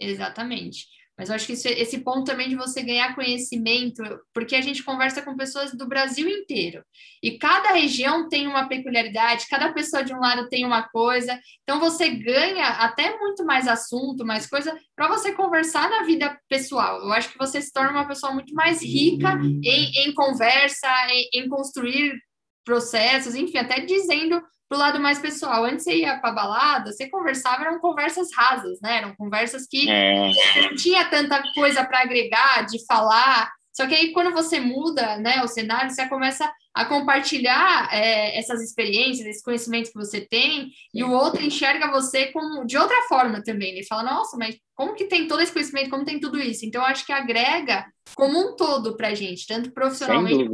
[0.00, 0.86] Exatamente.
[1.18, 4.84] Mas eu acho que esse, esse ponto também de você ganhar conhecimento, porque a gente
[4.84, 6.84] conversa com pessoas do Brasil inteiro.
[7.20, 11.36] E cada região tem uma peculiaridade, cada pessoa de um lado tem uma coisa.
[11.64, 17.00] Então você ganha até muito mais assunto, mais coisa, para você conversar na vida pessoal.
[17.00, 21.28] Eu acho que você se torna uma pessoa muito mais rica em, em conversa, em,
[21.34, 22.16] em construir
[22.64, 25.64] processos, enfim, até dizendo pro lado mais pessoal.
[25.64, 28.98] Antes você ia para balada, você conversava, eram conversas rasas, né?
[28.98, 30.30] Eram conversas que é,
[30.62, 33.50] não tinha tanta coisa para agregar, de falar.
[33.72, 38.60] Só que aí, quando você muda né, o cenário, você começa a compartilhar é, essas
[38.60, 43.42] experiências, esses conhecimentos que você tem, e o outro enxerga você com, de outra forma
[43.42, 43.70] também.
[43.70, 46.66] Ele fala, nossa, mas como que tem todo esse conhecimento, como tem tudo isso?
[46.66, 47.86] Então, acho que agrega
[48.16, 50.48] como um todo para a gente, tanto profissionalmente.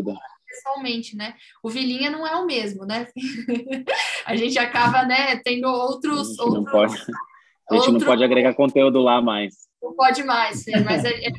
[0.55, 1.35] Pessoalmente, né?
[1.63, 3.07] O Vilinha não é o mesmo, né?
[4.27, 6.29] a gente acaba, né, tendo A outros...
[6.29, 9.55] gente não outros pode, a gente não outro- pode agregar conteúdo lá mais.
[9.83, 11.33] não pode mais, Fê, mas, é- é-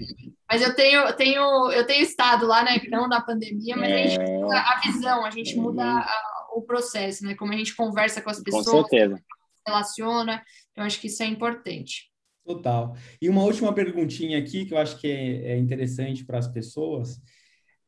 [0.49, 3.97] mas eu tenho, eu tenho, eu tenho estado lá, né, não na pandemia, mas a
[3.97, 5.97] gente É, muda a visão, a gente muda Uhum.
[5.97, 6.21] a-
[6.55, 9.19] o processo, né, como a gente conversa com as com pessoas, certeza.
[9.67, 10.43] relaciona,
[10.75, 12.09] eu acho que isso é importante.
[12.45, 12.95] Total.
[13.19, 17.19] E uma última perguntinha aqui que eu acho que é, é interessante para as pessoas.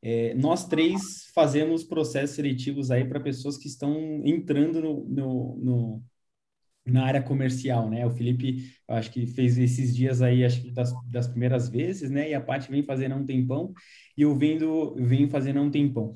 [0.09, 6.03] É, nós três fazemos processos seletivos aí para pessoas que estão entrando no, no, no-
[6.85, 8.05] na área comercial, né?
[8.05, 12.09] O Felipe, eu acho que fez esses dias aí, acho que das, das primeiras vezes,
[12.09, 12.29] né?
[12.29, 13.73] E a Paty vem fazendo há um tempão
[14.17, 16.13] e eu vendo, venho fazendo há um tempão.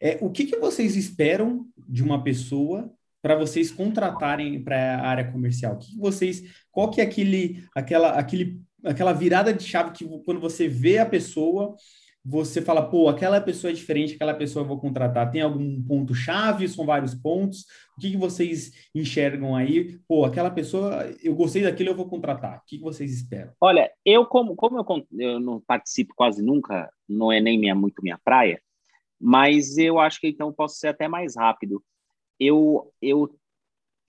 [0.00, 2.90] É, o que que vocês esperam de uma pessoa
[3.20, 5.74] para vocês contratarem para a área comercial?
[5.74, 10.06] O que que vocês qual que é aquele, aquela, aquele, aquela virada de chave que
[10.24, 11.76] quando você vê a pessoa,
[12.24, 15.30] você fala, pô, aquela pessoa é diferente, aquela pessoa eu vou contratar.
[15.30, 16.66] Tem algum ponto chave?
[16.66, 17.66] São vários pontos?
[17.96, 19.98] O que, que vocês enxergam aí?
[20.08, 22.58] Pô, aquela pessoa, eu gostei daquilo, eu vou contratar.
[22.58, 23.52] O que, que vocês esperam?
[23.60, 28.02] Olha, eu como, como eu, eu não participo quase nunca, não é nem minha, muito
[28.02, 28.60] minha praia,
[29.20, 31.84] mas eu acho que então posso ser até mais rápido.
[32.40, 33.38] Eu, eu,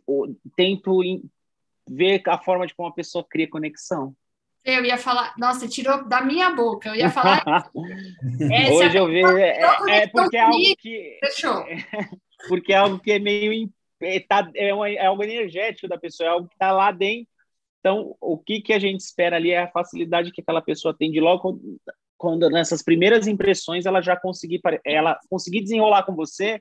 [0.07, 1.01] eu tento
[1.89, 4.15] ver a forma de como a pessoa cria conexão.
[4.65, 7.43] Eu ia falar, nossa, tirou da minha boca, eu ia falar,
[8.51, 11.65] é, Hoje eu vejo, é, pessoa é porque é algo que fechou.
[12.49, 13.69] porque é algo que é meio
[14.01, 17.27] é, tá, é, uma- é algo energético da pessoa, é algo que está lá dentro.
[17.79, 21.11] Então, o que, que a gente espera ali é a facilidade que aquela pessoa tem
[21.11, 21.59] de logo
[22.17, 26.59] quando, nessas primeiras impressões ela já conseguir ela conseguir desenrolar com você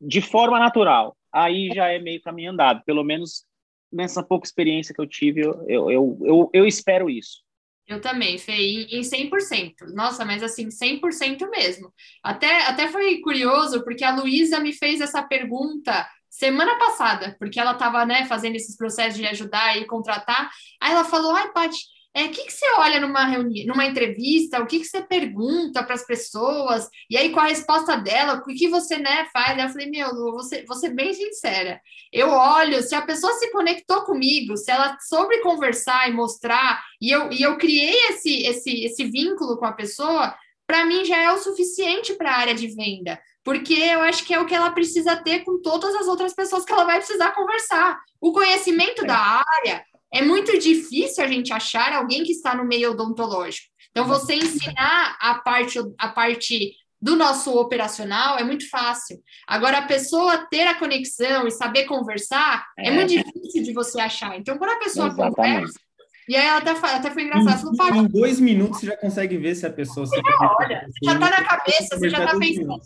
[0.00, 1.16] de forma natural.
[1.32, 3.44] Aí já é meio caminho andado, pelo menos
[3.92, 7.42] nessa pouca experiência que eu tive, eu, eu, eu, eu, eu espero isso.
[7.86, 9.92] Eu também, Fê, em, em 100%.
[9.92, 11.92] Nossa, mas assim, 100% mesmo.
[12.22, 17.72] Até, até foi curioso, porque a Luísa me fez essa pergunta semana passada, porque ela
[17.72, 20.50] estava né, fazendo esses processos de ajudar e contratar.
[20.80, 21.78] Aí ela falou: ai, Paty,
[22.14, 23.26] é, o que, que você olha numa
[23.66, 24.60] numa entrevista?
[24.60, 26.86] O que, que você pergunta para as pessoas?
[27.08, 28.34] E aí, qual a resposta dela?
[28.34, 29.58] O que você né, faz?
[29.58, 31.80] Eu falei, meu, Lu, ser, vou ser bem sincera.
[32.12, 37.10] Eu olho, se a pessoa se conectou comigo, se ela soube conversar e mostrar, e
[37.10, 40.36] eu, e eu criei esse, esse, esse vínculo com a pessoa,
[40.66, 43.18] para mim já é o suficiente para a área de venda.
[43.42, 46.64] Porque eu acho que é o que ela precisa ter com todas as outras pessoas
[46.64, 47.98] que ela vai precisar conversar.
[48.20, 49.82] O conhecimento da área
[50.12, 53.66] é muito difícil a gente achar alguém que está no meio odontológico.
[53.90, 59.18] Então, você ensinar a parte, a parte do nosso operacional é muito fácil.
[59.46, 62.90] Agora, a pessoa ter a conexão e saber conversar é, É.
[62.92, 64.36] muito difícil de você achar.
[64.38, 65.34] Então, quando a pessoa Exatamente.
[65.36, 65.80] conversa,
[66.28, 68.86] e aí ela até, fa- até foi engraçada, ela falou, "Paty, Em dois minutos você
[68.86, 70.14] já consegue ver se a pessoa se
[70.60, 72.80] olha, já tá na cabeça, você já tá pensando.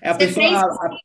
[0.00, 0.96] É a Você pessoa, a-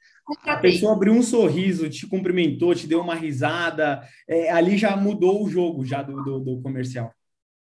[0.46, 5.44] a- pessoa abriu um sorriso, te cumprimentou, te deu uma risada, é, ali já mudou
[5.44, 7.14] o jogo já do, do, do comercial.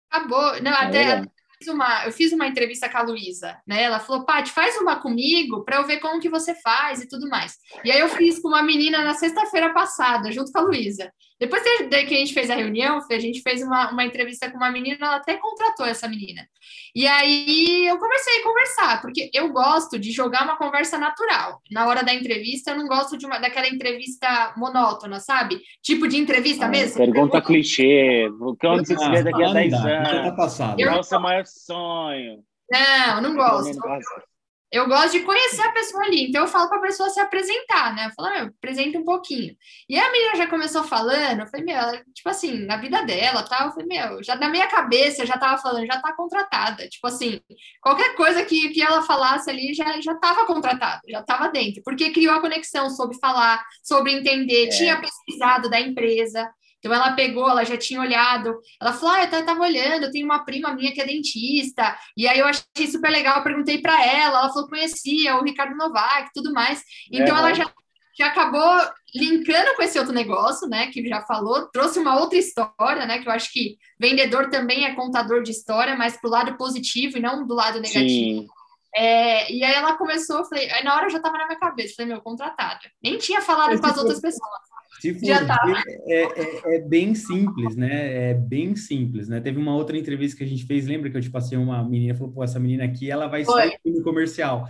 [0.09, 0.61] Acabou.
[0.61, 1.23] Não, É até,
[1.67, 3.83] uma, eu fiz uma entrevista com a Luísa, né?
[3.83, 7.27] Ela falou, Paty, faz uma comigo para eu ver como que você faz e tudo
[7.29, 7.57] mais.
[7.83, 11.11] E aí eu fiz com uma menina na sexta-feira passada, junto com a Luísa.
[11.43, 14.55] Depois que que a gente fez a reunião, a gente fez uma, uma entrevista com
[14.55, 16.47] uma menina, ela até contratou essa menina.
[16.95, 21.59] E aí eu comecei a conversar, porque eu gosto de jogar uma conversa natural.
[21.69, 25.59] Na hora da entrevista, eu não gosto de uma, daquela entrevista monótona, sabe?
[25.81, 26.95] Tipo de entrevista Ah, mesmo.
[26.95, 28.29] Pergunta clichê,
[28.63, 30.35] onde você se vê daqui a não 10 dá, já tá anos?
[30.37, 30.79] passado.
[30.79, 32.39] Eu- Qual é o seu maior sonho?
[32.71, 33.85] Não, não gosto.
[33.85, 34.32] assim.
[34.73, 36.27] Eu gosto de conhecer a pessoa ali.
[36.27, 38.07] Então eu falo para a pessoa se apresentar, né?
[38.07, 39.55] Eu falo, ah, apresenta um pouquinho.
[39.87, 43.43] E a menina já começou falando, eu falei, meu, ela, tipo assim, na vida dela,
[43.43, 46.89] tal, eu falei, meu, já na minha cabeça já tava falando, já tá contratada.
[46.89, 47.39] Tipo assim,
[47.79, 52.09] qualquer coisa que, que ela falasse ali já, já tava contratada, já tava dentro, porque
[52.09, 54.69] criou a conexão, soube falar, soube entender, é.
[54.69, 56.49] tinha pesquisado da empresa.
[56.83, 60.25] Então ela pegou, ela já tinha olhado, ela falou: Ah, eu estava olhando, eu tenho
[60.25, 64.05] uma prima minha que é dentista, e aí eu achei super legal, eu perguntei para
[64.05, 66.83] ela, ela falou que conhecia o Ricardo Novak tudo mais.
[67.09, 67.71] Então é, ela já,
[68.19, 68.81] já acabou
[69.15, 70.87] linkando com esse outro negócio, né?
[70.87, 73.19] Que já falou, trouxe uma outra história, né?
[73.19, 77.21] Que eu acho que vendedor também é contador de história, mas pro lado positivo e
[77.21, 78.41] não do lado negativo.
[78.41, 78.47] Sim.
[78.95, 81.95] É, e aí ela começou, eu falei, aí na hora já estava na minha cabeça,
[81.95, 82.91] falei, meu, contratada.
[83.01, 84.72] Nem tinha falado com as outras pessoas.
[84.99, 85.83] Se for Já tá.
[86.07, 88.31] é, é, é, bem simples, né?
[88.31, 89.41] É bem simples, né?
[89.41, 92.15] Teve uma outra entrevista que a gente fez, lembra que eu te passei uma menina,
[92.15, 94.67] falou, pô, essa menina aqui, ela vai sair no comercial.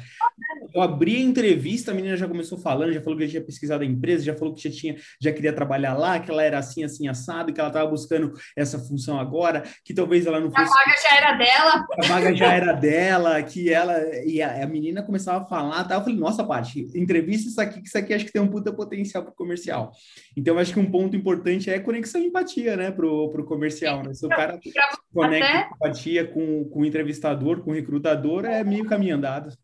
[0.74, 3.84] Eu abri a entrevista, a menina já começou falando, já falou que já tinha pesquisado
[3.84, 6.84] a empresa, já falou que já tinha, já queria trabalhar lá, que ela era assim,
[6.84, 10.72] assim, assado, que ela estava buscando essa função agora, que talvez ela não fosse...
[10.72, 11.86] A vaga já era dela.
[11.92, 13.94] A vaga já era dela, que ela...
[14.26, 15.96] E a, a menina começava a falar, tá?
[15.96, 18.72] Eu falei, nossa, Paty, entrevista isso aqui, que isso aqui acho que tem um puta
[18.74, 19.92] potencial para comercial.
[20.36, 24.14] Então, acho que um ponto importante é conexão e empatia, né, pro, pro comercial, né?
[24.14, 24.60] Se o cara
[25.14, 25.70] conecta até...
[25.76, 29.56] empatia com, com o entrevistador, com o recrutador, é meio caminho andado.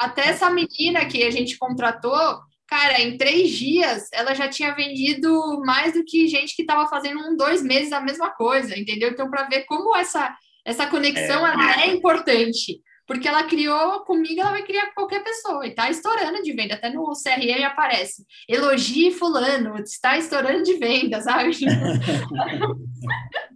[0.00, 5.60] Até essa menina que a gente contratou, cara, em três dias ela já tinha vendido
[5.62, 9.10] mais do que gente que estava fazendo um, dois meses a mesma coisa, entendeu?
[9.10, 11.84] Então, para ver como essa, essa conexão é.
[11.84, 16.44] é importante porque ela criou comigo, ela vai criar com qualquer pessoa, e tá estourando
[16.44, 21.50] de venda, até no CRM aparece, elogie fulano, está estourando de venda, sabe?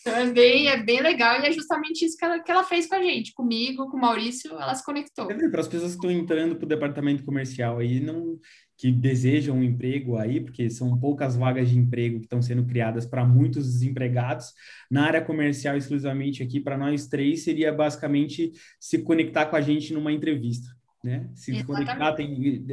[0.00, 2.86] então é bem, é bem legal, e é justamente isso que ela, que ela fez
[2.86, 5.26] com a gente, comigo, com o Maurício, ela se conectou.
[5.26, 8.38] Para as pessoas que estão entrando para o departamento comercial aí, não
[8.76, 13.06] que desejam um emprego aí, porque são poucas vagas de emprego que estão sendo criadas
[13.06, 14.52] para muitos desempregados.
[14.90, 19.92] Na área comercial, exclusivamente aqui, para nós três, seria basicamente se conectar com a gente
[19.92, 20.68] numa entrevista.
[21.02, 21.30] Né?
[21.34, 21.86] Se Exatamente.
[21.86, 22.66] conectar, tem,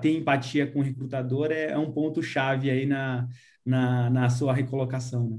[0.00, 3.28] ter empatia com o recrutador é, é um ponto-chave aí na,
[3.66, 5.28] na, na sua recolocação.
[5.28, 5.38] Né?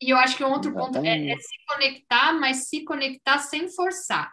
[0.00, 3.68] E eu acho que um outro ponto é, é se conectar, mas se conectar sem
[3.68, 4.32] forçar.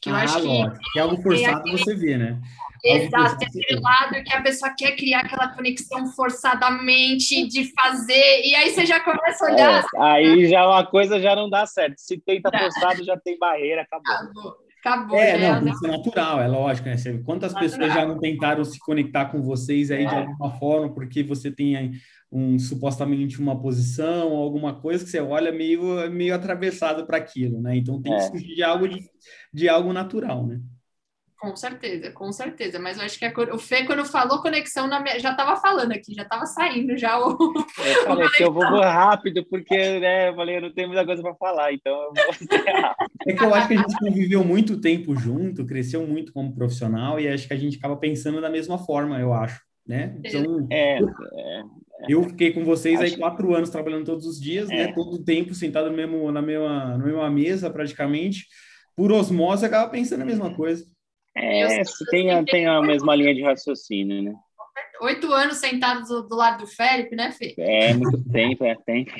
[0.00, 0.78] Que eu ah, acho lógico.
[0.78, 1.78] que, que é algo forçado aquele...
[1.78, 2.40] você vê, né?
[2.84, 8.54] Exato, tem aquele lado que a pessoa quer criar aquela conexão forçadamente de fazer, e
[8.54, 9.82] aí você já começa a olhar.
[9.82, 11.98] É, aí já uma coisa já não dá certo.
[11.98, 14.14] Se tenta forçado, já tem barreira, acabou.
[14.14, 14.68] acabou.
[14.80, 16.94] Acabou, é, não, tem que ser natural, é lógico, né?
[17.24, 17.78] Quantas natural.
[17.78, 20.08] pessoas já não tentaram se conectar com vocês aí é.
[20.08, 21.92] de alguma forma, porque você tem
[22.30, 27.60] um supostamente uma posição ou alguma coisa que você olha meio meio atravessado para aquilo,
[27.60, 27.76] né?
[27.76, 28.26] Então tem que é.
[28.26, 29.10] surgir de algo de,
[29.52, 30.60] de algo natural, né?
[31.38, 32.80] Com certeza, com certeza.
[32.80, 35.92] Mas eu acho que a, o Fê, quando falou conexão, na minha, já estava falando
[35.92, 37.38] aqui, já estava saindo já o.
[37.78, 41.22] Eu falei que eu vou rápido, porque né, eu falei, eu não tenho muita coisa
[41.22, 42.48] para falar, então eu vou
[43.26, 47.20] É que eu acho que a gente conviveu muito tempo junto, cresceu muito como profissional,
[47.20, 49.62] e acho que a gente acaba pensando da mesma forma, eu acho.
[49.86, 50.16] Né?
[50.24, 51.62] Então, é, é,
[52.06, 54.82] eu fiquei com vocês aí quatro anos trabalhando todos os dias, né?
[54.82, 54.86] é.
[54.86, 54.92] né?
[54.92, 58.46] Todo o tempo sentado no mesmo, na, mesma, na mesma mesa, praticamente.
[58.94, 60.84] Por osmose, acaba pensando a mesma coisa.
[61.36, 64.34] É, tem, a, tem a mesma linha de raciocínio, né?
[65.00, 67.54] Oito anos sentados do, do, lado do Felipe, né, Fê?
[67.58, 69.12] É, muito tempo, é tempo.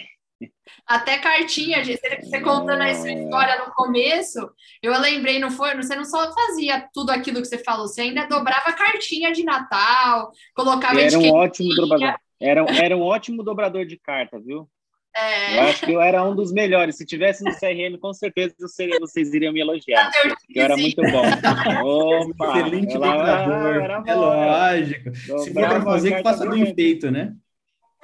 [0.86, 4.38] Até cartinha, você contando a sua história no começo,
[4.82, 5.76] eu lembrei, não foi?
[5.76, 10.30] Você não só fazia tudo aquilo que você falou, você ainda dobrava cartinha de Natal,
[10.54, 12.18] colocava Era um ótimo dobrador.
[12.40, 14.68] Era, era um ótimo dobrador de carta, viu?
[15.16, 15.56] É.
[15.56, 16.96] Eu acho que eu era um dos melhores.
[16.96, 20.10] Se tivesse no CRM, com certeza seria, vocês iriam me elogiar.
[20.24, 21.22] Eu, eu era muito bom.
[22.30, 24.04] Opa, Excelente dobrador.
[24.06, 25.14] É lógico.
[25.14, 27.34] Se for para fazer, que faça bem feito, né?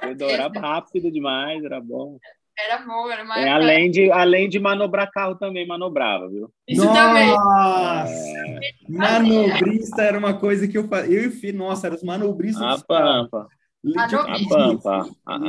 [0.01, 2.17] Eu dobrava rápido demais, era bom.
[2.57, 3.45] Era bom, era mais.
[3.45, 6.49] É, além, de, além de manobrar carro também, manobrava, viu?
[6.67, 6.99] Isso nossa!
[7.01, 7.29] também.
[7.29, 8.69] É...
[8.87, 11.17] Manobrista era uma coisa que eu fazia.
[11.17, 12.63] Eu e o Fih, nossa, eram os manobristas.
[12.63, 13.47] A pampa.
[13.97, 14.07] A
[14.49, 15.09] pampa.
[15.25, 15.39] A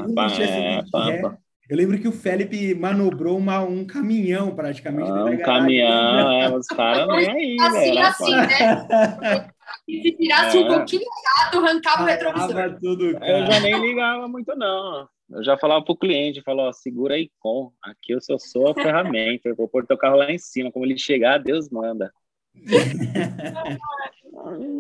[0.90, 1.38] pampa.
[1.68, 5.10] Eu lembro que o Felipe manobrou uma, um caminhão praticamente.
[5.10, 8.06] Ah, um caminhão, é, os caras nem aí, assim, velho.
[8.06, 9.50] Assim, né?
[9.88, 10.60] E se tirasse é.
[10.60, 12.78] um pouquinho errado, arrancava o retrovisor.
[12.80, 15.08] Tudo, eu já nem ligava muito, não.
[15.30, 16.72] Eu já falava pro cliente, falou, ó,
[17.10, 20.38] aí com, aqui eu só sou a ferramenta, eu vou pôr teu carro lá em
[20.38, 22.12] cima, como ele chegar, Deus manda.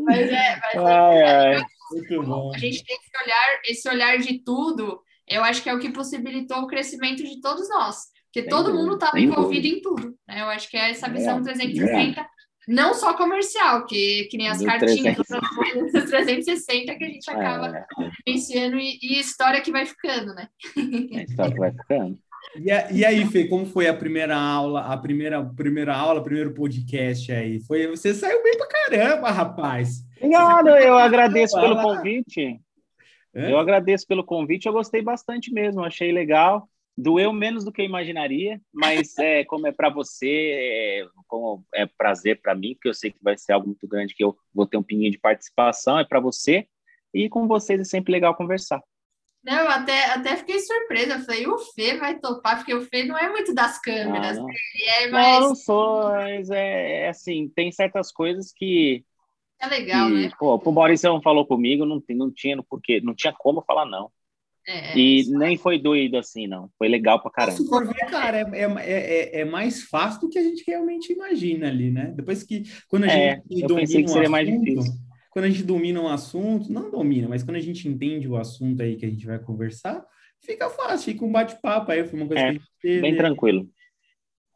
[0.04, 1.64] mas é, mas ai, é, ai.
[1.92, 2.52] Muito bom.
[2.54, 5.90] a gente tem esse olhar, esse olhar de tudo, eu acho que é o que
[5.90, 10.42] possibilitou o crescimento de todos nós, porque todo mundo estava envolvido em tudo, né?
[10.42, 12.26] Eu acho que é essa visão é, 360 é.
[12.68, 15.92] Não só comercial, que, que nem as Do cartinhas 360.
[15.92, 17.86] dos 360 que a gente acaba É,
[18.26, 20.48] vivenciando e, e história que vai ficando, né?
[20.76, 22.18] a história vai ficando.
[22.54, 26.52] E, a- e aí, Fê, como foi a primeira aula, a primeira, primeira aula, primeiro
[26.54, 27.60] podcast aí?
[27.60, 30.04] Foi, você saiu bem pra caramba, rapaz.
[30.18, 32.60] Obrigado, eu agradeço pelo convite.
[33.34, 33.50] Hã?
[33.50, 36.68] Eu agradeço pelo convite, eu gostei bastante mesmo, achei legal.
[36.98, 41.84] Doeu menos do que eu imaginaria, mas é, como é para você, é, como é
[41.84, 44.66] prazer para mim, porque eu sei que vai ser algo muito grande que eu vou
[44.66, 46.66] ter um pinguinho de participação, é para você.
[47.12, 48.80] E com vocês é sempre legal conversar.
[49.46, 51.14] Não, eu até, até fiquei surpresa.
[51.14, 54.38] Eu falei, o Fê vai topar, porque o Fê não é muito das câmeras.
[54.38, 54.46] Ah, não.
[54.74, 55.36] Ele é Não, mais.
[55.42, 59.04] eu não sou, mas é, é assim, tem certas coisas que,
[59.58, 60.30] É legal, que né?
[60.38, 64.10] pô, o Maurício não falou comigo, não, não tinha porque não tinha como falar não.
[64.68, 66.70] É, E nem foi doído assim, não.
[66.78, 67.56] Foi legal pra caramba.
[67.56, 71.12] Se for ver, cara, é, é, é, é mais fácil do que a gente realmente
[71.12, 72.12] imagina ali, né?
[72.16, 74.94] Depois que, quando a É, gente eu domina pensei que seria mais assunto, difícil.
[75.36, 78.80] Quando a gente domina um assunto, não domina, mas quando a gente entende o assunto
[78.80, 80.02] aí que a gente vai conversar,
[80.42, 83.00] fica fácil, fica um bate-papo aí, foi uma coisa É, que a gente teve.
[83.02, 83.68] Bem tranquilo.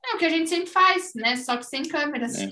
[0.07, 1.37] é o que a gente sempre faz, né?
[1.37, 2.35] Só que sem câmeras.
[2.35, 2.47] É.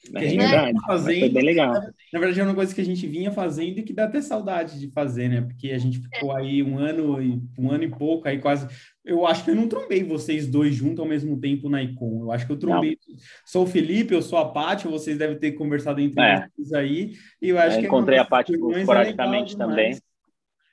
[0.00, 0.78] Que a É gente verdade.
[0.86, 1.74] Foi bem legal.
[2.12, 4.78] Na verdade, é uma coisa que a gente vinha fazendo e que dá até saudade
[4.78, 5.40] de fazer, né?
[5.40, 8.68] Porque a gente ficou aí um ano e um ano e pouco, aí quase.
[9.02, 12.20] Eu acho que eu não trombei vocês dois juntos ao mesmo tempo na Icon.
[12.24, 12.98] Eu acho que eu trombei.
[13.46, 16.46] Sou o Felipe, eu sou a Paty, vocês devem ter conversado entre É.
[16.54, 17.12] vocês aí.
[17.40, 19.94] E eu acho Eu que encontrei a Paty reuniões é também.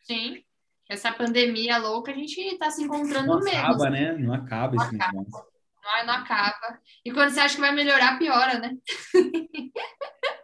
[0.04, 0.44] Sim.
[0.90, 3.54] Essa pandemia louca, a gente tá se encontrando Não menos.
[3.60, 4.14] acaba, né?
[4.18, 5.20] Não acaba esse Não acaba.
[5.20, 5.46] negócio.
[5.84, 6.80] Não, não acaba.
[7.06, 8.76] E quando você acha que vai melhorar, piora, né?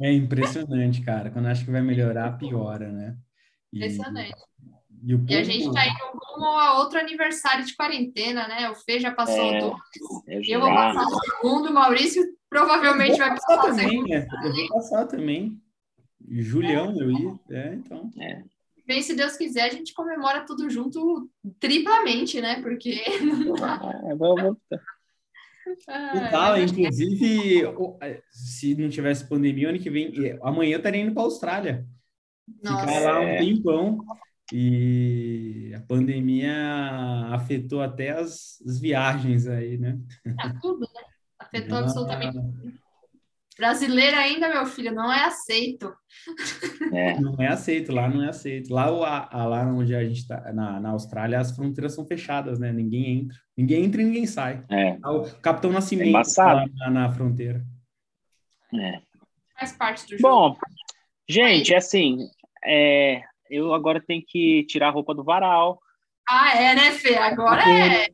[0.00, 1.30] É impressionante, cara.
[1.30, 3.16] Quando acho que vai melhorar, piora, né?
[3.72, 4.32] E, Impressionante.
[5.02, 8.70] e, o E a povo- gente tá indo rumo a outro aniversário de quarentena, né?
[8.70, 9.74] O Fê já passou É, o dois.
[10.26, 13.98] Eu Eu vou passar o segundo, o Maurício provavelmente vai passar passar o segundo.
[14.06, 14.26] também, né?
[14.44, 15.60] Eu vou passar também.
[16.28, 17.38] Julião, eu ia.
[17.50, 18.10] É, então.
[18.86, 21.28] Bem, se Deus quiser, a gente comemora tudo junto
[21.58, 22.60] triplamente, né?
[22.62, 23.02] Porque.
[23.06, 24.56] É, vou-
[25.88, 27.62] Ah, E tal, inclusive,
[28.30, 30.12] se não tivesse pandemia, ano que vem,
[30.42, 31.86] amanhã eu estaria indo para a Austrália.
[32.62, 32.86] Nossa.
[32.86, 33.36] Ficar lá um É.
[33.38, 33.98] tempão.
[34.52, 36.54] E a pandemia
[37.32, 39.98] afetou até as, as viagens aí, né?
[40.38, 41.02] Ah, tudo, né?
[41.38, 42.38] Afetou Ah, absolutamente.
[43.56, 45.92] Brasileiro ainda, meu filho, não é aceito.
[46.92, 48.72] é, Não é aceito, lá não é aceito.
[48.72, 52.04] Lá, o- a, a- lá onde a gente está, na, na Austrália, as fronteiras são
[52.06, 52.72] fechadas, né?
[52.72, 53.36] Ninguém entra.
[53.56, 54.64] Ninguém entra e ninguém sai.
[54.68, 56.68] é, O Capitão Nascimento embaçado.
[56.78, 57.64] lá na, na fronteira.
[58.74, 59.00] é.
[59.58, 60.22] Faz parte do jogo.
[60.22, 60.56] Bom,
[61.28, 62.18] gente, assim,
[62.66, 65.78] é, eu agora tenho que tirar a roupa do varal.
[66.28, 67.16] Ah, é, né, Fê?
[67.16, 68.08] Agora é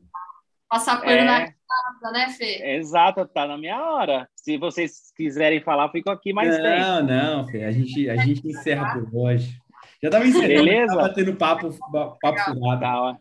[0.71, 2.77] passar pano na É, casa, né, Fê?
[2.77, 4.27] exato, tá na minha hora.
[4.37, 6.69] Se vocês quiserem falar, eu fico aqui mais tempo.
[6.81, 9.59] não, não, Fê, a gente, a gente encerra por hoje.
[10.03, 10.97] Já estava encerrando, Beleza?
[10.97, 11.75] tava tendo papo,
[12.23, 12.81] papo furado.
[12.81, 13.17] Tá, ó,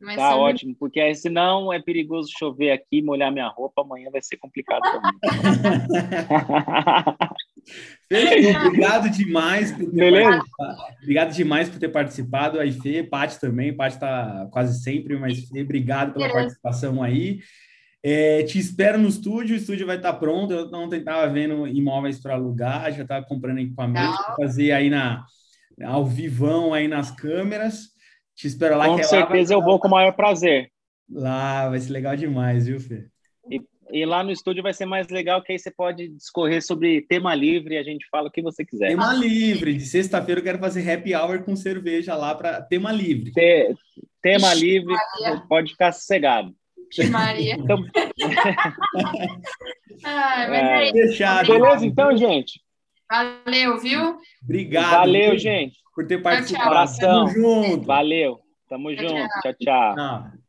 [0.00, 4.10] Mas tá sabe- ótimo, porque aí, senão é perigoso chover aqui, molhar minha roupa, amanhã
[4.10, 5.12] vai ser complicado também.
[8.08, 10.30] Fê, obrigado demais por ter Beleza?
[10.30, 10.82] participado.
[11.02, 12.58] Obrigado demais por ter participado.
[12.60, 13.72] Aí, Fê, Paty também.
[13.76, 16.40] Paty está quase sempre, mas Fê, obrigado pela Beleza.
[16.40, 17.40] participação aí.
[18.02, 20.52] É, te espero no estúdio, o estúdio vai estar pronto.
[20.52, 25.24] Eu ontem estava vendo imóveis para alugar, já estava comprando equipamento fazer aí na,
[25.84, 27.90] ao vivão aí nas câmeras.
[28.34, 30.70] Te espero lá Com que é lá certeza vai- eu vou com o maior prazer.
[31.12, 33.06] Lá vai ser legal demais, viu, Fê?
[33.50, 33.60] E
[34.06, 37.74] lá no estúdio vai ser mais legal, que aí você pode discorrer sobre tema livre
[37.74, 38.88] e a gente fala o que você quiser.
[38.88, 39.74] Tema livre.
[39.74, 43.32] De sexta-feira eu quero fazer happy hour com cerveja lá para tema livre.
[43.32, 43.74] Te-
[44.22, 45.42] tema Ixi, livre, Maria.
[45.48, 46.54] pode ficar sossegado.
[46.96, 47.54] Vixe, Maria.
[47.54, 47.78] Então,
[50.02, 50.88] mas É.
[50.88, 50.92] é.
[50.92, 51.46] Fechado.
[51.52, 52.60] beleza, então, gente?
[53.10, 54.18] Valeu, viu?
[54.42, 54.90] Obrigado.
[54.90, 55.78] Valeu, gente.
[55.94, 56.22] por ter tchau.
[56.22, 56.66] participado.
[56.68, 57.26] Abração.
[57.26, 57.86] Tamo junto.
[57.86, 58.40] Valeu.
[58.68, 59.28] Tamo Tchau, junto.
[59.42, 59.94] Tchau, tchau.
[59.94, 60.39] Tchau.